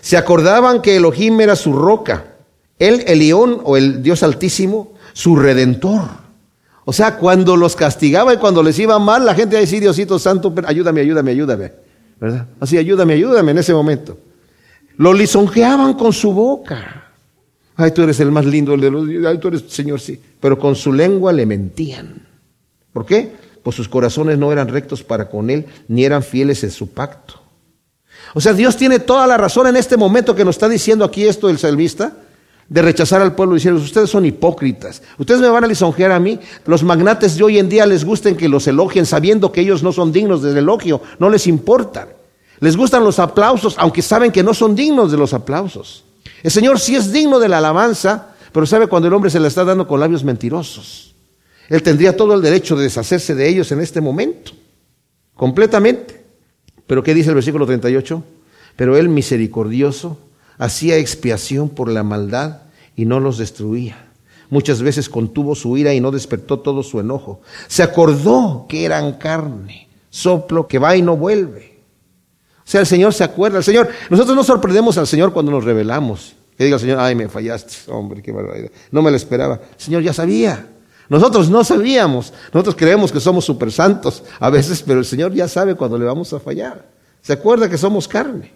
Se 0.00 0.16
acordaban 0.16 0.80
que 0.80 0.94
Elohim 0.94 1.40
era 1.40 1.56
su 1.56 1.72
roca, 1.72 2.36
él, 2.78 3.02
el 3.08 3.18
león 3.18 3.60
o 3.64 3.76
el 3.76 4.00
Dios 4.00 4.22
altísimo, 4.22 4.92
su 5.12 5.34
redentor. 5.34 6.02
O 6.84 6.92
sea, 6.92 7.16
cuando 7.16 7.56
los 7.56 7.74
castigaba 7.74 8.32
y 8.32 8.36
cuando 8.36 8.62
les 8.62 8.78
iba 8.78 8.96
mal, 9.00 9.26
la 9.26 9.34
gente 9.34 9.56
decía, 9.56 9.80
Diosito 9.80 10.20
Santo, 10.20 10.54
ayúdame, 10.66 11.00
ayúdame, 11.00 11.32
ayúdame. 11.32 11.72
¿Verdad? 12.20 12.46
Así, 12.60 12.78
ayúdame, 12.78 13.14
ayúdame 13.14 13.50
en 13.50 13.58
ese 13.58 13.74
momento. 13.74 14.16
Lo 14.96 15.12
lisonjeaban 15.12 15.94
con 15.94 16.12
su 16.12 16.32
boca. 16.32 17.12
Ay, 17.76 17.90
tú 17.90 18.02
eres 18.02 18.20
el 18.20 18.30
más 18.30 18.44
lindo 18.44 18.76
de 18.76 18.90
los 18.90 19.08
Ay, 19.26 19.38
tú 19.38 19.48
eres 19.48 19.64
Señor, 19.68 20.00
sí. 20.00 20.20
Pero 20.40 20.58
con 20.58 20.76
su 20.76 20.92
lengua 20.92 21.32
le 21.32 21.44
mentían. 21.46 22.26
¿Por 22.92 23.04
qué? 23.04 23.32
Pues 23.62 23.74
sus 23.74 23.88
corazones 23.88 24.38
no 24.38 24.52
eran 24.52 24.68
rectos 24.68 25.02
para 25.02 25.28
con 25.28 25.50
él, 25.50 25.66
ni 25.88 26.04
eran 26.04 26.22
fieles 26.22 26.62
en 26.62 26.70
su 26.70 26.90
pacto. 26.90 27.40
O 28.34 28.40
sea, 28.40 28.52
Dios 28.52 28.76
tiene 28.76 29.00
toda 29.00 29.26
la 29.26 29.36
razón 29.36 29.66
en 29.66 29.76
este 29.76 29.96
momento 29.96 30.34
que 30.34 30.44
nos 30.44 30.56
está 30.56 30.68
diciendo 30.68 31.04
aquí 31.04 31.24
esto 31.26 31.48
el 31.48 31.58
salmista, 31.58 32.16
de 32.68 32.82
rechazar 32.82 33.20
al 33.20 33.34
pueblo 33.34 33.54
diciendo, 33.54 33.80
ustedes 33.80 34.08
son 34.08 34.24
hipócritas, 34.24 35.02
ustedes 35.18 35.40
me 35.40 35.48
van 35.48 35.64
a 35.64 35.66
lisonjear 35.66 36.12
a 36.12 36.20
mí, 36.20 36.40
los 36.64 36.82
magnates 36.82 37.36
de 37.36 37.44
hoy 37.44 37.58
en 37.58 37.68
día 37.68 37.84
les 37.84 38.04
gusten 38.04 38.36
que 38.36 38.48
los 38.48 38.66
elogien 38.66 39.04
sabiendo 39.04 39.52
que 39.52 39.60
ellos 39.60 39.82
no 39.82 39.92
son 39.92 40.12
dignos 40.12 40.42
del 40.42 40.56
elogio, 40.56 41.02
no 41.18 41.28
les 41.28 41.46
importan. 41.46 42.08
Les 42.64 42.78
gustan 42.78 43.04
los 43.04 43.18
aplausos, 43.18 43.74
aunque 43.76 44.00
saben 44.00 44.32
que 44.32 44.42
no 44.42 44.54
son 44.54 44.74
dignos 44.74 45.12
de 45.12 45.18
los 45.18 45.34
aplausos. 45.34 46.02
El 46.42 46.50
Señor 46.50 46.80
sí 46.80 46.96
es 46.96 47.12
digno 47.12 47.38
de 47.38 47.50
la 47.50 47.58
alabanza, 47.58 48.28
pero 48.52 48.64
sabe 48.64 48.86
cuando 48.86 49.06
el 49.06 49.12
hombre 49.12 49.28
se 49.28 49.38
le 49.38 49.48
está 49.48 49.64
dando 49.64 49.86
con 49.86 50.00
labios 50.00 50.24
mentirosos. 50.24 51.14
Él 51.68 51.82
tendría 51.82 52.16
todo 52.16 52.32
el 52.32 52.40
derecho 52.40 52.74
de 52.74 52.84
deshacerse 52.84 53.34
de 53.34 53.50
ellos 53.50 53.70
en 53.70 53.82
este 53.82 54.00
momento, 54.00 54.52
completamente. 55.34 56.24
Pero 56.86 57.02
¿qué 57.02 57.12
dice 57.12 57.28
el 57.28 57.34
versículo 57.34 57.66
38? 57.66 58.24
Pero 58.76 58.96
él 58.96 59.10
misericordioso 59.10 60.16
hacía 60.56 60.96
expiación 60.96 61.68
por 61.68 61.90
la 61.90 62.02
maldad 62.02 62.62
y 62.96 63.04
no 63.04 63.20
los 63.20 63.36
destruía. 63.36 64.06
Muchas 64.48 64.80
veces 64.80 65.10
contuvo 65.10 65.54
su 65.54 65.76
ira 65.76 65.92
y 65.92 66.00
no 66.00 66.10
despertó 66.10 66.60
todo 66.60 66.82
su 66.82 66.98
enojo. 66.98 67.42
Se 67.68 67.82
acordó 67.82 68.64
que 68.70 68.86
eran 68.86 69.18
carne, 69.18 69.90
soplo 70.08 70.66
que 70.66 70.78
va 70.78 70.96
y 70.96 71.02
no 71.02 71.18
vuelve. 71.18 71.73
O 72.66 72.70
sea, 72.70 72.80
el 72.80 72.86
Señor 72.86 73.12
se 73.12 73.24
acuerda. 73.24 73.58
El 73.58 73.64
Señor, 73.64 73.88
nosotros 74.08 74.34
no 74.34 74.42
sorprendemos 74.42 74.96
al 74.96 75.06
Señor 75.06 75.32
cuando 75.32 75.52
nos 75.52 75.64
revelamos. 75.64 76.34
Que 76.56 76.64
diga 76.64 76.76
el 76.76 76.80
Señor, 76.80 76.98
ay, 77.00 77.14
me 77.14 77.28
fallaste, 77.28 77.74
hombre, 77.88 78.22
qué 78.22 78.32
barbaridad. 78.32 78.70
No 78.90 79.02
me 79.02 79.10
lo 79.10 79.16
esperaba. 79.16 79.54
El 79.76 79.80
Señor 79.80 80.02
ya 80.02 80.12
sabía. 80.12 80.66
Nosotros 81.08 81.50
no 81.50 81.64
sabíamos. 81.64 82.32
Nosotros 82.52 82.76
creemos 82.76 83.12
que 83.12 83.20
somos 83.20 83.44
super 83.44 83.70
santos 83.70 84.22
a 84.40 84.50
veces, 84.50 84.82
pero 84.82 85.00
el 85.00 85.04
Señor 85.04 85.34
ya 85.34 85.48
sabe 85.48 85.74
cuando 85.74 85.98
le 85.98 86.04
vamos 86.04 86.32
a 86.32 86.40
fallar. 86.40 86.86
Se 87.20 87.32
acuerda 87.32 87.68
que 87.68 87.76
somos 87.76 88.08
carne. 88.08 88.52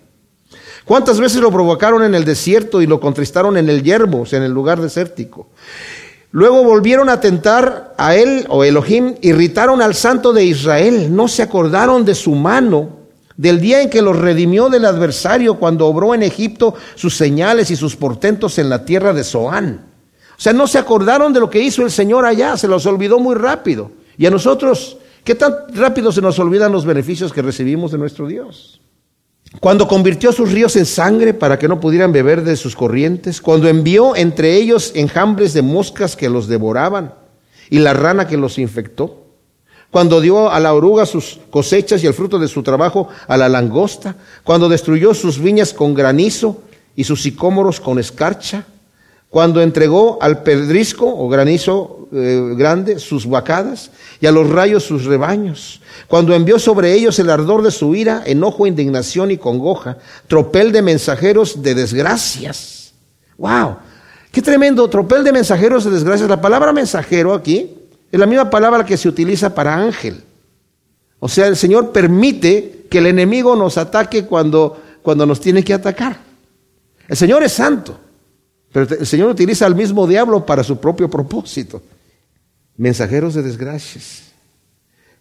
¿Cuántas 0.84 1.20
veces 1.20 1.42
lo 1.42 1.50
provocaron 1.50 2.02
en 2.02 2.14
el 2.14 2.24
desierto 2.24 2.80
y 2.80 2.86
lo 2.86 3.00
contristaron 3.00 3.58
en 3.58 3.68
el 3.68 3.82
yermo, 3.82 4.22
o 4.22 4.26
sea, 4.26 4.38
en 4.38 4.44
el 4.44 4.52
lugar 4.52 4.80
desértico? 4.80 5.48
Luego 6.30 6.62
volvieron 6.62 7.08
a 7.08 7.20
tentar 7.20 7.94
a 7.98 8.14
él, 8.14 8.46
o 8.48 8.64
Elohim, 8.64 9.16
irritaron 9.20 9.82
al 9.82 9.94
santo 9.94 10.32
de 10.32 10.44
Israel, 10.44 11.14
no 11.14 11.28
se 11.28 11.42
acordaron 11.42 12.04
de 12.04 12.14
su 12.14 12.34
mano 12.34 12.98
del 13.38 13.60
día 13.60 13.80
en 13.80 13.88
que 13.88 14.02
los 14.02 14.18
redimió 14.18 14.68
del 14.68 14.84
adversario 14.84 15.54
cuando 15.54 15.86
obró 15.86 16.12
en 16.12 16.24
Egipto 16.24 16.74
sus 16.96 17.16
señales 17.16 17.70
y 17.70 17.76
sus 17.76 17.96
portentos 17.96 18.58
en 18.58 18.68
la 18.68 18.84
tierra 18.84 19.14
de 19.14 19.22
Zoán. 19.24 19.86
O 20.36 20.40
sea, 20.40 20.52
no 20.52 20.66
se 20.66 20.76
acordaron 20.76 21.32
de 21.32 21.40
lo 21.40 21.48
que 21.48 21.62
hizo 21.62 21.82
el 21.82 21.90
Señor 21.90 22.26
allá, 22.26 22.56
se 22.56 22.68
los 22.68 22.84
olvidó 22.84 23.20
muy 23.20 23.36
rápido. 23.36 23.92
Y 24.18 24.26
a 24.26 24.30
nosotros, 24.30 24.98
¿qué 25.22 25.36
tan 25.36 25.54
rápido 25.72 26.10
se 26.10 26.20
nos 26.20 26.38
olvidan 26.40 26.72
los 26.72 26.84
beneficios 26.84 27.32
que 27.32 27.40
recibimos 27.40 27.92
de 27.92 27.98
nuestro 27.98 28.26
Dios? 28.26 28.80
Cuando 29.60 29.86
convirtió 29.86 30.32
sus 30.32 30.50
ríos 30.50 30.74
en 30.74 30.84
sangre 30.84 31.32
para 31.32 31.58
que 31.60 31.68
no 31.68 31.78
pudieran 31.78 32.10
beber 32.10 32.42
de 32.42 32.56
sus 32.56 32.74
corrientes, 32.74 33.40
cuando 33.40 33.68
envió 33.68 34.16
entre 34.16 34.56
ellos 34.56 34.92
enjambres 34.96 35.54
de 35.54 35.62
moscas 35.62 36.16
que 36.16 36.28
los 36.28 36.48
devoraban 36.48 37.14
y 37.70 37.78
la 37.78 37.94
rana 37.94 38.26
que 38.26 38.36
los 38.36 38.58
infectó, 38.58 39.27
cuando 39.90 40.20
dio 40.20 40.50
a 40.50 40.60
la 40.60 40.74
oruga 40.74 41.06
sus 41.06 41.40
cosechas 41.50 42.02
y 42.02 42.06
el 42.06 42.14
fruto 42.14 42.38
de 42.38 42.48
su 42.48 42.62
trabajo 42.62 43.08
a 43.26 43.36
la 43.36 43.48
langosta, 43.48 44.16
cuando 44.44 44.68
destruyó 44.68 45.14
sus 45.14 45.38
viñas 45.38 45.72
con 45.72 45.94
granizo 45.94 46.62
y 46.94 47.04
sus 47.04 47.22
sicómoros 47.22 47.80
con 47.80 47.98
escarcha, 47.98 48.66
cuando 49.30 49.60
entregó 49.60 50.18
al 50.20 50.42
pedrisco 50.42 51.06
o 51.06 51.28
granizo 51.28 52.08
eh, 52.12 52.54
grande 52.56 52.98
sus 52.98 53.28
vacadas 53.28 53.90
y 54.20 54.26
a 54.26 54.32
los 54.32 54.48
rayos 54.48 54.84
sus 54.84 55.04
rebaños, 55.04 55.80
cuando 56.06 56.34
envió 56.34 56.58
sobre 56.58 56.92
ellos 56.94 57.18
el 57.18 57.30
ardor 57.30 57.62
de 57.62 57.70
su 57.70 57.94
ira, 57.94 58.22
enojo, 58.26 58.66
indignación 58.66 59.30
y 59.30 59.38
congoja, 59.38 59.98
tropel 60.26 60.72
de 60.72 60.82
mensajeros 60.82 61.62
de 61.62 61.74
desgracias. 61.74 62.92
¡Wow! 63.36 63.76
¡Qué 64.32 64.42
tremendo! 64.42 64.88
Tropel 64.88 65.24
de 65.24 65.32
mensajeros 65.32 65.84
de 65.84 65.90
desgracias. 65.90 66.28
La 66.28 66.40
palabra 66.40 66.72
mensajero 66.72 67.34
aquí 67.34 67.77
es 68.10 68.18
la 68.18 68.26
misma 68.26 68.48
palabra 68.48 68.84
que 68.84 68.96
se 68.96 69.08
utiliza 69.08 69.54
para 69.54 69.76
ángel. 69.76 70.22
O 71.20 71.28
sea, 71.28 71.46
el 71.46 71.56
Señor 71.56 71.92
permite 71.92 72.86
que 72.88 72.98
el 72.98 73.06
enemigo 73.06 73.56
nos 73.56 73.76
ataque 73.76 74.24
cuando, 74.24 74.80
cuando 75.02 75.26
nos 75.26 75.40
tiene 75.40 75.62
que 75.62 75.74
atacar. 75.74 76.18
El 77.08 77.16
Señor 77.16 77.42
es 77.42 77.52
santo. 77.52 77.98
Pero 78.72 78.86
el 79.00 79.06
Señor 79.06 79.30
utiliza 79.30 79.66
al 79.66 79.74
mismo 79.74 80.06
diablo 80.06 80.44
para 80.44 80.62
su 80.62 80.78
propio 80.78 81.08
propósito. 81.08 81.82
Mensajeros 82.76 83.34
de 83.34 83.42
desgracias. 83.42 84.24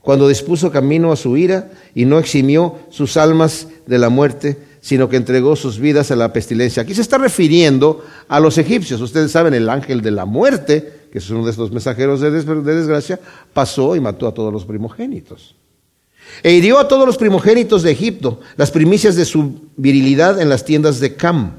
Cuando 0.02 0.28
dispuso 0.28 0.72
camino 0.72 1.12
a 1.12 1.16
su 1.16 1.36
ira 1.36 1.72
y 1.96 2.06
no 2.06 2.20
eximió 2.20 2.80
sus 2.90 3.18
almas 3.18 3.68
de 3.86 3.98
la 3.98 4.10
muerte, 4.10 4.58
sino 4.80 5.10
que 5.10 5.18
entregó 5.18 5.56
sus 5.56 5.80
vidas 5.80 6.12
a 6.12 6.16
la 6.16 6.32
pestilencia. 6.32 6.84
Aquí 6.84 6.94
se 6.94 7.02
está 7.02 7.18
refiriendo 7.18 8.06
a 8.30 8.40
los 8.40 8.58
egipcios. 8.58 9.02
Ustedes 9.02 9.32
saben, 9.32 9.54
el 9.54 9.70
ángel 9.70 10.02
de 10.02 10.12
la 10.12 10.26
muerte, 10.26 10.97
que 11.18 11.24
es 11.24 11.30
uno 11.32 11.44
de 11.44 11.52
estos 11.52 11.72
mensajeros 11.72 12.22
de, 12.22 12.30
desgracia, 12.30 13.20
pasó 13.54 13.96
y 13.96 14.00
mató 14.00 14.28
a 14.28 14.34
todos 14.34 14.54
los 14.54 14.66
primogénitos. 14.66 15.56
E 16.44 16.54
hirió 16.54 16.78
a 16.78 16.88
todos 16.88 17.08
los 17.08 17.18
primogénitos 17.18 17.82
de 17.82 17.92
Egipto, 17.92 18.40
las 18.56 18.70
primicias 18.70 19.16
de 19.16 19.26
su 19.26 19.62
virilidad 19.78 20.40
en 20.40 20.50
las 20.50 20.64
tiendas 20.64 21.00
de 21.00 21.16
Cam 21.16 21.54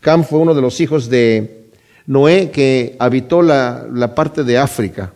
Cam 0.00 0.24
fue 0.24 0.38
uno 0.38 0.54
de 0.54 0.62
los 0.62 0.80
hijos 0.80 1.10
de 1.10 1.70
Noé 2.06 2.50
que 2.50 2.96
habitó 2.98 3.42
la, 3.42 4.14
parte 4.14 4.44
de 4.44 4.56
África 4.56 5.12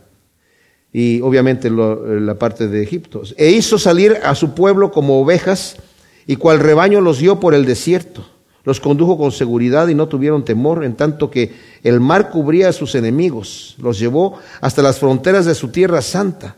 y 0.93 1.20
obviamente 1.20 1.70
la 1.70 2.39
parte 2.39 2.68
de 2.68 2.83
Egipto. 2.83 3.23
E 3.37 3.51
hizo 3.51 3.79
salir 3.79 4.18
a 4.23 4.35
su 4.35 4.55
pueblo 4.55 4.91
como 4.91 5.20
ovejas 5.20 5.77
y 6.27 6.37
cual 6.37 6.59
rebaño 6.59 7.01
los 7.01 7.18
dio 7.18 7.41
por 7.41 7.55
el 7.55 7.64
desierto. 7.64 8.27
Los 8.65 8.81
condujo 8.81 9.19
con 9.19 9.33
seguridad 9.33 9.89
y 9.89 9.95
no 9.95 10.09
tuvieron 10.09 10.45
temor, 10.45 10.85
en 10.85 10.95
tanto 10.95 11.31
que 11.31 11.53
el 11.83 12.01
mar 12.01 12.31
cubría 12.31 12.69
a 12.69 12.73
sus 12.73 12.95
enemigos. 12.95 13.75
Los 13.79 13.99
llevó 13.99 14.39
hasta 14.61 14.83
las 14.83 14.99
fronteras 14.99 15.47
de 15.47 15.55
su 15.55 15.69
tierra 15.69 16.01
santa, 16.01 16.57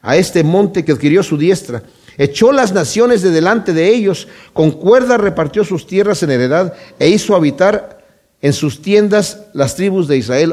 a 0.00 0.16
este 0.16 0.44
monte 0.44 0.84
que 0.84 0.92
adquirió 0.92 1.22
su 1.22 1.36
diestra 1.36 1.82
Echó 2.16 2.52
las 2.52 2.72
naciones 2.72 3.22
de 3.22 3.30
delante 3.30 3.72
de 3.72 3.88
ellos, 3.88 4.28
con 4.52 4.70
cuerda 4.70 5.16
repartió 5.16 5.64
sus 5.64 5.86
tierras 5.86 6.22
en 6.22 6.30
heredad 6.30 6.74
e 6.98 7.08
hizo 7.08 7.34
habitar 7.34 8.04
en 8.40 8.52
sus 8.52 8.82
tiendas 8.82 9.40
las 9.52 9.74
tribus 9.74 10.06
de 10.06 10.18
Israel. 10.18 10.52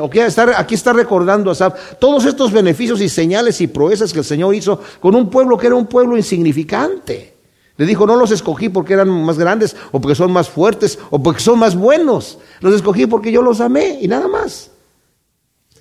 aquí 0.58 0.76
está 0.76 0.94
recordando 0.94 1.52
a 1.52 1.76
todos 2.00 2.26
estos 2.26 2.52
beneficios 2.52 3.02
y 3.02 3.10
señales 3.10 3.62
y 3.62 3.68
proezas 3.68 4.14
que 4.14 4.20
el 4.20 4.26
Señor 4.26 4.56
hizo 4.56 4.82
con 5.00 5.14
un 5.14 5.30
pueblo 5.30 5.58
que 5.58 5.68
era 5.68 5.76
un 5.76 5.88
pueblo 5.88 6.18
insignificante. 6.18 7.31
Le 7.82 7.88
dijo, 7.88 8.06
no 8.06 8.16
los 8.16 8.30
escogí 8.30 8.70
porque 8.70 8.94
eran 8.94 9.10
más 9.10 9.40
grandes 9.40 9.76
o 9.92 10.00
porque 10.00 10.14
son 10.14 10.32
más 10.32 10.48
fuertes 10.48 11.00
o 11.10 11.24
porque 11.24 11.42
son 11.42 11.58
más 11.58 11.76
buenos. 11.76 12.38
Los 12.60 12.76
escogí 12.76 13.08
porque 13.08 13.32
yo 13.32 13.42
los 13.42 13.60
amé 13.60 13.98
y 14.00 14.08
nada 14.08 14.28
más. 14.28 14.70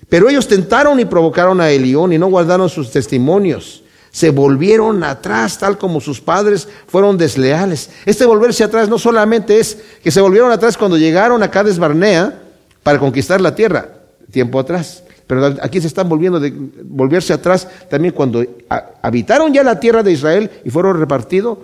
Pero 0.09 0.27
ellos 0.27 0.47
tentaron 0.47 0.99
y 0.99 1.05
provocaron 1.05 1.61
a 1.61 1.69
Elión 1.69 2.11
y 2.11 2.17
no 2.17 2.25
guardaron 2.27 2.69
sus 2.69 2.89
testimonios 2.89 3.83
se 4.09 4.31
volvieron 4.31 5.03
atrás, 5.03 5.59
tal 5.59 5.77
como 5.77 6.01
sus 6.01 6.19
padres 6.19 6.67
fueron 6.87 7.17
desleales. 7.17 7.91
Este 8.05 8.25
volverse 8.25 8.63
atrás 8.63 8.89
no 8.89 8.99
solamente 8.99 9.59
es 9.59 9.77
que 10.03 10.09
se 10.09 10.21
volvieron 10.21 10.51
atrás 10.51 10.75
cuando 10.75 10.97
llegaron 10.97 11.41
a 11.43 11.51
Cades 11.51 11.79
Barnea 11.79 12.41
para 12.81 12.97
conquistar 12.97 13.39
la 13.39 13.55
tierra, 13.55 13.87
tiempo 14.31 14.59
atrás. 14.59 15.03
Pero 15.27 15.55
aquí 15.61 15.79
se 15.79 15.87
están 15.87 16.09
volviendo 16.09 16.41
de 16.41 16.51
volverse 16.83 17.31
atrás 17.31 17.67
también 17.89 18.13
cuando 18.13 18.43
habitaron 19.01 19.53
ya 19.53 19.63
la 19.63 19.79
tierra 19.79 20.03
de 20.03 20.11
Israel 20.11 20.51
y 20.65 20.69
fueron 20.69 20.99
repartidos. 20.99 21.57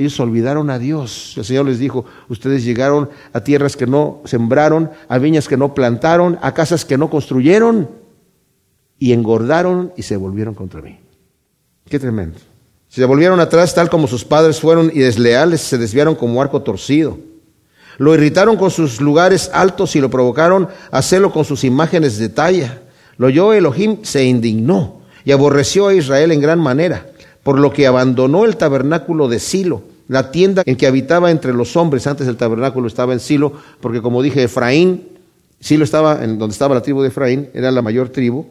Ellos 0.00 0.18
olvidaron 0.18 0.70
a 0.70 0.78
Dios. 0.78 1.34
El 1.36 1.44
Señor 1.44 1.66
les 1.66 1.78
dijo, 1.78 2.06
ustedes 2.30 2.64
llegaron 2.64 3.10
a 3.34 3.40
tierras 3.40 3.76
que 3.76 3.86
no 3.86 4.22
sembraron, 4.24 4.90
a 5.08 5.18
viñas 5.18 5.46
que 5.46 5.58
no 5.58 5.74
plantaron, 5.74 6.38
a 6.40 6.54
casas 6.54 6.86
que 6.86 6.96
no 6.96 7.10
construyeron, 7.10 7.86
y 8.98 9.12
engordaron 9.12 9.92
y 9.98 10.02
se 10.02 10.16
volvieron 10.16 10.54
contra 10.54 10.80
mí. 10.80 10.98
Qué 11.86 11.98
tremendo. 11.98 12.38
Se 12.88 13.04
volvieron 13.04 13.40
atrás 13.40 13.74
tal 13.74 13.90
como 13.90 14.06
sus 14.06 14.24
padres 14.24 14.58
fueron 14.58 14.90
y 14.94 15.00
desleales, 15.00 15.60
se 15.60 15.76
desviaron 15.76 16.14
como 16.14 16.40
arco 16.40 16.62
torcido. 16.62 17.18
Lo 17.98 18.14
irritaron 18.14 18.56
con 18.56 18.70
sus 18.70 19.02
lugares 19.02 19.50
altos 19.52 19.96
y 19.96 20.00
lo 20.00 20.08
provocaron 20.08 20.66
a 20.90 20.96
hacerlo 20.96 21.30
con 21.30 21.44
sus 21.44 21.62
imágenes 21.62 22.16
de 22.16 22.30
talla. 22.30 22.80
Lo 23.18 23.26
oyó 23.26 23.52
Elohim, 23.52 23.98
se 24.02 24.24
indignó 24.24 25.02
y 25.26 25.32
aborreció 25.32 25.88
a 25.88 25.94
Israel 25.94 26.32
en 26.32 26.40
gran 26.40 26.58
manera, 26.58 27.09
por 27.42 27.58
lo 27.58 27.72
que 27.72 27.86
abandonó 27.86 28.44
el 28.44 28.56
tabernáculo 28.56 29.28
de 29.28 29.38
Silo, 29.38 29.82
la 30.08 30.30
tienda 30.30 30.62
en 30.66 30.76
que 30.76 30.86
habitaba 30.86 31.30
entre 31.30 31.52
los 31.52 31.76
hombres. 31.76 32.06
Antes 32.06 32.26
el 32.26 32.36
tabernáculo 32.36 32.86
estaba 32.86 33.12
en 33.12 33.20
Silo, 33.20 33.52
porque 33.80 34.02
como 34.02 34.22
dije, 34.22 34.44
Efraín, 34.44 35.08
Silo 35.60 35.84
estaba 35.84 36.24
en 36.24 36.38
donde 36.38 36.52
estaba 36.52 36.74
la 36.74 36.82
tribu 36.82 37.02
de 37.02 37.08
Efraín, 37.08 37.48
era 37.54 37.70
la 37.70 37.82
mayor 37.82 38.08
tribu, 38.08 38.46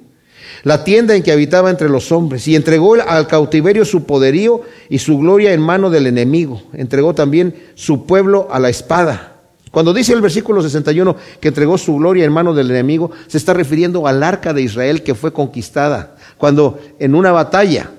la 0.63 0.83
tienda 0.83 1.15
en 1.15 1.23
que 1.23 1.31
habitaba 1.31 1.69
entre 1.69 1.89
los 1.89 2.11
hombres, 2.11 2.47
y 2.47 2.55
entregó 2.55 2.95
al 2.95 3.27
cautiverio 3.27 3.85
su 3.85 4.05
poderío 4.05 4.61
y 4.89 4.99
su 4.99 5.17
gloria 5.17 5.53
en 5.53 5.61
mano 5.61 5.89
del 5.89 6.07
enemigo. 6.07 6.61
Entregó 6.73 7.13
también 7.13 7.55
su 7.75 8.05
pueblo 8.05 8.47
a 8.51 8.59
la 8.59 8.69
espada. 8.69 9.35
Cuando 9.71 9.93
dice 9.93 10.13
el 10.13 10.21
versículo 10.21 10.63
61 10.63 11.15
que 11.39 11.49
entregó 11.49 11.77
su 11.77 11.95
gloria 11.97 12.25
en 12.25 12.31
mano 12.31 12.53
del 12.53 12.71
enemigo, 12.71 13.11
se 13.27 13.37
está 13.37 13.53
refiriendo 13.53 14.07
al 14.07 14.23
arca 14.23 14.53
de 14.53 14.63
Israel 14.63 15.03
que 15.03 15.13
fue 15.13 15.31
conquistada. 15.31 16.15
Cuando 16.37 16.79
en 16.99 17.13
una 17.13 17.31
batalla, 17.31 17.91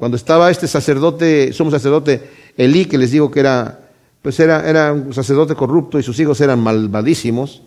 cuando 0.00 0.16
estaba 0.16 0.50
este 0.50 0.66
sacerdote, 0.66 1.52
somos 1.52 1.74
sacerdote 1.74 2.22
Elí, 2.56 2.86
que 2.86 2.96
les 2.96 3.10
digo 3.10 3.30
que 3.30 3.40
era, 3.40 3.90
pues 4.22 4.40
era, 4.40 4.66
era 4.66 4.94
un 4.94 5.12
sacerdote 5.12 5.54
corrupto 5.54 5.98
y 5.98 6.02
sus 6.02 6.18
hijos 6.18 6.40
eran 6.40 6.58
malvadísimos, 6.58 7.60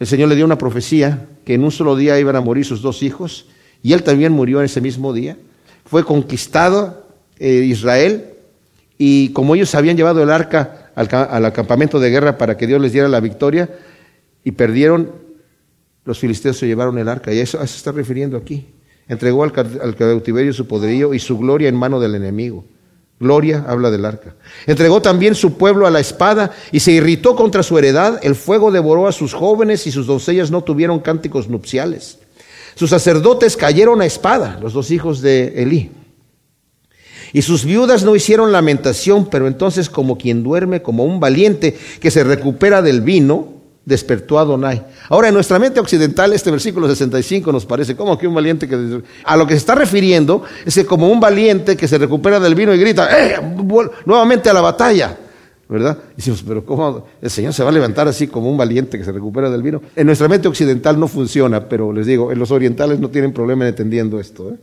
el 0.00 0.08
Señor 0.08 0.28
le 0.28 0.34
dio 0.34 0.44
una 0.44 0.58
profecía 0.58 1.28
que 1.44 1.54
en 1.54 1.62
un 1.62 1.70
solo 1.70 1.94
día 1.94 2.18
iban 2.18 2.34
a 2.34 2.40
morir 2.40 2.64
sus 2.64 2.82
dos 2.82 3.04
hijos 3.04 3.46
y 3.80 3.92
él 3.92 4.02
también 4.02 4.32
murió 4.32 4.58
en 4.58 4.64
ese 4.64 4.80
mismo 4.80 5.12
día. 5.12 5.36
Fue 5.84 6.04
conquistado 6.04 7.06
eh, 7.38 7.62
Israel 7.64 8.30
y 8.98 9.28
como 9.28 9.54
ellos 9.54 9.72
habían 9.76 9.96
llevado 9.96 10.24
el 10.24 10.30
arca 10.30 10.90
al, 10.96 11.44
acampamento 11.44 12.00
de 12.00 12.10
guerra 12.10 12.38
para 12.38 12.56
que 12.56 12.66
Dios 12.66 12.80
les 12.80 12.92
diera 12.92 13.06
la 13.06 13.20
victoria 13.20 13.70
y 14.42 14.50
perdieron, 14.50 15.12
los 16.04 16.18
filisteos 16.18 16.58
se 16.58 16.66
llevaron 16.66 16.98
el 16.98 17.08
arca 17.08 17.32
y 17.32 17.38
a 17.38 17.42
eso 17.44 17.64
se 17.64 17.76
está 17.76 17.92
refiriendo 17.92 18.36
aquí. 18.36 18.66
Entregó 19.10 19.42
al, 19.42 19.52
cautiverio 19.52 20.52
su 20.52 20.68
poderío 20.68 21.12
y 21.14 21.18
su 21.18 21.36
gloria 21.36 21.68
en 21.68 21.74
mano 21.74 21.98
del 21.98 22.14
enemigo. 22.14 22.64
Gloria 23.18 23.64
habla 23.66 23.90
del 23.90 24.04
arca. 24.04 24.36
Entregó 24.68 25.02
también 25.02 25.34
su 25.34 25.58
pueblo 25.58 25.88
a 25.88 25.90
la 25.90 25.98
espada 25.98 26.52
y 26.70 26.78
se 26.78 26.92
irritó 26.92 27.34
contra 27.34 27.64
su 27.64 27.76
heredad. 27.76 28.20
El 28.22 28.36
fuego 28.36 28.70
devoró 28.70 29.08
a 29.08 29.12
sus 29.12 29.34
jóvenes 29.34 29.84
y 29.88 29.90
sus 29.90 30.06
doncellas 30.06 30.52
no 30.52 30.62
tuvieron 30.62 31.00
cánticos 31.00 31.48
nupciales. 31.48 32.20
Sus 32.76 32.90
sacerdotes 32.90 33.56
cayeron 33.56 34.00
a 34.00 34.06
espada, 34.06 34.60
los 34.62 34.74
dos 34.74 34.92
hijos 34.92 35.20
de 35.20 35.60
Elí. 35.60 35.90
Y 37.32 37.42
sus 37.42 37.64
viudas 37.64 38.04
no 38.04 38.14
hicieron 38.14 38.52
lamentación, 38.52 39.28
pero 39.28 39.48
entonces 39.48 39.90
como 39.90 40.18
quien 40.18 40.44
duerme, 40.44 40.82
como 40.82 41.04
un 41.04 41.18
valiente 41.18 41.76
que 41.98 42.12
se 42.12 42.22
recupera 42.22 42.80
del 42.80 43.00
vino, 43.00 43.59
despertó 43.90 44.38
a 44.38 44.42
Adonai. 44.42 44.82
Ahora, 45.08 45.28
en 45.28 45.34
nuestra 45.34 45.58
mente 45.58 45.80
occidental, 45.80 46.32
este 46.32 46.50
versículo 46.50 46.88
65 46.88 47.52
nos 47.52 47.66
parece 47.66 47.96
como 47.96 48.16
que 48.16 48.26
un 48.26 48.34
valiente 48.34 48.66
que... 48.66 49.02
A 49.24 49.36
lo 49.36 49.46
que 49.46 49.54
se 49.54 49.58
está 49.58 49.74
refiriendo 49.74 50.44
es 50.64 50.74
que 50.74 50.86
como 50.86 51.08
un 51.08 51.20
valiente 51.20 51.76
que 51.76 51.88
se 51.88 51.98
recupera 51.98 52.40
del 52.40 52.54
vino 52.54 52.72
y 52.72 52.78
grita, 52.78 53.08
¡eh! 53.10 53.36
Nuevamente 54.06 54.48
a 54.48 54.54
la 54.54 54.60
batalla. 54.60 55.18
¿Verdad? 55.68 55.98
Y 56.14 56.16
decimos, 56.16 56.42
pero 56.46 56.64
¿cómo 56.64 57.06
el 57.22 57.30
Señor 57.30 57.52
se 57.52 57.62
va 57.62 57.70
a 57.70 57.72
levantar 57.72 58.08
así 58.08 58.26
como 58.26 58.50
un 58.50 58.56
valiente 58.56 58.98
que 58.98 59.04
se 59.04 59.12
recupera 59.12 59.50
del 59.50 59.62
vino? 59.62 59.80
En 59.94 60.06
nuestra 60.06 60.26
mente 60.26 60.48
occidental 60.48 60.98
no 60.98 61.06
funciona, 61.06 61.68
pero 61.68 61.92
les 61.92 62.06
digo, 62.06 62.32
en 62.32 62.40
los 62.40 62.50
orientales 62.50 62.98
no 62.98 63.10
tienen 63.10 63.32
problema 63.32 63.64
en 63.64 63.68
entendiendo 63.68 64.18
esto. 64.18 64.50
¿eh? 64.50 64.56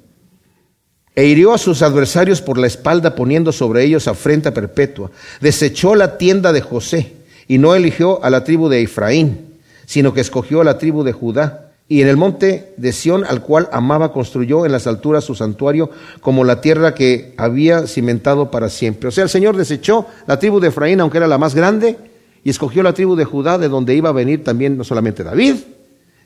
E 1.16 1.26
hirió 1.26 1.54
a 1.54 1.58
sus 1.58 1.82
adversarios 1.82 2.42
por 2.42 2.58
la 2.58 2.68
espalda 2.68 3.16
poniendo 3.16 3.52
sobre 3.52 3.84
ellos 3.84 4.08
afrenta 4.08 4.54
perpetua. 4.54 5.10
Desechó 5.40 5.96
la 5.96 6.18
tienda 6.18 6.52
de 6.52 6.62
José 6.62 7.17
y 7.48 7.58
no 7.58 7.76
eligió 7.76 8.24
a 8.24 8.30
la 8.30 8.44
tribu 8.44 8.70
de 8.70 8.82
Efraín, 8.82 9.56
sino 9.86 10.14
que 10.14 10.22
escogió 10.22 10.62
a 10.62 10.64
la 10.64 10.78
tribu 10.78 11.04
de 11.04 11.14
Judá. 11.14 11.72
Y 11.90 12.02
en 12.02 12.10
el 12.10 12.18
monte 12.18 12.74
de 12.76 12.92
Sión, 12.92 13.24
al 13.24 13.42
cual 13.42 13.70
amaba, 13.72 14.12
construyó 14.12 14.66
en 14.66 14.74
las 14.74 14.88
alturas 14.88 15.24
su 15.24 15.36
santuario 15.36 15.90
como 16.20 16.44
la 16.44 16.60
tierra 16.60 16.94
que 16.94 17.34
había 17.38 17.88
cimentado 17.88 18.52
para 18.52 18.68
siempre. 18.68 19.08
O 19.08 19.12
sea, 19.12 19.24
el 19.24 19.30
Señor 19.30 19.56
desechó 19.56 20.06
la 20.26 20.38
tribu 20.38 20.60
de 20.60 20.68
Efraín, 20.68 21.00
aunque 21.00 21.18
era 21.18 21.28
la 21.28 21.38
más 21.38 21.56
grande, 21.56 21.98
y 22.44 22.50
escogió 22.50 22.84
la 22.84 22.94
tribu 22.94 23.16
de 23.16 23.24
Judá, 23.24 23.58
de 23.58 23.70
donde 23.70 23.96
iba 23.96 24.10
a 24.10 24.14
venir 24.14 24.44
también 24.44 24.78
no 24.78 24.84
solamente 24.84 25.24
David, 25.24 25.56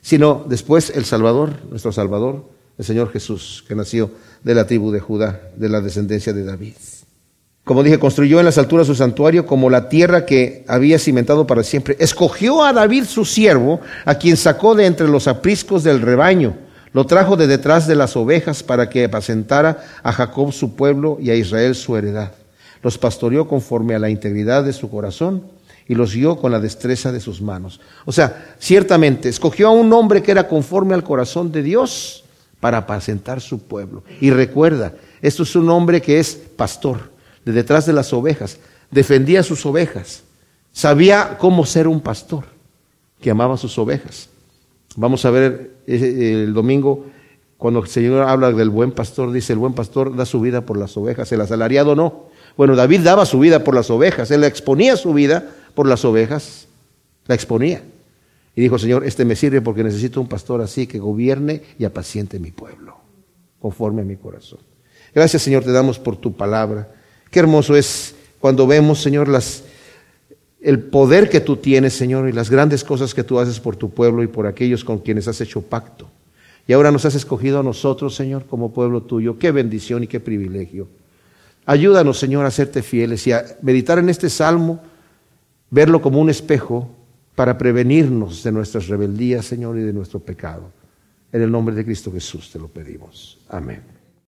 sino 0.00 0.44
después 0.48 0.90
el 0.90 1.04
Salvador, 1.04 1.52
nuestro 1.70 1.92
Salvador, 1.92 2.44
el 2.76 2.84
Señor 2.84 3.12
Jesús, 3.12 3.64
que 3.68 3.76
nació 3.76 4.10
de 4.42 4.54
la 4.56 4.66
tribu 4.66 4.90
de 4.90 4.98
Judá, 4.98 5.40
de 5.56 5.68
la 5.68 5.80
descendencia 5.80 6.32
de 6.32 6.42
David. 6.44 6.74
Como 7.64 7.84
dije, 7.84 8.00
construyó 8.00 8.40
en 8.40 8.46
las 8.46 8.58
alturas 8.58 8.88
su 8.88 8.94
santuario 8.96 9.46
como 9.46 9.70
la 9.70 9.88
tierra 9.88 10.26
que 10.26 10.64
había 10.66 10.98
cimentado 10.98 11.46
para 11.46 11.62
siempre. 11.62 11.96
Escogió 12.00 12.64
a 12.64 12.72
David 12.72 13.04
su 13.04 13.24
siervo, 13.24 13.80
a 14.04 14.16
quien 14.16 14.36
sacó 14.36 14.74
de 14.74 14.86
entre 14.86 15.06
los 15.06 15.28
apriscos 15.28 15.84
del 15.84 16.00
rebaño. 16.00 16.56
Lo 16.92 17.06
trajo 17.06 17.36
de 17.36 17.46
detrás 17.46 17.86
de 17.86 17.94
las 17.94 18.16
ovejas 18.16 18.64
para 18.64 18.90
que 18.90 19.04
apacentara 19.04 19.84
a 20.02 20.12
Jacob 20.12 20.52
su 20.52 20.74
pueblo 20.74 21.18
y 21.20 21.30
a 21.30 21.36
Israel 21.36 21.76
su 21.76 21.96
heredad. 21.96 22.32
Los 22.82 22.98
pastoreó 22.98 23.46
conforme 23.46 23.94
a 23.94 24.00
la 24.00 24.10
integridad 24.10 24.64
de 24.64 24.72
su 24.72 24.90
corazón 24.90 25.44
y 25.86 25.94
los 25.94 26.14
guió 26.14 26.36
con 26.36 26.50
la 26.50 26.58
destreza 26.58 27.12
de 27.12 27.20
sus 27.20 27.40
manos. 27.40 27.80
O 28.04 28.10
sea, 28.10 28.54
ciertamente 28.58 29.28
escogió 29.28 29.68
a 29.68 29.72
un 29.72 29.92
hombre 29.92 30.20
que 30.20 30.32
era 30.32 30.48
conforme 30.48 30.94
al 30.94 31.04
corazón 31.04 31.52
de 31.52 31.62
Dios 31.62 32.24
para 32.58 32.78
apacentar 32.78 33.40
su 33.40 33.60
pueblo. 33.60 34.02
Y 34.20 34.30
recuerda, 34.30 34.94
esto 35.22 35.44
es 35.44 35.54
un 35.54 35.70
hombre 35.70 36.02
que 36.02 36.18
es 36.18 36.34
pastor 36.34 37.12
de 37.44 37.52
detrás 37.52 37.86
de 37.86 37.92
las 37.92 38.12
ovejas, 38.12 38.58
defendía 38.90 39.42
sus 39.42 39.64
ovejas, 39.66 40.22
sabía 40.72 41.36
cómo 41.38 41.66
ser 41.66 41.88
un 41.88 42.00
pastor, 42.00 42.44
que 43.20 43.30
amaba 43.30 43.56
sus 43.56 43.78
ovejas. 43.78 44.28
Vamos 44.96 45.24
a 45.24 45.30
ver 45.30 45.76
eh, 45.86 46.42
el 46.44 46.52
domingo, 46.52 47.06
cuando 47.56 47.80
el 47.80 47.88
Señor 47.88 48.28
habla 48.28 48.52
del 48.52 48.70
buen 48.70 48.92
pastor, 48.92 49.32
dice, 49.32 49.52
el 49.52 49.58
buen 49.58 49.74
pastor 49.74 50.14
da 50.16 50.26
su 50.26 50.40
vida 50.40 50.62
por 50.62 50.76
las 50.76 50.96
ovejas, 50.96 51.30
el 51.32 51.40
asalariado 51.40 51.94
no. 51.94 52.26
Bueno, 52.56 52.76
David 52.76 53.00
daba 53.00 53.24
su 53.24 53.38
vida 53.38 53.64
por 53.64 53.74
las 53.74 53.90
ovejas, 53.90 54.30
él 54.30 54.44
exponía 54.44 54.96
su 54.96 55.14
vida 55.14 55.48
por 55.74 55.86
las 55.86 56.04
ovejas, 56.04 56.66
la 57.26 57.34
exponía. 57.34 57.82
Y 58.54 58.60
dijo, 58.60 58.78
Señor, 58.78 59.06
este 59.06 59.24
me 59.24 59.36
sirve 59.36 59.62
porque 59.62 59.82
necesito 59.82 60.20
un 60.20 60.28
pastor 60.28 60.60
así 60.60 60.86
que 60.86 60.98
gobierne 60.98 61.62
y 61.78 61.84
apaciente 61.84 62.38
mi 62.38 62.50
pueblo, 62.50 62.96
conforme 63.60 64.02
a 64.02 64.04
mi 64.04 64.16
corazón. 64.16 64.58
Gracias, 65.14 65.42
Señor, 65.42 65.64
te 65.64 65.72
damos 65.72 65.98
por 65.98 66.16
tu 66.16 66.34
palabra. 66.34 66.88
Qué 67.32 67.38
hermoso 67.38 67.74
es 67.74 68.14
cuando 68.40 68.66
vemos, 68.66 69.00
Señor, 69.00 69.26
el 70.60 70.80
poder 70.80 71.30
que 71.30 71.40
tú 71.40 71.56
tienes, 71.56 71.94
Señor, 71.94 72.28
y 72.28 72.32
las 72.32 72.50
grandes 72.50 72.84
cosas 72.84 73.14
que 73.14 73.24
tú 73.24 73.38
haces 73.38 73.58
por 73.58 73.74
tu 73.74 73.88
pueblo 73.88 74.22
y 74.22 74.26
por 74.26 74.46
aquellos 74.46 74.84
con 74.84 74.98
quienes 74.98 75.26
has 75.28 75.40
hecho 75.40 75.62
pacto. 75.62 76.10
Y 76.68 76.74
ahora 76.74 76.92
nos 76.92 77.06
has 77.06 77.14
escogido 77.14 77.58
a 77.58 77.62
nosotros, 77.62 78.14
Señor, 78.14 78.44
como 78.44 78.74
pueblo 78.74 79.02
tuyo. 79.04 79.38
Qué 79.38 79.50
bendición 79.50 80.04
y 80.04 80.08
qué 80.08 80.20
privilegio. 80.20 80.88
Ayúdanos, 81.64 82.18
Señor, 82.18 82.44
a 82.44 82.50
serte 82.50 82.82
fieles 82.82 83.26
y 83.26 83.32
a 83.32 83.42
meditar 83.62 83.98
en 83.98 84.10
este 84.10 84.28
salmo, 84.28 84.82
verlo 85.70 86.02
como 86.02 86.20
un 86.20 86.28
espejo 86.28 86.90
para 87.34 87.56
prevenirnos 87.56 88.42
de 88.42 88.52
nuestras 88.52 88.88
rebeldías, 88.88 89.46
Señor, 89.46 89.78
y 89.78 89.80
de 89.80 89.94
nuestro 89.94 90.20
pecado. 90.20 90.70
En 91.32 91.40
el 91.40 91.50
nombre 91.50 91.74
de 91.74 91.82
Cristo 91.82 92.12
Jesús 92.12 92.50
te 92.52 92.58
lo 92.58 92.68
pedimos. 92.68 93.38
Amén. 93.48 93.91